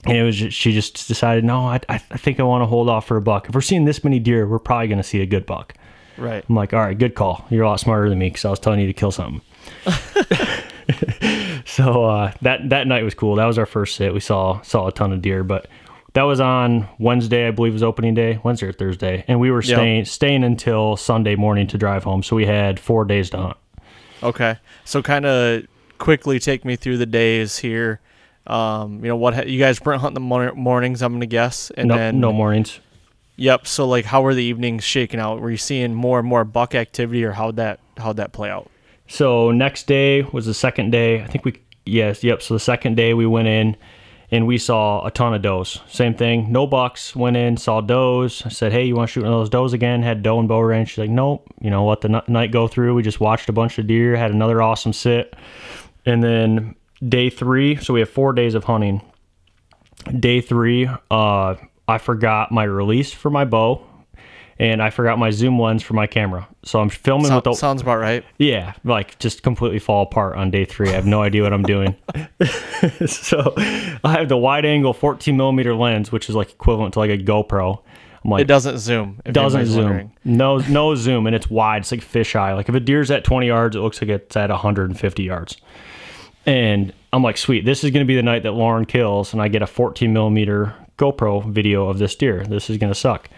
And 0.05 0.17
it 0.17 0.23
was 0.23 0.37
just, 0.37 0.57
she 0.57 0.73
just 0.73 1.09
decided, 1.09 1.45
no, 1.45 1.67
I, 1.67 1.81
I 1.89 1.99
think 1.99 2.39
I 2.39 2.45
want 2.45 2.63
to 2.63 2.67
hold 2.67 2.89
off 2.89 3.07
for 3.07 3.17
a 3.17 3.23
buck. 3.23 3.49
If 3.49 3.55
we're 3.55 3.61
seeing 3.61 3.85
this 3.85 4.05
many 4.05 4.19
deer, 4.21 4.47
we're 4.47 4.59
probably 4.59 4.89
going 4.89 4.99
to 4.99 5.05
see 5.05 5.21
a 5.21 5.27
good 5.27 5.47
buck. 5.47 5.75
Right. 6.17 6.45
I'm 6.49 6.55
like, 6.55 6.73
all 6.73 6.81
right, 6.81 6.97
good 6.97 7.15
call. 7.15 7.45
You're 7.51 7.65
a 7.65 7.69
lot 7.69 7.81
smarter 7.81 8.09
than 8.09 8.19
me 8.19 8.29
because 8.29 8.45
I 8.45 8.51
was 8.51 8.61
telling 8.61 8.81
you 8.81 8.87
to 8.87 8.93
kill 8.93 9.11
something. 9.11 9.43
so 11.65 12.05
uh, 12.05 12.33
that 12.43 12.69
that 12.71 12.87
night 12.87 13.03
was 13.03 13.15
cool. 13.15 13.37
That 13.37 13.47
was 13.47 13.59
our 13.59 13.67
first 13.67 13.97
sit. 13.97 14.15
We 14.15 14.21
saw 14.21 14.61
saw 14.63 14.87
a 14.87 14.93
ton 14.93 15.13
of 15.13 15.21
deer, 15.21 15.43
but 15.43 15.67
that 16.13 16.23
was 16.23 16.41
on 16.41 16.89
Wednesday, 16.99 17.49
I 17.49 17.51
believe 17.51 17.73
was 17.73 17.83
opening 17.83 18.15
day, 18.15 18.41
Wednesday 18.43 18.69
or 18.69 18.73
Thursday, 18.73 19.25
and 19.29 19.41
we 19.41 19.51
were 19.51 19.63
staying 19.63 19.99
yep. 19.99 20.07
staying 20.07 20.45
until 20.45 20.97
Sunday 20.97 21.37
morning 21.37 21.67
to 21.69 21.79
drive 21.79 22.05
home. 22.05 22.23
So 22.23 22.37
we 22.37 22.47
had 22.47 22.81
four 22.81 23.05
days 23.05 23.31
to 23.31 23.39
hunt. 23.39 23.57
Okay, 24.23 24.59
so 24.85 25.03
kind 25.03 25.27
of 25.27 25.67
quickly 25.99 26.39
take 26.39 26.65
me 26.65 26.77
through 26.77 26.99
the 26.99 27.07
days 27.07 27.59
here. 27.59 28.01
Um, 28.47 29.05
you 29.05 29.09
know 29.09 29.17
what 29.17 29.49
you 29.49 29.59
guys 29.59 29.81
weren't 29.85 30.01
hunting 30.01 30.15
the 30.15 30.55
mornings, 30.55 31.03
I'm 31.03 31.13
gonna 31.13 31.27
guess, 31.27 31.71
and 31.77 31.91
then 31.91 32.21
no 32.21 32.33
mornings. 32.33 32.81
Yep. 33.37 33.67
So 33.67 33.87
like, 33.87 34.05
how 34.05 34.23
were 34.23 34.35
the 34.35 34.43
evenings 34.43 34.85
shaking 34.85 35.21
out? 35.21 35.41
Were 35.41 35.51
you 35.51 35.57
seeing 35.57 35.95
more 35.95 36.19
and 36.19 36.29
more 36.29 36.45
buck 36.45 36.75
activity, 36.75 37.25
or 37.25 37.33
how'd 37.33 37.57
that 37.57 37.81
how'd 37.99 38.17
that 38.17 38.33
play 38.33 38.51
out? 38.51 38.71
So 39.09 39.51
next 39.51 39.87
day 39.87 40.23
was 40.23 40.47
the 40.47 40.55
second 40.55 40.91
day. 40.91 41.23
I 41.23 41.27
think 41.27 41.45
we 41.45 41.61
yes, 41.85 42.25
yep. 42.25 42.43
So 42.43 42.55
the 42.55 42.61
second 42.61 42.97
day 42.97 43.15
we 43.15 43.27
went 43.27 43.49
in 43.49 43.77
and 44.31 44.47
we 44.47 44.59
saw 44.59 45.05
a 45.05 45.11
ton 45.11 45.35
of 45.35 45.43
does. 45.43 45.81
Same 45.89 46.15
thing, 46.15 46.51
no 46.51 46.67
bucks. 46.67 47.15
Went 47.15 47.37
in, 47.37 47.57
saw 47.57 47.81
does. 47.81 48.43
I 48.45 48.49
said, 48.49 48.73
"Hey, 48.73 48.85
you 48.85 48.97
want 48.97 49.09
to 49.09 49.13
shoot 49.13 49.25
one 49.25 49.33
of 49.33 49.39
those 49.39 49.51
does 49.51 49.73
again?" 49.73 50.03
Had 50.03 50.23
doe 50.23 50.39
and 50.39 50.49
bow 50.49 50.61
range. 50.61 50.91
She's 50.91 50.99
like, 50.99 51.11
"Nope." 51.11 51.49
You 51.61 51.71
know, 51.71 51.87
let 51.87 52.01
the 52.01 52.23
night 52.29 52.53
go 52.53 52.69
through. 52.69 52.95
We 52.95 53.03
just 53.03 53.21
watched 53.21 53.49
a 53.49 53.53
bunch 53.53 53.79
of 53.79 53.87
deer. 53.87 54.17
Had 54.17 54.33
another 54.33 54.61
awesome 54.63 54.93
sit, 54.93 55.35
and 56.05 56.23
then 56.23 56.75
day 57.07 57.31
three. 57.31 57.77
So 57.77 57.95
we 57.95 58.01
have 58.01 58.11
four 58.11 58.33
days 58.33 58.55
of 58.55 58.65
hunting. 58.65 59.03
Day 60.21 60.41
three, 60.41 60.89
uh, 61.11 61.55
I 61.89 61.99
forgot 61.99 62.53
my 62.53 62.65
release 62.65 63.13
for 63.13 63.31
my 63.31 63.45
bow 63.45 63.83
and 64.59 64.83
I 64.83 64.91
forgot 64.91 65.19
my 65.19 65.31
zoom 65.31 65.61
lens 65.61 65.83
for 65.83 65.95
my 65.95 66.07
camera. 66.07 66.49
So 66.65 66.81
I'm 66.81 66.89
filming 66.89 67.27
so, 67.27 67.37
with 67.37 67.45
the 67.45 67.55
sounds 67.55 67.83
about 67.83 67.99
right. 67.99 68.25
Yeah, 68.39 68.73
like 68.85 69.19
just 69.19 69.43
completely 69.43 69.79
fall 69.79 70.05
apart 70.05 70.37
on 70.37 70.51
day 70.51 70.65
three. 70.65 70.89
I 70.89 70.93
have 70.93 71.07
no 71.07 71.23
idea 71.23 71.43
what 71.43 71.53
I'm 71.53 71.63
doing. 71.63 71.95
so 73.07 73.53
I 73.57 74.13
have 74.13 74.29
the 74.29 74.37
wide 74.37 74.65
angle 74.65 74.95
14 74.95 75.37
millimeter 75.37 75.75
lens, 75.75 76.11
which 76.11 76.29
is 76.29 76.35
like 76.35 76.51
equivalent 76.51 76.95
to 76.95 77.01
like 77.01 77.11
a 77.11 77.19
GoPro. 77.19 77.83
I'm 78.25 78.31
like, 78.31 78.43
it 78.43 78.49
doesn't 78.49 78.79
zoom. 78.79 79.21
It 79.25 79.33
Doesn't 79.33 79.67
zoom. 79.67 79.85
Wondering. 79.85 80.13
No, 80.25 80.59
no 80.59 80.95
zoom, 80.97 81.27
and 81.27 81.37
it's 81.37 81.49
wide. 81.49 81.83
It's 81.83 81.93
like 81.93 82.01
fisheye. 82.01 82.57
Like 82.57 82.69
if 82.69 82.75
a 82.75 82.81
deer's 82.81 83.11
at 83.11 83.25
20 83.25 83.47
yards, 83.47 83.77
it 83.77 83.81
looks 83.81 84.01
like 84.01 84.09
it's 84.09 84.37
at 84.37 84.51
150 84.51 85.23
yards. 85.23 85.59
And 86.45 86.93
I'm 87.13 87.23
like, 87.23 87.37
sweet, 87.37 87.65
this 87.65 87.85
is 87.85 87.91
going 87.91 88.05
to 88.05 88.09
be 88.09 88.17
the 88.17 88.23
night 88.23 88.43
that 88.45 88.53
Lauren 88.53 88.85
kills, 88.85 89.33
and 89.33 89.43
I 89.43 89.49
get 89.49 89.63
a 89.63 89.67
14 89.67 90.13
millimeter 90.13 90.75
GoPro 90.99 91.45
video 91.49 91.89
of 91.89 91.99
this 91.99 92.17
deer. 92.17 92.45
This 92.45 92.71
is 92.71 92.79
going 92.79 92.93
to 92.93 92.99
suck 92.99 93.29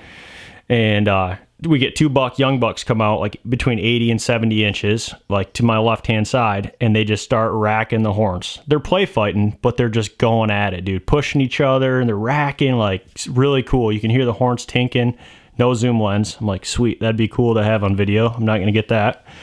and 0.69 1.09
uh, 1.09 1.37
we 1.63 1.79
get 1.79 1.97
two 1.97 2.09
buck 2.09 2.39
young 2.39 2.61
bucks 2.61 2.85
come 2.85 3.01
out 3.01 3.21
like 3.21 3.41
between 3.49 3.79
80 3.79 4.13
and 4.13 4.23
70 4.23 4.65
inches 4.65 5.15
like 5.29 5.53
to 5.55 5.65
my 5.65 5.79
left 5.79 6.07
hand 6.07 6.29
side 6.29 6.75
and 6.81 6.95
they 6.95 7.05
just 7.05 7.25
start 7.25 7.53
racking 7.53 8.03
the 8.03 8.13
horns. 8.13 8.61
They're 8.69 8.79
play 8.79 9.07
fighting 9.07 9.59
but 9.61 9.77
they're 9.77 9.89
just 9.89 10.19
going 10.19 10.51
at 10.51 10.75
it 10.75 10.85
dude. 10.85 11.07
Pushing 11.07 11.41
each 11.41 11.61
other 11.61 11.99
and 11.99 12.09
they're 12.09 12.17
racking 12.17 12.77
like 12.77 13.05
really 13.29 13.63
cool. 13.63 13.93
You 13.93 14.01
can 14.01 14.11
hear 14.11 14.25
the 14.25 14.33
horns 14.33 14.65
tinking 14.65 15.17
no 15.59 15.75
zoom 15.75 16.01
lens. 16.01 16.37
I'm 16.41 16.47
like 16.47 16.65
sweet 16.65 17.01
that'd 17.01 17.17
be 17.17 17.29
cool 17.29 17.55
to 17.55 17.65
have 17.65 17.83
on 17.83 17.97
video. 17.97 18.29
I'm 18.29 18.45
not 18.45 18.59
gonna 18.59 18.73
get 18.73 18.89
that. 18.89 19.25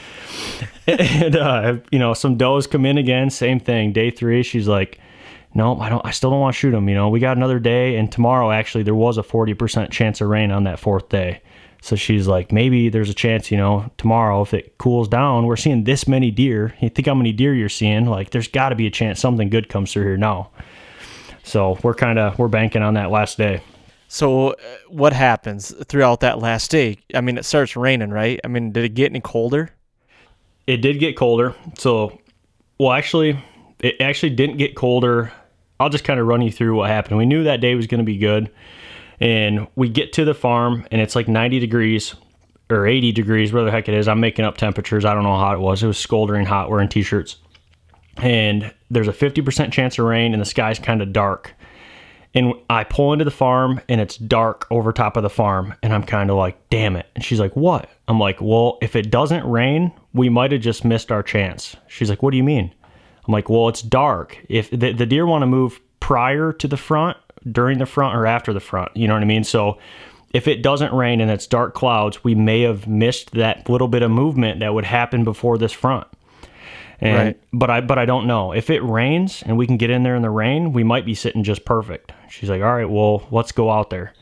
And 0.88 1.34
uh, 1.34 1.78
you 1.90 1.98
know 1.98 2.14
some 2.14 2.36
does 2.36 2.68
come 2.68 2.86
in 2.86 2.96
again 2.96 3.28
same 3.28 3.58
thing. 3.58 3.92
Day 3.92 4.12
three 4.12 4.44
she's 4.44 4.68
like 4.68 5.00
no, 5.56 5.80
I 5.80 5.88
don't. 5.88 6.04
I 6.04 6.10
still 6.10 6.30
don't 6.30 6.40
want 6.40 6.54
to 6.54 6.58
shoot 6.58 6.72
them. 6.72 6.88
You 6.88 6.94
know, 6.94 7.08
we 7.08 7.18
got 7.18 7.36
another 7.36 7.58
day, 7.58 7.96
and 7.96 8.12
tomorrow 8.12 8.50
actually 8.50 8.84
there 8.84 8.94
was 8.94 9.16
a 9.16 9.22
forty 9.22 9.54
percent 9.54 9.90
chance 9.90 10.20
of 10.20 10.28
rain 10.28 10.50
on 10.50 10.64
that 10.64 10.78
fourth 10.78 11.08
day. 11.08 11.40
So 11.82 11.96
she's 11.96 12.26
like, 12.26 12.52
maybe 12.52 12.88
there's 12.88 13.10
a 13.10 13.14
chance, 13.14 13.50
you 13.50 13.56
know, 13.56 13.90
tomorrow 13.96 14.42
if 14.42 14.52
it 14.52 14.76
cools 14.76 15.08
down, 15.08 15.46
we're 15.46 15.56
seeing 15.56 15.84
this 15.84 16.08
many 16.08 16.32
deer. 16.32 16.74
You 16.80 16.88
think 16.88 17.06
how 17.06 17.14
many 17.14 17.32
deer 17.32 17.54
you're 17.54 17.68
seeing? 17.68 18.06
Like, 18.06 18.30
there's 18.30 18.48
got 18.48 18.70
to 18.70 18.74
be 18.74 18.86
a 18.86 18.90
chance 18.90 19.20
something 19.20 19.50
good 19.50 19.68
comes 19.68 19.92
through 19.92 20.04
here 20.04 20.16
now. 20.16 20.50
So 21.44 21.78
we're 21.82 21.94
kind 21.94 22.18
of 22.18 22.38
we're 22.38 22.48
banking 22.48 22.82
on 22.82 22.94
that 22.94 23.10
last 23.10 23.38
day. 23.38 23.62
So 24.08 24.50
uh, 24.50 24.56
what 24.88 25.12
happens 25.12 25.72
throughout 25.86 26.20
that 26.20 26.38
last 26.38 26.70
day? 26.70 26.98
I 27.14 27.20
mean, 27.20 27.38
it 27.38 27.44
starts 27.44 27.76
raining, 27.76 28.10
right? 28.10 28.40
I 28.44 28.48
mean, 28.48 28.72
did 28.72 28.84
it 28.84 28.94
get 28.94 29.12
any 29.12 29.20
colder? 29.20 29.70
It 30.66 30.78
did 30.78 30.98
get 30.98 31.16
colder. 31.16 31.54
So, 31.78 32.18
well, 32.78 32.92
actually, 32.92 33.42
it 33.78 34.00
actually 34.00 34.30
didn't 34.30 34.56
get 34.56 34.74
colder 34.74 35.32
I'll 35.78 35.88
just 35.88 36.04
kind 36.04 36.20
of 36.20 36.26
run 36.26 36.42
you 36.42 36.50
through 36.50 36.76
what 36.76 36.90
happened. 36.90 37.18
We 37.18 37.26
knew 37.26 37.44
that 37.44 37.60
day 37.60 37.74
was 37.74 37.86
going 37.86 37.98
to 37.98 38.04
be 38.04 38.18
good. 38.18 38.50
And 39.20 39.66
we 39.76 39.88
get 39.88 40.12
to 40.14 40.24
the 40.24 40.34
farm 40.34 40.86
and 40.90 41.00
it's 41.00 41.16
like 41.16 41.28
90 41.28 41.58
degrees 41.58 42.14
or 42.68 42.86
80 42.86 43.12
degrees, 43.12 43.52
where 43.52 43.64
the 43.64 43.70
heck 43.70 43.88
it 43.88 43.94
is. 43.94 44.08
I'm 44.08 44.20
making 44.20 44.44
up 44.44 44.56
temperatures. 44.56 45.04
I 45.04 45.14
don't 45.14 45.22
know 45.22 45.36
how 45.36 45.38
hot 45.38 45.54
it 45.54 45.60
was. 45.60 45.82
It 45.82 45.86
was 45.86 45.98
scoldering 45.98 46.44
hot. 46.44 46.68
We're 46.68 46.84
t 46.86 47.02
shirts. 47.02 47.36
And 48.18 48.72
there's 48.90 49.08
a 49.08 49.12
50% 49.12 49.72
chance 49.72 49.98
of 49.98 50.04
rain 50.06 50.32
and 50.32 50.40
the 50.40 50.46
sky's 50.46 50.78
kind 50.78 51.02
of 51.02 51.12
dark. 51.12 51.54
And 52.34 52.52
I 52.68 52.84
pull 52.84 53.12
into 53.12 53.24
the 53.24 53.30
farm 53.30 53.80
and 53.88 54.00
it's 54.00 54.16
dark 54.16 54.66
over 54.70 54.92
top 54.92 55.16
of 55.16 55.22
the 55.22 55.30
farm. 55.30 55.74
And 55.82 55.92
I'm 55.92 56.02
kind 56.02 56.30
of 56.30 56.36
like, 56.36 56.68
damn 56.68 56.96
it. 56.96 57.06
And 57.14 57.24
she's 57.24 57.40
like, 57.40 57.54
what? 57.56 57.88
I'm 58.08 58.18
like, 58.18 58.40
well, 58.40 58.78
if 58.82 58.96
it 58.96 59.10
doesn't 59.10 59.48
rain, 59.48 59.92
we 60.12 60.28
might 60.28 60.52
have 60.52 60.60
just 60.60 60.84
missed 60.84 61.10
our 61.12 61.22
chance. 61.22 61.76
She's 61.88 62.10
like, 62.10 62.22
what 62.22 62.32
do 62.32 62.36
you 62.36 62.44
mean? 62.44 62.74
I'm 63.26 63.32
like, 63.32 63.48
well, 63.48 63.68
it's 63.68 63.82
dark. 63.82 64.38
If 64.48 64.70
the, 64.70 64.92
the 64.92 65.06
deer 65.06 65.26
want 65.26 65.42
to 65.42 65.46
move 65.46 65.80
prior 66.00 66.52
to 66.52 66.68
the 66.68 66.76
front, 66.76 67.16
during 67.50 67.78
the 67.78 67.86
front, 67.86 68.16
or 68.16 68.26
after 68.26 68.52
the 68.52 68.60
front, 68.60 68.96
you 68.96 69.06
know 69.06 69.14
what 69.14 69.22
I 69.22 69.26
mean? 69.26 69.44
So 69.44 69.78
if 70.32 70.48
it 70.48 70.62
doesn't 70.62 70.92
rain 70.92 71.20
and 71.20 71.30
it's 71.30 71.46
dark 71.46 71.74
clouds, 71.74 72.22
we 72.22 72.34
may 72.34 72.62
have 72.62 72.86
missed 72.86 73.32
that 73.32 73.68
little 73.68 73.88
bit 73.88 74.02
of 74.02 74.10
movement 74.10 74.60
that 74.60 74.74
would 74.74 74.84
happen 74.84 75.24
before 75.24 75.58
this 75.58 75.72
front. 75.72 76.06
And, 77.00 77.16
right. 77.16 77.40
But 77.52 77.70
I 77.70 77.80
but 77.82 77.98
I 77.98 78.06
don't 78.06 78.26
know 78.26 78.52
if 78.52 78.70
it 78.70 78.82
rains 78.82 79.42
and 79.44 79.58
we 79.58 79.66
can 79.66 79.76
get 79.76 79.90
in 79.90 80.02
there 80.02 80.16
in 80.16 80.22
the 80.22 80.30
rain, 80.30 80.72
we 80.72 80.82
might 80.82 81.04
be 81.04 81.14
sitting 81.14 81.44
just 81.44 81.64
perfect. 81.64 82.12
She's 82.30 82.48
like, 82.48 82.62
all 82.62 82.74
right, 82.74 82.88
well, 82.88 83.26
let's 83.30 83.52
go 83.52 83.70
out 83.70 83.90
there. 83.90 84.14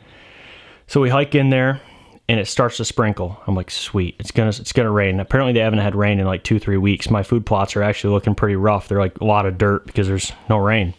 So 0.86 1.00
we 1.00 1.08
hike 1.08 1.34
in 1.34 1.50
there 1.50 1.80
and 2.28 2.40
it 2.40 2.46
starts 2.46 2.78
to 2.78 2.84
sprinkle. 2.84 3.40
I'm 3.46 3.54
like, 3.54 3.70
sweet, 3.70 4.16
it's 4.18 4.30
gonna 4.30 4.50
it's 4.50 4.72
gonna 4.72 4.90
rain. 4.90 5.20
Apparently 5.20 5.52
they 5.52 5.60
haven't 5.60 5.80
had 5.80 5.94
rain 5.94 6.20
in 6.20 6.26
like 6.26 6.42
two 6.42 6.58
three 6.58 6.78
weeks. 6.78 7.10
My 7.10 7.22
food 7.22 7.44
plots 7.44 7.76
are 7.76 7.82
actually 7.82 8.14
looking 8.14 8.34
pretty 8.34 8.56
rough. 8.56 8.88
They're 8.88 8.98
like 8.98 9.20
a 9.20 9.24
lot 9.24 9.46
of 9.46 9.58
dirt 9.58 9.86
because 9.86 10.08
there's 10.08 10.32
no 10.48 10.58
rain. 10.58 10.94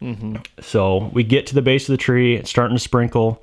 Mm-hmm. 0.00 0.36
So 0.60 1.10
we 1.12 1.24
get 1.24 1.46
to 1.48 1.54
the 1.54 1.62
base 1.62 1.88
of 1.88 1.92
the 1.92 1.98
tree. 1.98 2.36
It's 2.36 2.50
starting 2.50 2.76
to 2.76 2.82
sprinkle. 2.82 3.42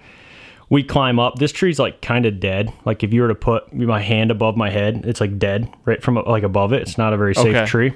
We 0.69 0.83
climb 0.83 1.19
up. 1.19 1.35
This 1.35 1.51
tree's 1.51 1.79
like 1.79 2.01
kind 2.01 2.25
of 2.25 2.39
dead. 2.39 2.71
Like 2.85 3.03
if 3.03 3.13
you 3.13 3.21
were 3.21 3.29
to 3.29 3.35
put 3.35 3.73
my 3.73 4.01
hand 4.01 4.29
above 4.29 4.55
my 4.57 4.69
head, 4.69 5.03
it's 5.05 5.21
like 5.21 5.39
dead 5.39 5.71
right 5.85 6.01
from 6.01 6.15
like 6.15 6.43
above 6.43 6.73
it. 6.73 6.81
It's 6.81 6.97
not 6.97 7.13
a 7.13 7.17
very 7.17 7.35
safe 7.35 7.55
okay. 7.55 7.65
tree. 7.65 7.93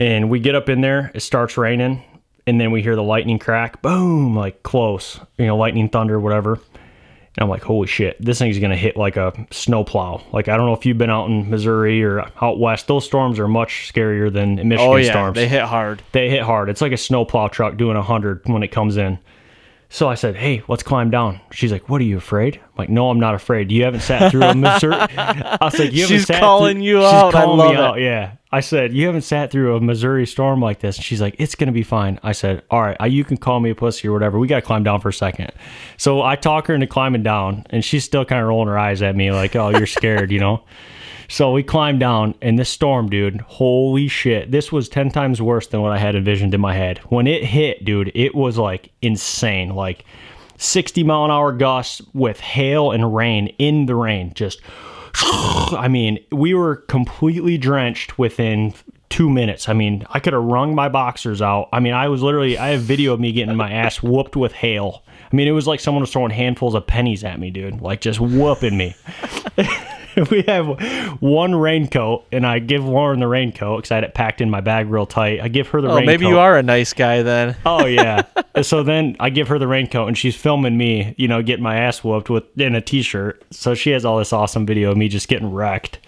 And 0.00 0.28
we 0.28 0.40
get 0.40 0.54
up 0.54 0.68
in 0.68 0.80
there. 0.80 1.12
It 1.14 1.20
starts 1.20 1.56
raining, 1.56 2.02
and 2.46 2.60
then 2.60 2.72
we 2.72 2.82
hear 2.82 2.96
the 2.96 3.02
lightning 3.02 3.38
crack. 3.38 3.82
Boom! 3.82 4.34
Like 4.34 4.62
close. 4.64 5.20
You 5.38 5.46
know, 5.46 5.56
lightning, 5.56 5.88
thunder, 5.88 6.18
whatever. 6.18 6.58
And 7.36 7.44
I'm 7.44 7.48
like, 7.48 7.62
holy 7.62 7.86
shit, 7.86 8.16
this 8.22 8.38
thing's 8.38 8.58
gonna 8.58 8.76
hit 8.76 8.96
like 8.96 9.16
a 9.16 9.32
snowplow. 9.50 10.22
Like 10.32 10.48
I 10.48 10.56
don't 10.56 10.66
know 10.66 10.74
if 10.74 10.84
you've 10.84 10.98
been 10.98 11.08
out 11.10 11.28
in 11.30 11.48
Missouri 11.48 12.04
or 12.04 12.26
out 12.42 12.58
west. 12.58 12.88
Those 12.88 13.04
storms 13.06 13.38
are 13.38 13.48
much 13.48 13.90
scarier 13.92 14.30
than 14.30 14.56
Michigan 14.56 14.78
oh, 14.80 14.96
yeah, 14.96 15.10
storms. 15.12 15.34
They 15.36 15.48
hit 15.48 15.62
hard. 15.62 16.02
They 16.12 16.28
hit 16.28 16.42
hard. 16.42 16.68
It's 16.68 16.82
like 16.82 16.92
a 16.92 16.96
snowplow 16.98 17.48
truck 17.48 17.76
doing 17.78 17.96
hundred 17.96 18.42
when 18.46 18.62
it 18.62 18.68
comes 18.68 18.96
in. 18.98 19.18
So 19.88 20.08
I 20.08 20.14
said, 20.14 20.36
"Hey, 20.36 20.62
let's 20.68 20.82
climb 20.82 21.10
down." 21.10 21.40
She's 21.52 21.70
like, 21.72 21.88
"What 21.88 22.00
are 22.00 22.04
you 22.04 22.16
afraid?" 22.18 22.56
I'm 22.56 22.70
like, 22.78 22.88
"No, 22.88 23.10
I'm 23.10 23.20
not 23.20 23.34
afraid. 23.34 23.70
You 23.70 23.84
haven't 23.84 24.00
sat 24.00 24.30
through 24.30 24.42
a 24.44 24.54
Missouri." 24.56 24.94
I 24.96 25.68
said, 25.70 25.92
"You 25.92 26.02
haven't 26.02 26.16
she's 26.18 26.26
sat 26.26 26.40
calling 26.40 26.76
through- 26.78 26.84
you 26.84 26.96
she's 26.96 27.04
out. 27.12 27.32
calling 27.32 27.60
I 27.60 27.64
love 27.64 27.70
me 27.72 27.76
it. 27.78 27.80
out. 27.84 28.00
Yeah. 28.00 28.32
I 28.52 28.60
said, 28.60 28.92
"You 28.92 29.06
haven't 29.06 29.22
sat 29.22 29.50
through 29.50 29.76
a 29.76 29.80
Missouri 29.80 30.26
storm 30.26 30.60
like 30.60 30.80
this." 30.80 30.96
And 30.96 31.04
she's 31.04 31.22
like, 31.22 31.34
"It's 31.38 31.54
gonna 31.54 31.72
be 31.72 31.82
fine." 31.82 32.18
I 32.22 32.32
said, 32.32 32.62
"All 32.70 32.82
right, 32.82 32.96
uh, 33.00 33.06
you 33.06 33.24
can 33.24 33.38
call 33.38 33.60
me 33.60 33.70
a 33.70 33.74
pussy 33.74 34.08
or 34.08 34.12
whatever. 34.12 34.38
We 34.38 34.46
gotta 34.46 34.62
climb 34.62 34.82
down 34.82 35.00
for 35.00 35.08
a 35.08 35.12
second. 35.12 35.52
So 35.96 36.22
I 36.22 36.36
talk 36.36 36.66
her 36.66 36.74
into 36.74 36.86
climbing 36.86 37.22
down, 37.22 37.64
and 37.70 37.84
she's 37.84 38.04
still 38.04 38.24
kind 38.24 38.42
of 38.42 38.48
rolling 38.48 38.68
her 38.68 38.78
eyes 38.78 39.00
at 39.00 39.16
me, 39.16 39.32
like, 39.32 39.56
"Oh, 39.56 39.70
you're 39.70 39.86
scared," 39.86 40.30
you 40.30 40.40
know. 40.40 40.62
So 41.28 41.50
we 41.50 41.62
climbed 41.62 41.98
down, 41.98 42.34
and 42.42 42.58
this 42.58 42.68
storm, 42.68 43.08
dude, 43.08 43.40
holy 43.40 44.06
shit. 44.06 44.50
This 44.50 44.70
was 44.70 44.90
10 44.90 45.10
times 45.10 45.40
worse 45.40 45.66
than 45.66 45.80
what 45.80 45.92
I 45.92 45.96
had 45.96 46.14
envisioned 46.14 46.52
in 46.52 46.60
my 46.60 46.74
head. 46.74 46.98
When 47.08 47.26
it 47.26 47.42
hit, 47.42 47.86
dude, 47.86 48.12
it 48.14 48.34
was 48.34 48.58
like 48.58 48.90
insane. 49.00 49.74
Like 49.74 50.04
60 50.58 51.02
mile 51.04 51.24
an 51.24 51.30
hour 51.30 51.50
gusts 51.52 52.02
with 52.12 52.38
hail 52.38 52.90
and 52.90 53.16
rain 53.16 53.46
in 53.58 53.86
the 53.86 53.94
rain. 53.94 54.32
Just, 54.34 54.60
I 55.14 55.88
mean, 55.88 56.18
we 56.30 56.54
were 56.54 56.76
completely 56.76 57.58
drenched 57.58 58.18
within 58.18 58.74
two 59.08 59.28
minutes. 59.28 59.68
I 59.68 59.74
mean, 59.74 60.06
I 60.10 60.20
could 60.20 60.32
have 60.32 60.42
wrung 60.42 60.74
my 60.74 60.88
boxers 60.88 61.42
out. 61.42 61.68
I 61.72 61.80
mean, 61.80 61.92
I 61.92 62.08
was 62.08 62.22
literally, 62.22 62.56
I 62.56 62.68
have 62.68 62.80
video 62.80 63.12
of 63.12 63.20
me 63.20 63.32
getting 63.32 63.54
my 63.56 63.70
ass 63.70 64.02
whooped 64.02 64.36
with 64.36 64.52
hail. 64.52 65.04
I 65.30 65.36
mean, 65.36 65.46
it 65.46 65.52
was 65.52 65.66
like 65.66 65.80
someone 65.80 66.00
was 66.00 66.10
throwing 66.10 66.30
handfuls 66.30 66.74
of 66.74 66.86
pennies 66.86 67.22
at 67.22 67.38
me, 67.38 67.50
dude, 67.50 67.80
like 67.82 68.00
just 68.00 68.20
whooping 68.20 68.76
me. 68.76 68.94
we 70.30 70.42
have 70.42 70.66
one 71.20 71.54
raincoat, 71.54 72.24
and 72.32 72.46
I 72.46 72.58
give 72.58 72.84
Lauren 72.84 73.20
the 73.20 73.28
raincoat 73.28 73.78
because 73.78 73.90
I 73.90 73.96
had 73.96 74.04
it 74.04 74.14
packed 74.14 74.40
in 74.40 74.50
my 74.50 74.60
bag 74.60 74.88
real 74.88 75.06
tight. 75.06 75.40
I 75.40 75.48
give 75.48 75.68
her 75.68 75.80
the 75.80 75.88
oh, 75.88 75.96
raincoat. 75.96 76.06
maybe 76.06 76.26
you 76.26 76.38
are 76.38 76.56
a 76.56 76.62
nice 76.62 76.92
guy 76.92 77.22
then. 77.22 77.56
oh 77.66 77.86
yeah. 77.86 78.22
so 78.62 78.82
then 78.82 79.16
I 79.20 79.30
give 79.30 79.48
her 79.48 79.58
the 79.58 79.68
raincoat, 79.68 80.08
and 80.08 80.18
she's 80.18 80.36
filming 80.36 80.76
me, 80.76 81.14
you 81.18 81.28
know, 81.28 81.42
getting 81.42 81.62
my 81.62 81.76
ass 81.76 82.02
whooped 82.02 82.30
with 82.30 82.44
in 82.60 82.74
a 82.74 82.80
t-shirt. 82.80 83.42
So 83.50 83.74
she 83.74 83.90
has 83.90 84.04
all 84.04 84.18
this 84.18 84.32
awesome 84.32 84.66
video 84.66 84.90
of 84.90 84.96
me 84.96 85.08
just 85.08 85.28
getting 85.28 85.52
wrecked. 85.52 85.98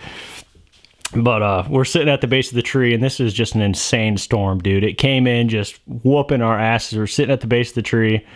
But 1.16 1.42
uh, 1.42 1.64
we're 1.70 1.84
sitting 1.84 2.08
at 2.08 2.20
the 2.20 2.26
base 2.26 2.48
of 2.50 2.56
the 2.56 2.62
tree, 2.62 2.92
and 2.92 3.02
this 3.02 3.20
is 3.20 3.32
just 3.32 3.54
an 3.54 3.60
insane 3.60 4.16
storm, 4.16 4.58
dude. 4.58 4.82
It 4.82 4.98
came 4.98 5.26
in 5.26 5.48
just 5.48 5.78
whooping 5.86 6.42
our 6.42 6.58
asses. 6.58 6.98
We're 6.98 7.06
sitting 7.06 7.32
at 7.32 7.40
the 7.40 7.46
base 7.46 7.70
of 7.70 7.76
the 7.76 7.82
tree 7.82 8.26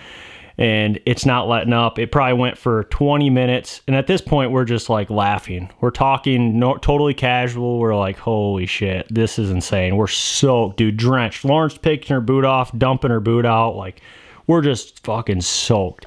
and 0.59 0.99
it's 1.07 1.25
not 1.25 1.49
letting 1.49 1.73
up. 1.73 2.01
It 2.01 2.11
probably 2.11 2.35
went 2.35 2.59
for 2.59 2.85
20 2.85 3.31
minutes. 3.31 3.81
And 3.87 3.95
at 3.95 4.09
this 4.09 4.21
point, 4.21 4.51
we're 4.51 4.65
just 4.65 4.91
like 4.91 5.09
laughing. 5.09 5.71
We're 5.81 5.93
talking 5.93 6.59
no, 6.59 6.77
totally 6.77 7.15
casual. 7.15 7.79
We're 7.79 7.97
like, 7.97 8.19
holy 8.19 8.67
shit, 8.67 9.07
this 9.09 9.39
is 9.39 9.51
insane. 9.51 9.97
We're 9.97 10.09
soaked, 10.09 10.77
dude, 10.77 10.97
drenched. 10.97 11.45
Lauren's 11.45 11.79
picking 11.79 12.13
her 12.13 12.21
boot 12.21 12.45
off, 12.45 12.77
dumping 12.77 13.13
her 13.13 13.21
boot 13.21 13.47
out. 13.47 13.77
Like, 13.77 14.03
we're 14.49 14.63
just 14.63 15.05
fucking 15.05 15.43
soaked. 15.43 16.07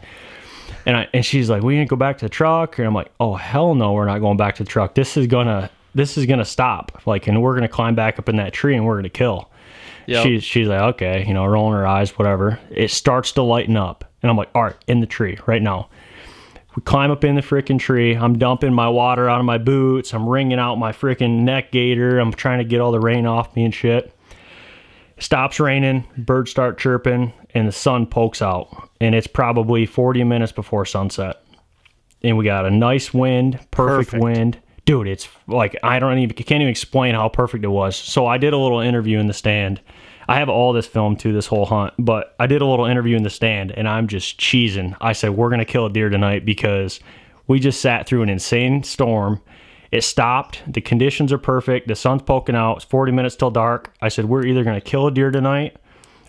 And 0.85 0.97
I, 0.97 1.07
and 1.13 1.25
she's 1.25 1.49
like, 1.49 1.63
we 1.63 1.75
didn't 1.75 1.89
go 1.89 1.95
back 1.95 2.17
to 2.17 2.25
the 2.25 2.29
truck. 2.29 2.77
And 2.77 2.87
I'm 2.87 2.93
like, 2.93 3.11
oh 3.21 3.35
hell 3.35 3.73
no, 3.73 3.93
we're 3.93 4.05
not 4.05 4.19
going 4.19 4.37
back 4.37 4.55
to 4.55 4.63
the 4.63 4.69
truck. 4.69 4.95
This 4.95 5.15
is 5.15 5.27
gonna 5.27 5.69
this 5.95 6.17
is 6.17 6.25
gonna 6.25 6.45
stop. 6.45 7.01
Like, 7.05 7.27
and 7.27 7.41
we're 7.41 7.53
gonna 7.53 7.69
climb 7.69 7.95
back 7.95 8.19
up 8.19 8.27
in 8.27 8.35
that 8.37 8.51
tree 8.51 8.75
and 8.75 8.85
we're 8.85 8.97
gonna 8.97 9.09
kill. 9.09 9.49
Yep. 10.11 10.23
She's 10.23 10.43
she's 10.43 10.67
like, 10.67 10.81
okay, 10.95 11.25
you 11.25 11.33
know, 11.33 11.45
rolling 11.45 11.73
her 11.73 11.87
eyes, 11.87 12.17
whatever. 12.17 12.59
It 12.69 12.91
starts 12.91 13.31
to 13.33 13.43
lighten 13.43 13.77
up. 13.77 14.03
And 14.21 14.29
I'm 14.29 14.37
like, 14.37 14.49
all 14.53 14.63
right, 14.63 14.75
in 14.87 14.99
the 14.99 15.07
tree 15.07 15.37
right 15.45 15.61
now. 15.61 15.89
We 16.75 16.81
climb 16.83 17.11
up 17.11 17.23
in 17.23 17.35
the 17.35 17.41
freaking 17.41 17.79
tree. 17.79 18.15
I'm 18.15 18.37
dumping 18.37 18.73
my 18.73 18.87
water 18.87 19.29
out 19.29 19.39
of 19.39 19.45
my 19.45 19.57
boots. 19.57 20.13
I'm 20.13 20.27
wringing 20.27 20.59
out 20.59 20.75
my 20.75 20.91
freaking 20.91 21.41
neck 21.41 21.71
gaiter. 21.71 22.19
I'm 22.19 22.31
trying 22.31 22.59
to 22.59 22.65
get 22.65 22.79
all 22.79 22.91
the 22.91 22.99
rain 22.99 23.25
off 23.25 23.55
me 23.55 23.65
and 23.65 23.73
shit. 23.73 24.13
It 25.17 25.23
stops 25.23 25.59
raining. 25.59 26.05
Birds 26.17 26.51
start 26.51 26.77
chirping, 26.77 27.33
and 27.53 27.67
the 27.67 27.73
sun 27.73 28.05
pokes 28.05 28.41
out. 28.41 28.89
And 29.01 29.15
it's 29.15 29.27
probably 29.27 29.85
40 29.85 30.23
minutes 30.23 30.53
before 30.53 30.85
sunset. 30.85 31.43
And 32.21 32.37
we 32.37 32.45
got 32.45 32.65
a 32.65 32.71
nice 32.71 33.13
wind, 33.13 33.59
perfect, 33.71 34.11
perfect. 34.11 34.23
wind. 34.23 34.59
Dude, 34.85 35.07
it's 35.07 35.27
like 35.47 35.75
I 35.83 35.99
don't 35.99 36.17
even 36.19 36.35
can't 36.35 36.61
even 36.61 36.69
explain 36.69 37.15
how 37.15 37.27
perfect 37.29 37.63
it 37.65 37.69
was. 37.69 37.95
So 37.95 38.27
I 38.27 38.37
did 38.37 38.53
a 38.53 38.57
little 38.57 38.79
interview 38.79 39.19
in 39.19 39.27
the 39.27 39.33
stand 39.33 39.81
I 40.31 40.35
have 40.35 40.47
all 40.47 40.71
this 40.71 40.87
film 40.87 41.17
to 41.17 41.33
this 41.33 41.45
whole 41.45 41.65
hunt, 41.65 41.93
but 41.99 42.35
I 42.39 42.47
did 42.47 42.61
a 42.61 42.65
little 42.65 42.85
interview 42.85 43.17
in 43.17 43.23
the 43.23 43.29
stand 43.29 43.71
and 43.71 43.85
I'm 43.85 44.07
just 44.07 44.39
cheesing. 44.39 44.95
I 45.01 45.11
said, 45.11 45.31
We're 45.31 45.49
going 45.49 45.59
to 45.59 45.65
kill 45.65 45.87
a 45.87 45.89
deer 45.89 46.07
tonight 46.07 46.45
because 46.45 47.01
we 47.47 47.59
just 47.59 47.81
sat 47.81 48.07
through 48.07 48.21
an 48.21 48.29
insane 48.29 48.83
storm. 48.83 49.41
It 49.91 50.05
stopped. 50.05 50.61
The 50.65 50.79
conditions 50.79 51.33
are 51.33 51.37
perfect. 51.37 51.89
The 51.89 51.95
sun's 51.97 52.21
poking 52.21 52.55
out. 52.55 52.77
It's 52.77 52.85
40 52.85 53.11
minutes 53.11 53.35
till 53.35 53.51
dark. 53.51 53.93
I 54.01 54.07
said, 54.07 54.23
We're 54.23 54.45
either 54.45 54.63
going 54.63 54.79
to 54.79 54.81
kill 54.81 55.05
a 55.05 55.11
deer 55.11 55.31
tonight 55.31 55.75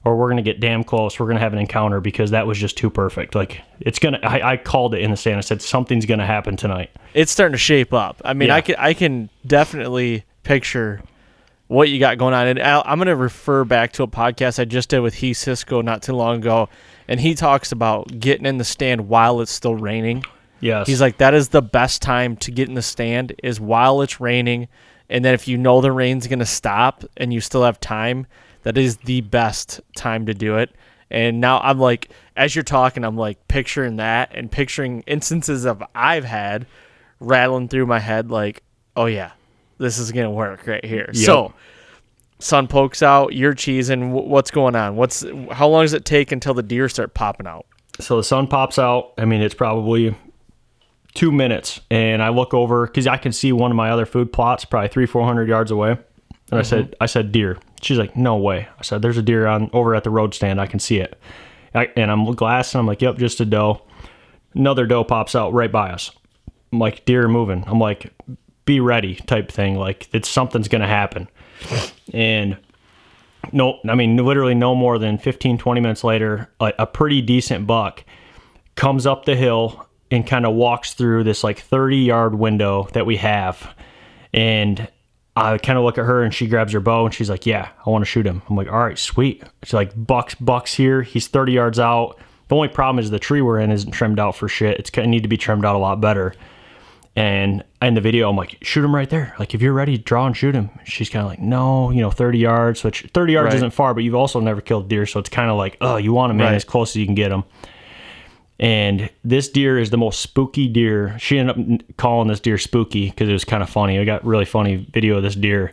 or 0.04 0.16
we're 0.16 0.26
going 0.26 0.36
to 0.38 0.42
get 0.42 0.58
damn 0.58 0.82
close. 0.82 1.20
We're 1.20 1.26
going 1.26 1.36
to 1.36 1.42
have 1.42 1.52
an 1.52 1.60
encounter 1.60 2.00
because 2.00 2.32
that 2.32 2.44
was 2.44 2.58
just 2.58 2.76
too 2.76 2.90
perfect. 2.90 3.36
Like, 3.36 3.60
it's 3.78 4.00
going 4.00 4.14
to, 4.14 4.28
I 4.28 4.56
called 4.56 4.96
it 4.96 5.02
in 5.02 5.12
the 5.12 5.16
stand. 5.16 5.38
I 5.38 5.42
said, 5.42 5.62
Something's 5.62 6.06
going 6.06 6.18
to 6.18 6.26
happen 6.26 6.56
tonight. 6.56 6.90
It's 7.14 7.30
starting 7.30 7.52
to 7.52 7.58
shape 7.58 7.92
up. 7.92 8.20
I 8.24 8.34
mean, 8.34 8.48
yeah. 8.48 8.56
I, 8.56 8.60
can, 8.62 8.74
I 8.80 8.94
can 8.94 9.30
definitely 9.46 10.24
picture 10.42 11.02
what 11.72 11.88
you 11.88 11.98
got 11.98 12.18
going 12.18 12.34
on. 12.34 12.46
And 12.46 12.58
Al, 12.58 12.82
I'm 12.84 12.98
going 12.98 13.06
to 13.06 13.16
refer 13.16 13.64
back 13.64 13.92
to 13.92 14.02
a 14.02 14.06
podcast 14.06 14.58
I 14.58 14.66
just 14.66 14.90
did 14.90 15.00
with 15.00 15.14
He 15.14 15.32
Cisco 15.32 15.80
not 15.80 16.02
too 16.02 16.12
long 16.12 16.36
ago, 16.36 16.68
and 17.08 17.18
he 17.18 17.34
talks 17.34 17.72
about 17.72 18.20
getting 18.20 18.44
in 18.44 18.58
the 18.58 18.64
stand 18.64 19.08
while 19.08 19.40
it's 19.40 19.50
still 19.50 19.74
raining. 19.74 20.22
Yes. 20.60 20.86
He's 20.86 21.00
like, 21.00 21.16
that 21.16 21.32
is 21.32 21.48
the 21.48 21.62
best 21.62 22.02
time 22.02 22.36
to 22.36 22.50
get 22.50 22.68
in 22.68 22.74
the 22.74 22.82
stand 22.82 23.34
is 23.42 23.58
while 23.58 24.02
it's 24.02 24.20
raining. 24.20 24.68
And 25.08 25.24
then 25.24 25.32
if 25.32 25.48
you 25.48 25.56
know 25.56 25.80
the 25.80 25.92
rain's 25.92 26.26
going 26.26 26.40
to 26.40 26.46
stop 26.46 27.04
and 27.16 27.32
you 27.32 27.40
still 27.40 27.64
have 27.64 27.80
time, 27.80 28.26
that 28.64 28.76
is 28.76 28.98
the 28.98 29.22
best 29.22 29.80
time 29.96 30.26
to 30.26 30.34
do 30.34 30.58
it. 30.58 30.70
And 31.10 31.40
now 31.40 31.58
I'm 31.60 31.78
like, 31.78 32.10
as 32.36 32.54
you're 32.54 32.62
talking, 32.64 33.02
I'm 33.02 33.16
like 33.16 33.48
picturing 33.48 33.96
that 33.96 34.30
and 34.34 34.52
picturing 34.52 35.02
instances 35.06 35.64
of 35.64 35.82
I've 35.94 36.24
had 36.24 36.66
rattling 37.18 37.68
through 37.68 37.86
my 37.86 37.98
head, 37.98 38.30
like, 38.30 38.62
oh 38.94 39.06
yeah, 39.06 39.32
this 39.82 39.98
is 39.98 40.12
gonna 40.12 40.30
work 40.30 40.66
right 40.66 40.84
here. 40.84 41.10
Yep. 41.12 41.24
So, 41.24 41.54
sun 42.38 42.68
pokes 42.68 43.02
out. 43.02 43.34
You're 43.34 43.54
cheesing. 43.54 44.12
What's 44.12 44.50
going 44.50 44.76
on? 44.76 44.96
What's 44.96 45.24
how 45.50 45.68
long 45.68 45.84
does 45.84 45.92
it 45.92 46.04
take 46.04 46.32
until 46.32 46.54
the 46.54 46.62
deer 46.62 46.88
start 46.88 47.14
popping 47.14 47.46
out? 47.46 47.66
So 48.00 48.16
the 48.16 48.24
sun 48.24 48.46
pops 48.46 48.78
out. 48.78 49.12
I 49.18 49.26
mean, 49.26 49.42
it's 49.42 49.54
probably 49.54 50.16
two 51.14 51.30
minutes, 51.30 51.80
and 51.90 52.22
I 52.22 52.30
look 52.30 52.54
over 52.54 52.86
because 52.86 53.06
I 53.06 53.18
can 53.18 53.32
see 53.32 53.52
one 53.52 53.70
of 53.70 53.76
my 53.76 53.90
other 53.90 54.06
food 54.06 54.32
plots, 54.32 54.64
probably 54.64 54.88
three, 54.88 55.06
four 55.06 55.24
hundred 55.24 55.48
yards 55.48 55.70
away. 55.70 55.90
And 55.90 56.00
mm-hmm. 56.00 56.56
I 56.56 56.62
said, 56.62 56.94
I 57.00 57.06
said 57.06 57.32
deer. 57.32 57.58
She's 57.80 57.98
like, 57.98 58.16
no 58.16 58.36
way. 58.36 58.68
I 58.78 58.82
said, 58.82 59.02
there's 59.02 59.18
a 59.18 59.22
deer 59.22 59.46
on 59.46 59.70
over 59.72 59.94
at 59.94 60.04
the 60.04 60.10
road 60.10 60.34
stand. 60.34 60.60
I 60.60 60.66
can 60.66 60.78
see 60.78 60.98
it. 60.98 61.18
I, 61.74 61.90
and 61.96 62.10
I'm 62.10 62.30
glassing. 62.32 62.78
I'm 62.78 62.86
like, 62.86 63.02
yep, 63.02 63.16
just 63.16 63.40
a 63.40 63.44
doe. 63.44 63.82
Another 64.54 64.86
doe 64.86 65.04
pops 65.04 65.34
out 65.34 65.52
right 65.52 65.72
by 65.72 65.90
us. 65.90 66.10
I'm 66.72 66.78
like, 66.78 67.04
deer 67.04 67.26
moving. 67.28 67.64
I'm 67.66 67.78
like, 67.78 68.12
be 68.64 68.80
ready 68.80 69.16
type 69.16 69.50
thing. 69.50 69.76
Like 69.76 70.08
it's 70.12 70.28
something's 70.28 70.68
going 70.68 70.82
to 70.82 70.88
happen. 70.88 71.28
And 72.12 72.56
no, 73.52 73.78
I 73.88 73.94
mean, 73.94 74.16
literally 74.16 74.54
no 74.54 74.74
more 74.74 74.98
than 74.98 75.18
15, 75.18 75.58
20 75.58 75.80
minutes 75.80 76.04
later, 76.04 76.50
a, 76.60 76.72
a 76.80 76.86
pretty 76.86 77.20
decent 77.22 77.66
buck 77.66 78.04
comes 78.76 79.06
up 79.06 79.24
the 79.24 79.36
hill 79.36 79.86
and 80.10 80.26
kind 80.26 80.46
of 80.46 80.54
walks 80.54 80.94
through 80.94 81.24
this 81.24 81.42
like 81.42 81.58
30 81.58 81.96
yard 81.98 82.34
window 82.34 82.88
that 82.92 83.06
we 83.06 83.16
have. 83.16 83.74
And 84.32 84.88
I 85.34 85.58
kind 85.58 85.78
of 85.78 85.84
look 85.84 85.98
at 85.98 86.04
her 86.04 86.22
and 86.22 86.34
she 86.34 86.46
grabs 86.46 86.72
her 86.72 86.80
bow 86.80 87.06
and 87.06 87.14
she's 87.14 87.30
like, 87.30 87.46
Yeah, 87.46 87.70
I 87.84 87.90
want 87.90 88.02
to 88.02 88.10
shoot 88.10 88.26
him. 88.26 88.42
I'm 88.48 88.56
like, 88.56 88.68
All 88.68 88.78
right, 88.78 88.98
sweet. 88.98 89.42
She's 89.62 89.74
like, 89.74 89.92
Buck's, 89.96 90.34
Buck's 90.36 90.74
here. 90.74 91.02
He's 91.02 91.28
30 91.28 91.52
yards 91.52 91.78
out. 91.78 92.18
The 92.48 92.56
only 92.56 92.68
problem 92.68 93.02
is 93.02 93.10
the 93.10 93.18
tree 93.18 93.40
we're 93.40 93.58
in 93.58 93.70
isn't 93.70 93.92
trimmed 93.92 94.20
out 94.20 94.36
for 94.36 94.48
shit. 94.48 94.78
It's 94.78 94.90
going 94.90 95.06
to 95.06 95.10
need 95.10 95.22
to 95.22 95.28
be 95.28 95.38
trimmed 95.38 95.64
out 95.64 95.74
a 95.74 95.78
lot 95.78 96.00
better. 96.00 96.34
And 97.16 97.64
in 97.86 97.94
the 97.94 98.00
video, 98.00 98.28
I'm 98.28 98.36
like, 98.36 98.58
shoot 98.62 98.84
him 98.84 98.94
right 98.94 99.08
there. 99.08 99.34
Like, 99.38 99.54
if 99.54 99.62
you're 99.62 99.72
ready, 99.72 99.98
draw 99.98 100.26
and 100.26 100.36
shoot 100.36 100.54
him. 100.54 100.70
She's 100.84 101.08
kind 101.08 101.24
of 101.24 101.30
like, 101.30 101.40
no, 101.40 101.90
you 101.90 102.00
know, 102.00 102.10
30 102.10 102.38
yards, 102.38 102.84
which 102.84 103.02
30 103.12 103.32
yards 103.32 103.46
right. 103.46 103.56
isn't 103.56 103.70
far, 103.72 103.94
but 103.94 104.04
you've 104.04 104.14
also 104.14 104.40
never 104.40 104.60
killed 104.60 104.88
deer. 104.88 105.06
So 105.06 105.20
it's 105.20 105.28
kind 105.28 105.50
of 105.50 105.56
like, 105.56 105.76
oh, 105.80 105.96
you 105.96 106.12
want 106.12 106.30
him 106.30 106.38
right. 106.38 106.48
in 106.48 106.54
as 106.54 106.64
close 106.64 106.90
as 106.90 106.96
you 106.96 107.06
can 107.06 107.14
get 107.14 107.32
him. 107.32 107.44
And 108.60 109.10
this 109.24 109.48
deer 109.48 109.78
is 109.78 109.90
the 109.90 109.98
most 109.98 110.20
spooky 110.20 110.68
deer. 110.68 111.18
She 111.18 111.38
ended 111.38 111.80
up 111.80 111.96
calling 111.96 112.28
this 112.28 112.40
deer 112.40 112.58
spooky 112.58 113.10
because 113.10 113.28
it 113.28 113.32
was 113.32 113.44
kind 113.44 113.62
of 113.62 113.68
funny. 113.68 113.98
I 113.98 114.04
got 114.04 114.24
really 114.24 114.44
funny 114.44 114.86
video 114.92 115.16
of 115.16 115.22
this 115.22 115.34
deer. 115.34 115.72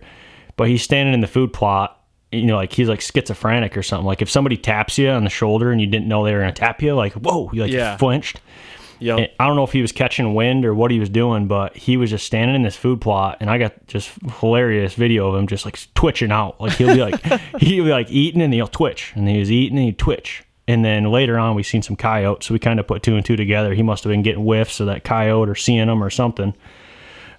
But 0.57 0.69
he's 0.69 0.81
standing 0.81 1.13
in 1.13 1.21
the 1.21 1.27
food 1.27 1.53
plot 1.53 1.99
you 2.31 2.45
know, 2.45 2.55
like 2.55 2.71
he's 2.71 2.87
like 2.87 3.01
schizophrenic 3.01 3.75
or 3.75 3.83
something. 3.83 4.05
Like 4.05 4.21
if 4.21 4.29
somebody 4.29 4.57
taps 4.57 4.97
you 4.97 5.09
on 5.09 5.23
the 5.23 5.29
shoulder 5.29 5.71
and 5.71 5.81
you 5.81 5.87
didn't 5.87 6.07
know 6.07 6.23
they 6.23 6.33
were 6.33 6.41
gonna 6.41 6.51
tap 6.51 6.81
you, 6.81 6.93
like 6.95 7.13
whoa, 7.13 7.49
you 7.53 7.61
like 7.61 7.71
yeah. 7.71 7.97
flinched. 7.97 8.39
Yeah. 8.99 9.27
I 9.39 9.47
don't 9.47 9.55
know 9.55 9.63
if 9.63 9.71
he 9.71 9.81
was 9.81 9.91
catching 9.91 10.33
wind 10.33 10.65
or 10.65 10.73
what 10.75 10.91
he 10.91 10.99
was 10.99 11.09
doing, 11.09 11.47
but 11.47 11.75
he 11.75 11.97
was 11.97 12.09
just 12.09 12.25
standing 12.25 12.55
in 12.55 12.63
this 12.63 12.75
food 12.75 13.01
plot, 13.01 13.37
and 13.39 13.49
I 13.49 13.57
got 13.57 13.87
just 13.87 14.11
hilarious 14.39 14.93
video 14.93 15.29
of 15.29 15.39
him 15.39 15.47
just 15.47 15.65
like 15.65 15.79
twitching 15.95 16.31
out. 16.31 16.59
Like 16.59 16.73
he'll 16.73 16.93
be 16.93 17.01
like 17.01 17.21
he'll 17.59 17.85
be 17.85 17.91
like 17.91 18.11
eating 18.11 18.41
and 18.41 18.53
he'll 18.53 18.67
twitch, 18.67 19.13
and 19.15 19.27
he 19.27 19.39
was 19.39 19.51
eating 19.51 19.77
and 19.77 19.85
he'd 19.85 19.97
twitch. 19.97 20.43
And 20.67 20.85
then 20.85 21.05
later 21.05 21.39
on, 21.39 21.55
we 21.55 21.63
seen 21.63 21.81
some 21.81 21.95
coyotes, 21.95 22.45
so 22.45 22.53
we 22.53 22.59
kind 22.59 22.79
of 22.79 22.85
put 22.85 23.01
two 23.01 23.15
and 23.15 23.25
two 23.25 23.35
together. 23.35 23.73
He 23.73 23.81
must 23.81 24.03
have 24.03 24.11
been 24.11 24.21
getting 24.21 24.43
whiffs 24.43 24.79
of 24.79 24.85
that 24.85 25.03
coyote 25.03 25.49
or 25.49 25.55
seeing 25.55 25.87
them 25.87 26.03
or 26.03 26.11
something. 26.11 26.53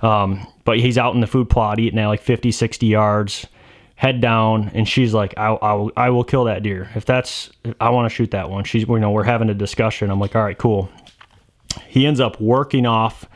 Um, 0.03 0.47
but 0.65 0.81
he's 0.81 0.99
out 0.99 1.15
in 1.15 1.21
the 1.21 1.29
food 1.29 1.49
plot 1.49 1.79
eating 1.79 1.99
at 1.99 2.09
like 2.09 2.23
50, 2.23 2.51
60 2.51 2.87
yards, 2.87 3.47
head 3.95 4.21
down, 4.21 4.73
and 4.75 4.89
she's 4.89 5.15
like, 5.15 5.35
I, 5.37 5.53
I, 5.53 5.89
I 5.97 6.11
will 6.11 6.25
kill 6.25 6.45
that 6.45 6.65
deer. 6.65 6.91
If 6.97 7.05
that's, 7.05 7.51
I 7.81 7.91
want 7.91 8.11
to 8.11 8.15
shoot 8.15 8.33
that 8.33 8.51
one. 8.51 8.65
She's, 8.65 8.89
you 8.89 8.99
know, 8.99 9.13
we're 9.13 9.23
having 9.23 9.49
a 9.49 9.55
discussion. 9.55 10.11
I'm 10.11 10.19
like, 10.19 10.35
all 10.35 10.43
right, 10.43 10.59
cool 10.59 10.91
he 11.89 12.07
ends 12.07 12.21
up 12.21 12.41
working 12.41 12.87
off 12.87 13.27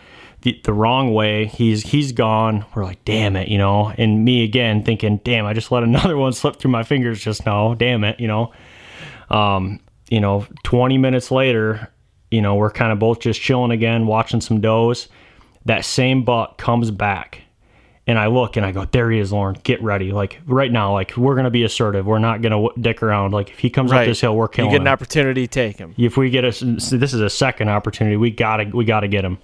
the, 0.42 0.60
the 0.64 0.72
wrong 0.72 1.12
way. 1.12 1.46
He's 1.46 1.82
he's 1.82 2.12
gone. 2.12 2.64
We're 2.74 2.84
like, 2.84 3.04
damn 3.04 3.36
it, 3.36 3.48
you 3.48 3.58
know. 3.58 3.92
And 3.96 4.24
me 4.24 4.44
again 4.44 4.82
thinking, 4.84 5.20
damn, 5.24 5.46
I 5.46 5.52
just 5.52 5.72
let 5.72 5.82
another 5.84 6.16
one 6.16 6.32
slip 6.32 6.56
through 6.56 6.70
my 6.70 6.82
fingers 6.82 7.20
just 7.20 7.46
now. 7.46 7.74
Damn 7.74 8.04
it, 8.04 8.20
you 8.20 8.28
know. 8.28 8.52
Um, 9.30 9.80
you 10.10 10.20
know, 10.20 10.46
20 10.64 10.98
minutes 10.98 11.30
later, 11.30 11.90
you 12.30 12.42
know, 12.42 12.54
we're 12.56 12.70
kind 12.70 12.92
of 12.92 12.98
both 12.98 13.20
just 13.20 13.40
chilling 13.40 13.70
again, 13.70 14.06
watching 14.06 14.40
some 14.40 14.60
does. 14.60 15.08
That 15.64 15.84
same 15.84 16.24
buck 16.24 16.58
comes 16.58 16.90
back 16.90 17.43
and 18.06 18.18
I 18.18 18.26
look 18.26 18.56
and 18.56 18.66
I 18.66 18.72
go, 18.72 18.84
there 18.84 19.10
he 19.10 19.18
is, 19.18 19.32
Lauren. 19.32 19.56
Get 19.62 19.82
ready. 19.82 20.12
Like 20.12 20.40
right 20.46 20.70
now, 20.70 20.92
like 20.92 21.16
we're 21.16 21.36
gonna 21.36 21.50
be 21.50 21.64
assertive. 21.64 22.06
We're 22.06 22.18
not 22.18 22.42
gonna 22.42 22.68
dick 22.78 23.02
around. 23.02 23.32
Like 23.32 23.50
if 23.50 23.58
he 23.58 23.70
comes 23.70 23.90
right. 23.90 24.02
up 24.02 24.06
this 24.06 24.20
hill, 24.20 24.36
we're 24.36 24.48
killing. 24.48 24.70
Him 24.70 24.72
you 24.72 24.78
get 24.78 24.82
an 24.82 24.88
him. 24.88 24.92
opportunity, 24.92 25.46
take 25.46 25.78
him. 25.78 25.94
If 25.96 26.16
we 26.16 26.28
get 26.30 26.44
a, 26.44 26.50
this 26.50 26.92
is 26.92 27.14
a 27.14 27.30
second 27.30 27.70
opportunity. 27.70 28.16
We 28.16 28.30
gotta, 28.30 28.64
we 28.64 28.84
gotta 28.84 29.08
get 29.08 29.24
him. 29.24 29.38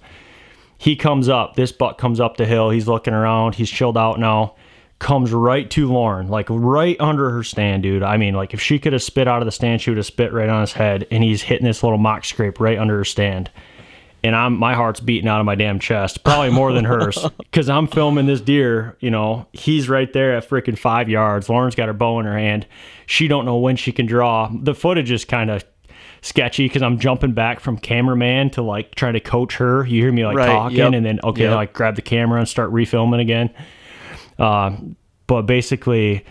He 0.77 0.95
comes 0.95 1.27
up. 1.29 1.55
This 1.55 1.71
buck 1.71 1.97
comes 1.97 2.19
up 2.19 2.37
the 2.37 2.45
hill. 2.45 2.69
He's 2.69 2.87
looking 2.87 3.13
around. 3.13 3.55
He's 3.55 3.69
chilled 3.69 3.97
out 3.97 4.19
now. 4.19 4.55
Comes 4.99 5.31
right 5.31 5.67
to 5.71 5.91
Lauren, 5.91 6.27
like 6.27 6.45
right 6.49 6.95
under 6.99 7.31
her 7.31 7.43
stand, 7.43 7.81
dude. 7.81 8.03
I 8.03 8.17
mean, 8.17 8.35
like 8.35 8.53
if 8.53 8.61
she 8.61 8.77
could 8.77 8.93
have 8.93 9.01
spit 9.01 9.27
out 9.27 9.41
of 9.41 9.47
the 9.47 9.51
stand, 9.51 9.81
she 9.81 9.89
would 9.89 9.97
have 9.97 10.05
spit 10.05 10.31
right 10.31 10.47
on 10.47 10.61
his 10.61 10.73
head. 10.73 11.07
And 11.09 11.23
he's 11.23 11.41
hitting 11.41 11.65
this 11.65 11.81
little 11.81 11.97
mock 11.97 12.23
scrape 12.23 12.59
right 12.59 12.77
under 12.77 12.97
her 12.97 13.05
stand 13.05 13.49
and 14.23 14.35
I'm 14.35 14.57
my 14.57 14.73
heart's 14.73 14.99
beating 14.99 15.27
out 15.27 15.39
of 15.39 15.45
my 15.45 15.55
damn 15.55 15.79
chest, 15.79 16.23
probably 16.23 16.51
more 16.51 16.73
than 16.73 16.85
hers, 16.85 17.17
because 17.37 17.69
I'm 17.69 17.87
filming 17.87 18.27
this 18.27 18.41
deer. 18.41 18.97
You 18.99 19.11
know, 19.11 19.47
he's 19.53 19.89
right 19.89 20.11
there 20.13 20.35
at 20.35 20.47
freaking 20.47 20.77
five 20.77 21.09
yards. 21.09 21.49
Lauren's 21.49 21.75
got 21.75 21.87
her 21.87 21.93
bow 21.93 22.19
in 22.19 22.25
her 22.25 22.37
hand. 22.37 22.67
She 23.05 23.27
don't 23.27 23.45
know 23.45 23.57
when 23.57 23.75
she 23.75 23.91
can 23.91 24.05
draw. 24.05 24.51
The 24.53 24.75
footage 24.75 25.11
is 25.11 25.25
kind 25.25 25.49
of 25.49 25.63
sketchy 26.21 26.65
because 26.65 26.83
I'm 26.83 26.99
jumping 26.99 27.33
back 27.33 27.59
from 27.59 27.77
cameraman 27.77 28.51
to 28.51 28.61
like 28.61 28.93
trying 28.95 29.13
to 29.13 29.19
coach 29.19 29.57
her. 29.57 29.85
You 29.85 30.03
hear 30.03 30.11
me 30.11 30.25
like 30.25 30.37
right, 30.37 30.45
talking, 30.45 30.77
yep, 30.77 30.93
and 30.93 31.05
then 31.05 31.19
okay, 31.23 31.43
yep. 31.43 31.55
like 31.55 31.73
grab 31.73 31.95
the 31.95 32.01
camera 32.01 32.39
and 32.39 32.47
start 32.47 32.71
refilming 32.71 33.21
again. 33.21 33.53
Uh, 34.37 34.75
but 35.27 35.43
basically 35.43 36.25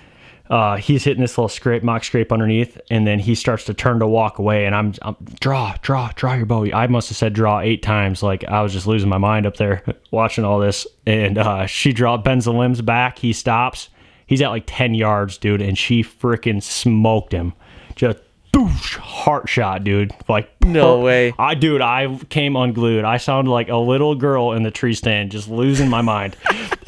uh, 0.51 0.77
he's 0.77 1.05
hitting 1.05 1.21
this 1.21 1.39
little 1.39 1.49
scrape, 1.49 1.85
mock 1.85 2.03
scrape 2.03 2.33
underneath, 2.33 2.79
and 2.91 3.07
then 3.07 3.21
he 3.21 3.37
starts 3.37 3.65
to 3.65 3.73
turn 3.73 4.01
to 4.01 4.07
walk 4.07 4.41
away. 4.41 4.67
And 4.67 4.75
I'm, 4.75 4.93
I'm 5.03 5.17
draw, 5.39 5.77
draw, 5.81 6.11
draw 6.17 6.35
your 6.35 6.45
bow. 6.47 6.67
I 6.73 6.89
must 6.89 7.09
have 7.09 7.17
said 7.17 7.35
draw 7.35 7.61
eight 7.61 7.85
times. 7.85 8.21
Like 8.21 8.43
I 8.45 8.61
was 8.61 8.73
just 8.73 8.89
losing 8.89 9.09
my 9.09 9.19
mind 9.19 9.47
up 9.47 9.57
there 9.57 9.85
watching 10.11 10.45
all 10.45 10.59
this. 10.59 10.89
And 11.07 11.39
uh, 11.39 11.67
she 11.67 11.93
draw 11.93 12.17
bends 12.17 12.47
the 12.47 12.53
limbs 12.53 12.83
back. 12.83 13.21
He 13.21 13.33
stops. 13.33 13.91
He's 14.27 14.43
at 14.43 14.49
like 14.49 14.65
ten 14.67 14.95
yards, 14.95 15.39
dude, 15.39 15.63
and 15.63 15.79
she 15.79 16.03
freaking 16.03 16.61
smoked 16.61 17.33
him. 17.33 17.53
Just 17.95 18.19
boosh, 18.53 18.97
heart 18.97 19.49
shot, 19.49 19.85
dude. 19.85 20.13
Like 20.29 20.51
no 20.65 21.01
way. 21.01 21.33
I 21.39 21.55
dude, 21.55 21.81
I 21.81 22.19
came 22.29 22.57
unglued. 22.57 23.05
I 23.05 23.19
sounded 23.19 23.53
like 23.53 23.69
a 23.69 23.77
little 23.77 24.17
girl 24.17 24.53
in 24.53 24.65
the 24.65 24.71
tree 24.73 24.95
stand, 24.95 25.31
just 25.31 25.49
losing 25.49 25.89
my 25.89 26.03
mind. 26.03 26.37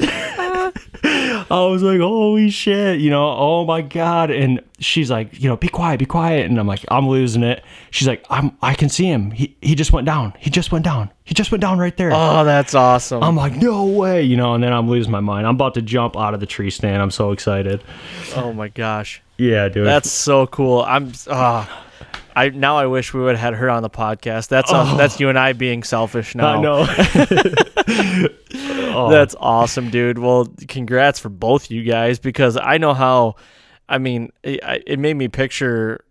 I 1.53 1.65
was 1.67 1.83
like, 1.83 1.99
holy 1.99 2.49
shit, 2.49 2.99
you 2.99 3.11
know, 3.11 3.27
oh 3.29 3.63
my 3.63 3.83
god. 3.83 4.31
And 4.31 4.59
she's 4.79 5.11
like, 5.11 5.39
you 5.39 5.47
know, 5.47 5.55
be 5.55 5.67
quiet, 5.67 5.99
be 5.99 6.05
quiet. 6.07 6.49
And 6.49 6.59
I'm 6.59 6.65
like, 6.65 6.83
I'm 6.87 7.07
losing 7.07 7.43
it. 7.43 7.63
She's 7.91 8.07
like, 8.07 8.25
I'm 8.27 8.57
I 8.63 8.73
can 8.73 8.89
see 8.89 9.05
him. 9.05 9.29
He 9.29 9.55
he 9.61 9.75
just 9.75 9.93
went 9.93 10.07
down. 10.07 10.33
He 10.39 10.49
just 10.49 10.71
went 10.71 10.83
down. 10.83 11.11
He 11.25 11.35
just 11.35 11.51
went 11.51 11.61
down 11.61 11.77
right 11.77 11.95
there. 11.95 12.09
Oh, 12.11 12.43
that's 12.43 12.73
awesome. 12.73 13.21
I'm 13.21 13.35
like, 13.35 13.55
no 13.55 13.85
way, 13.85 14.23
you 14.23 14.35
know, 14.35 14.55
and 14.55 14.63
then 14.63 14.73
I'm 14.73 14.89
losing 14.89 15.11
my 15.11 15.19
mind. 15.19 15.45
I'm 15.45 15.53
about 15.53 15.75
to 15.75 15.83
jump 15.83 16.17
out 16.17 16.33
of 16.33 16.39
the 16.39 16.47
tree 16.47 16.71
stand. 16.71 17.03
I'm 17.03 17.11
so 17.11 17.31
excited. 17.31 17.83
Oh 18.35 18.51
my 18.51 18.69
gosh. 18.69 19.21
Yeah, 19.37 19.69
dude. 19.69 19.85
That's 19.85 20.09
so 20.09 20.47
cool. 20.47 20.81
I'm 20.81 21.11
uh 21.27 21.67
I 22.35 22.49
now 22.49 22.77
I 22.77 22.87
wish 22.87 23.13
we 23.13 23.21
would 23.21 23.35
have 23.35 23.53
had 23.53 23.59
her 23.59 23.69
on 23.69 23.83
the 23.83 23.91
podcast. 23.91 24.47
That's 24.47 24.73
um, 24.73 24.87
oh. 24.89 24.97
that's 24.97 25.19
you 25.19 25.29
and 25.29 25.37
I 25.37 25.53
being 25.53 25.83
selfish 25.83 26.33
now. 26.33 26.57
I 26.57 26.61
know. 26.61 28.29
oh. 28.93 29.09
That's 29.09 29.35
awesome, 29.39 29.89
dude. 29.89 30.17
Well, 30.17 30.47
congrats 30.67 31.19
for 31.19 31.29
both 31.29 31.71
you 31.71 31.83
guys 31.83 32.19
because 32.19 32.57
I 32.57 32.77
know 32.77 32.93
how. 32.93 33.35
I 33.89 33.97
mean, 33.97 34.31
it, 34.43 34.61
it 34.87 34.99
made 34.99 35.15
me 35.15 35.27
picture 35.27 36.03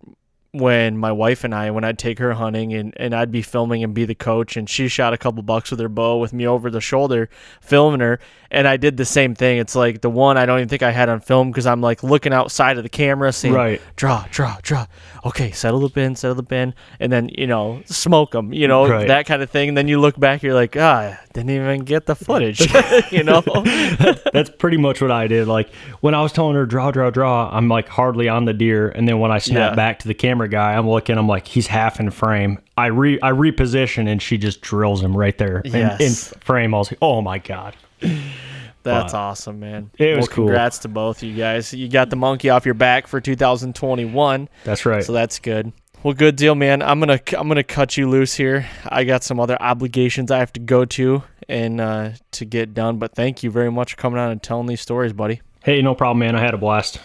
when 0.53 0.99
my 0.99 1.11
wife 1.11 1.45
and 1.45 1.55
I, 1.55 1.71
when 1.71 1.83
I'd 1.83 1.99
take 1.99 2.19
her 2.19 2.35
hunting 2.35 2.75
and, 2.75 2.93
and 2.99 3.15
I'd 3.15 3.33
be 3.33 3.41
filming 3.41 3.83
and 3.83 3.95
be 3.95 4.05
the 4.05 4.15
coach, 4.15 4.57
and 4.57 4.69
she 4.69 4.89
shot 4.89 5.15
a 5.15 5.19
couple 5.19 5.43
bucks 5.43 5.71
with 5.71 5.81
her 5.81 5.89
bow 5.89 6.19
with 6.19 6.35
me 6.35 6.47
over 6.47 6.71
the 6.71 6.81
shoulder 6.81 7.31
filming 7.63 8.01
her, 8.01 8.21
and 8.53 8.69
I 8.69 8.77
did 8.77 8.99
the 8.99 9.05
same 9.07 9.35
thing. 9.35 9.59
It's 9.59 9.75
like 9.75 10.03
the 10.03 10.11
one 10.11 10.37
I 10.37 10.45
don't 10.45 10.59
even 10.59 10.69
think 10.69 10.83
I 10.83 10.91
had 10.91 11.09
on 11.09 11.21
film 11.21 11.51
because 11.51 11.67
I'm 11.67 11.81
like 11.81 12.03
looking 12.03 12.35
outside 12.35 12.77
of 12.77 12.83
the 12.83 12.91
camera, 12.91 13.33
saying, 13.33 13.55
right. 13.55 13.81
draw, 13.97 14.27
draw, 14.31 14.59
draw. 14.63 14.87
Okay, 15.25 15.53
settle 15.53 15.81
the 15.81 15.89
bin, 15.89 16.15
settle 16.15 16.35
the 16.35 16.43
bin, 16.43 16.75
and 17.01 17.11
then 17.11 17.31
you 17.37 17.47
know 17.47 17.83
smoke 17.87 18.33
them, 18.33 18.53
you 18.53 18.69
know 18.69 18.87
right. 18.87 19.09
that 19.09 19.25
kind 19.27 19.41
of 19.43 19.51
thing. 19.51 19.71
And 19.71 19.77
then 19.77 19.89
you 19.89 19.99
look 19.99 20.21
back, 20.21 20.43
you're 20.43 20.55
like, 20.55 20.77
ah, 20.77 21.19
didn't 21.33 21.51
even 21.51 21.85
get 21.85 22.05
the 22.05 22.15
footage, 22.15 22.61
you 23.11 23.25
know. 23.25 23.41
That's 24.33 24.51
pretty 24.51 24.77
much 24.77 25.01
what 25.01 25.11
I 25.11 25.27
did. 25.27 25.49
Like 25.49 25.73
when 26.01 26.15
I 26.15 26.21
was 26.21 26.33
telling 26.33 26.55
her 26.55 26.67
draw, 26.67 26.91
draw, 26.91 27.09
draw, 27.09 27.49
I'm 27.51 27.69
like 27.69 27.89
hardly 27.89 28.29
on 28.29 28.45
the 28.45 28.53
deer, 28.53 28.91
and 28.91 29.09
then 29.09 29.19
when 29.19 29.31
I 29.31 29.39
snap 29.39 29.73
yeah. 29.73 29.77
back 29.77 30.01
to 30.01 30.09
the 30.09 30.15
camera 30.15 30.49
guy, 30.49 30.75
I'm 30.75 30.89
looking, 30.89 31.17
I'm 31.17 31.29
like, 31.29 31.47
he's 31.47 31.69
half 31.69 32.01
in 32.01 32.11
frame. 32.11 32.59
I 32.77 32.87
re 32.87 33.19
I 33.23 33.31
reposition, 33.31 34.09
and 34.09 34.21
she 34.21 34.37
just 34.37 34.61
drills 34.61 35.03
him 35.03 35.17
right 35.17 35.37
there 35.39 35.63
yes. 35.65 36.01
in, 36.01 36.07
in 36.09 36.41
frame. 36.43 36.75
I 36.75 36.79
was 36.79 36.91
like, 36.91 36.99
oh 37.01 37.23
my 37.23 37.39
god. 37.39 37.77
That's 38.83 39.13
but 39.13 39.19
awesome, 39.19 39.61
man. 39.61 39.91
It 39.97 40.17
was 40.17 40.27
well, 40.27 40.35
cool. 40.35 40.47
Congrats 40.47 40.79
to 40.81 40.89
both 40.89 41.23
you 41.23 41.37
guys. 41.37 41.73
You 41.73 41.89
got 41.89 42.11
the 42.11 42.17
monkey 42.17 42.51
off 42.51 42.65
your 42.65 42.75
back 42.75 43.07
for 43.07 43.21
2021. 43.21 44.49
That's 44.65 44.85
right. 44.85 45.05
So 45.05 45.13
that's 45.13 45.39
good. 45.39 45.73
Well, 46.03 46.15
good 46.15 46.35
deal, 46.35 46.57
man. 46.57 46.83
I'm 46.83 46.99
gonna 46.99 47.21
I'm 47.39 47.47
gonna 47.47 47.63
cut 47.63 47.97
you 47.97 48.11
loose 48.11 48.35
here. 48.35 48.67
I 48.85 49.05
got 49.05 49.23
some 49.23 49.39
other 49.39 49.57
obligations 49.61 50.33
I 50.33 50.41
have 50.41 50.53
to 50.55 50.61
go 50.61 50.85
to 50.85 51.23
and 51.49 51.81
uh, 51.81 52.11
to 52.33 52.45
get 52.45 52.75
done. 52.75 52.99
But 52.99 53.15
thank 53.15 53.45
you 53.45 53.53
very 53.53 53.71
much 53.71 53.93
for 53.93 53.99
coming 53.99 54.19
on 54.19 54.33
and 54.33 54.43
telling 54.43 54.67
these 54.67 54.81
stories, 54.81 55.13
buddy. 55.13 55.43
Hey, 55.63 55.81
no 55.81 55.95
problem, 55.95 56.19
man. 56.19 56.35
I 56.35 56.41
had 56.41 56.55
a 56.55 56.59
blast. 56.59 56.99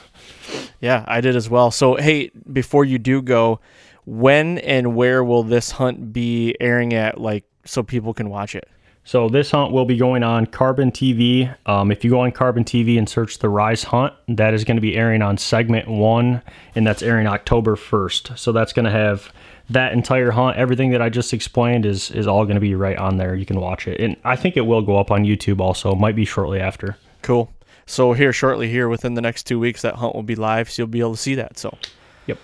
Yeah, 0.82 1.06
I 1.08 1.22
did 1.22 1.36
as 1.36 1.48
well. 1.48 1.70
So, 1.70 1.96
hey, 1.96 2.32
before 2.52 2.86
you 2.86 2.98
do 2.98 3.22
go, 3.22 3.60
when 4.06 4.58
and 4.60 4.96
where 4.96 5.24
will 5.24 5.44
this 5.44 5.72
hunt 5.72 6.12
be 6.12 6.56
airing 6.60 6.94
at, 6.94 7.20
like, 7.20 7.44
so 7.66 7.84
people 7.84 8.16
can 8.16 8.30
watch 8.30 8.56
it? 8.56 8.68
So 9.08 9.30
this 9.30 9.52
hunt 9.52 9.72
will 9.72 9.86
be 9.86 9.96
going 9.96 10.22
on 10.22 10.48
Carbon 10.48 10.92
TV. 10.92 11.56
Um, 11.66 11.94
if 11.94 12.04
you 12.04 12.10
go 12.10 12.20
on 12.20 12.34
Carbon 12.34 12.66
TV 12.66 12.98
and 12.98 13.08
search 13.08 13.40
the 13.40 13.48
Rise 13.48 13.84
Hunt, 13.84 14.14
that 14.28 14.54
is 14.54 14.66
going 14.66 14.76
to 14.76 14.82
be 14.82 14.98
airing 14.98 15.22
on 15.22 15.38
segment 15.38 15.88
one, 15.88 16.42
and 16.76 16.86
that's 16.86 17.02
airing 17.02 17.26
October 17.26 17.78
1st. 17.78 18.38
So 18.38 18.52
that's 18.52 18.74
going 18.74 18.84
to 18.84 18.92
have 18.92 19.32
that 19.70 19.94
entire 19.94 20.32
hunt, 20.32 20.58
everything 20.58 20.90
that 20.92 21.02
I 21.02 21.08
just 21.08 21.34
explained 21.34 21.86
is 21.86 22.12
is 22.12 22.28
all 22.28 22.44
going 22.44 22.56
to 22.56 22.62
be 22.62 22.76
right 22.76 22.98
on 22.98 23.16
there. 23.16 23.34
You 23.34 23.46
can 23.46 23.62
watch 23.62 23.88
it, 23.88 24.02
and 24.02 24.18
I 24.26 24.36
think 24.36 24.58
it 24.58 24.62
will 24.62 24.82
go 24.82 24.98
up 24.98 25.10
on 25.10 25.24
YouTube 25.24 25.62
also. 25.62 25.96
Might 25.96 26.18
be 26.18 26.26
shortly 26.26 26.60
after. 26.60 26.98
Cool. 27.22 27.50
So 27.86 28.12
here 28.12 28.34
shortly 28.34 28.68
here 28.68 28.90
within 28.90 29.14
the 29.14 29.22
next 29.22 29.44
two 29.44 29.58
weeks, 29.58 29.84
that 29.84 29.96
hunt 29.96 30.16
will 30.16 30.24
be 30.24 30.36
live, 30.36 30.70
so 30.70 30.82
you'll 30.82 30.88
be 30.88 31.00
able 31.00 31.16
to 31.16 31.18
see 31.18 31.36
that. 31.36 31.58
So, 31.58 31.78
yep. 32.26 32.40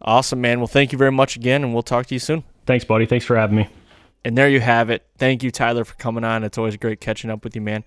Awesome, 0.00 0.40
man. 0.40 0.58
Well, 0.58 0.68
thank 0.68 0.90
you 0.90 0.96
very 0.96 1.12
much 1.12 1.36
again, 1.36 1.64
and 1.64 1.74
we'll 1.74 1.82
talk 1.82 2.06
to 2.06 2.14
you 2.14 2.18
soon. 2.18 2.44
Thanks, 2.64 2.86
buddy. 2.86 3.04
Thanks 3.04 3.26
for 3.26 3.36
having 3.36 3.56
me. 3.56 3.68
And 4.28 4.36
there 4.36 4.50
you 4.50 4.60
have 4.60 4.90
it. 4.90 5.06
Thank 5.16 5.42
you, 5.42 5.50
Tyler, 5.50 5.86
for 5.86 5.94
coming 5.94 6.22
on. 6.22 6.44
It's 6.44 6.58
always 6.58 6.76
great 6.76 7.00
catching 7.00 7.30
up 7.30 7.44
with 7.44 7.56
you, 7.56 7.62
man. 7.62 7.82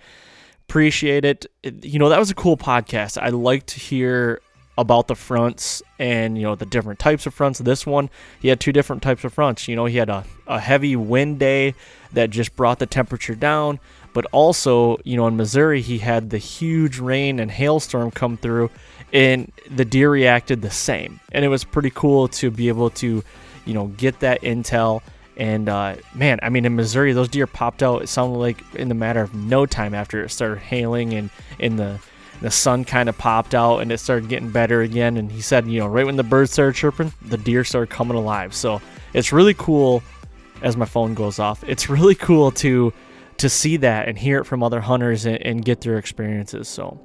Appreciate 0.68 1.24
it. 1.24 1.46
You 1.62 2.00
know, 2.00 2.10
that 2.10 2.18
was 2.18 2.32
a 2.32 2.34
cool 2.34 2.58
podcast. 2.58 3.22
I 3.22 3.30
like 3.30 3.68
to 3.68 3.80
hear 3.80 4.42
about 4.76 5.08
the 5.08 5.14
fronts 5.14 5.84
and, 6.00 6.40
you 6.40 6.44
know, 6.44 6.56
the 6.56 6.66
different 6.66 6.98
types 6.98 7.28
of 7.28 7.36
fronts. 7.36 7.60
This 7.60 7.86
one, 7.86 8.10
he 8.40 8.48
had 8.48 8.60
two 8.60 8.72
different 8.72 9.04
types 9.04 9.24
of 9.24 9.32
fronts. 9.32 9.68
You 9.68 9.76
know, 9.76 9.86
he 9.86 9.98
had 9.98 10.10
a, 10.10 10.26
a 10.48 10.60
heavy 10.60 10.96
wind 10.96 11.38
day 11.38 11.76
that 12.14 12.32
just 12.32 12.56
brought 12.56 12.80
the 12.80 12.88
temperature 12.88 13.36
down. 13.36 13.80
But 14.12 14.26
also, 14.32 14.98
you 15.04 15.18
know, 15.18 15.28
in 15.28 15.38
Missouri, 15.38 15.82
he 15.82 16.00
had 16.00 16.32
the 16.32 16.40
huge 16.40 16.98
rain 16.98 17.40
and 17.40 17.52
hailstorm 17.52 18.10
come 18.10 18.38
through, 18.38 18.72
and 19.14 19.52
the 19.70 19.86
deer 19.86 20.10
reacted 20.10 20.64
the 20.64 20.72
same. 20.72 21.20
And 21.32 21.46
it 21.46 21.50
was 21.50 21.64
pretty 21.64 21.92
cool 21.92 22.30
to 22.30 22.50
be 22.50 22.68
able 22.68 22.90
to, 22.90 23.24
you 23.64 23.74
know, 23.76 23.90
get 23.90 24.22
that 24.22 24.42
intel 24.42 25.04
And 25.38 25.70
uh, 25.70 25.96
man, 26.14 26.40
I 26.44 26.50
mean, 26.50 26.66
in 26.66 26.76
Missouri, 26.76 27.14
those 27.14 27.30
deer 27.30 27.48
popped 27.48 27.82
out. 27.82 28.02
It 28.02 28.08
sounded 28.08 28.38
like 28.38 28.64
in 28.76 28.90
the 28.90 28.96
matter 28.96 29.22
of 29.22 29.34
no 29.34 29.66
time 29.66 29.94
after 29.94 30.24
it 30.24 30.30
started 30.30 30.60
hailing 30.60 31.14
and 31.14 31.30
in 31.60 31.78
the 31.78 32.00
the 32.42 32.52
sun 32.52 32.84
kind 32.84 33.08
of 33.08 33.16
popped 33.18 33.54
out 33.54 33.80
and 33.80 33.92
it 33.92 34.00
started 34.00 34.28
getting 34.28 34.50
better 34.50 34.82
again. 34.82 35.16
And 35.16 35.32
he 35.32 35.42
said, 35.42 35.68
you 35.68 35.80
know, 35.80 35.88
right 35.88 36.06
when 36.06 36.16
the 36.16 36.24
birds 36.24 36.52
started 36.52 36.76
chirping, 36.76 37.14
the 37.22 37.38
deer 37.38 37.64
started 37.64 37.92
coming 37.92 38.18
alive. 38.18 38.56
So 38.56 38.82
it's 39.14 39.32
really 39.32 39.54
cool. 39.54 40.02
As 40.64 40.76
my 40.76 40.86
phone 40.86 41.14
goes 41.14 41.40
off, 41.40 41.64
it's 41.64 41.90
really 41.90 42.16
cool 42.16 42.52
to 42.52 42.92
to 43.38 43.50
see 43.50 43.78
that 43.78 44.08
and 44.08 44.20
hear 44.20 44.40
it 44.40 44.46
from 44.46 44.62
other 44.62 44.82
hunters 44.82 45.26
and, 45.26 45.38
and 45.42 45.66
get 45.66 45.82
their 45.82 45.98
experiences. 45.98 46.68
So 46.68 47.00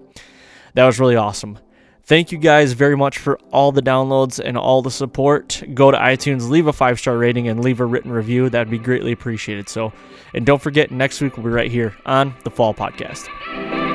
that 0.75 0.85
was 0.85 1.01
really 1.01 1.17
awesome. 1.17 1.59
Thank 2.07 2.31
you 2.31 2.39
guys 2.39 2.73
very 2.73 2.97
much 2.97 3.19
for 3.19 3.37
all 3.51 3.73
the 3.73 3.83
downloads 3.83 4.39
and 4.39 4.57
all 4.57 4.81
the 4.81 4.93
support. 4.93 5.61
Go 5.75 5.91
to 5.91 5.99
iTunes, 5.99 6.49
leave 6.49 6.69
a 6.69 6.73
five 6.73 7.01
star 7.01 7.19
rating, 7.19 7.49
and 7.49 7.65
leave 7.65 7.81
a 7.81 7.85
written 7.85 8.13
review. 8.13 8.49
That'd 8.49 8.71
be 8.71 8.79
greatly 8.79 9.11
appreciated. 9.11 9.69
So, 9.69 9.93
and 10.33 10.47
don't 10.47 10.63
forget, 10.63 10.93
next 10.93 11.21
week 11.21 11.37
we'll 11.37 11.45
be 11.45 11.51
right 11.51 11.71
here 11.71 11.97
on 12.07 12.33
the 12.45 12.51
Fall 12.51 12.75
Podcast. 12.75 13.86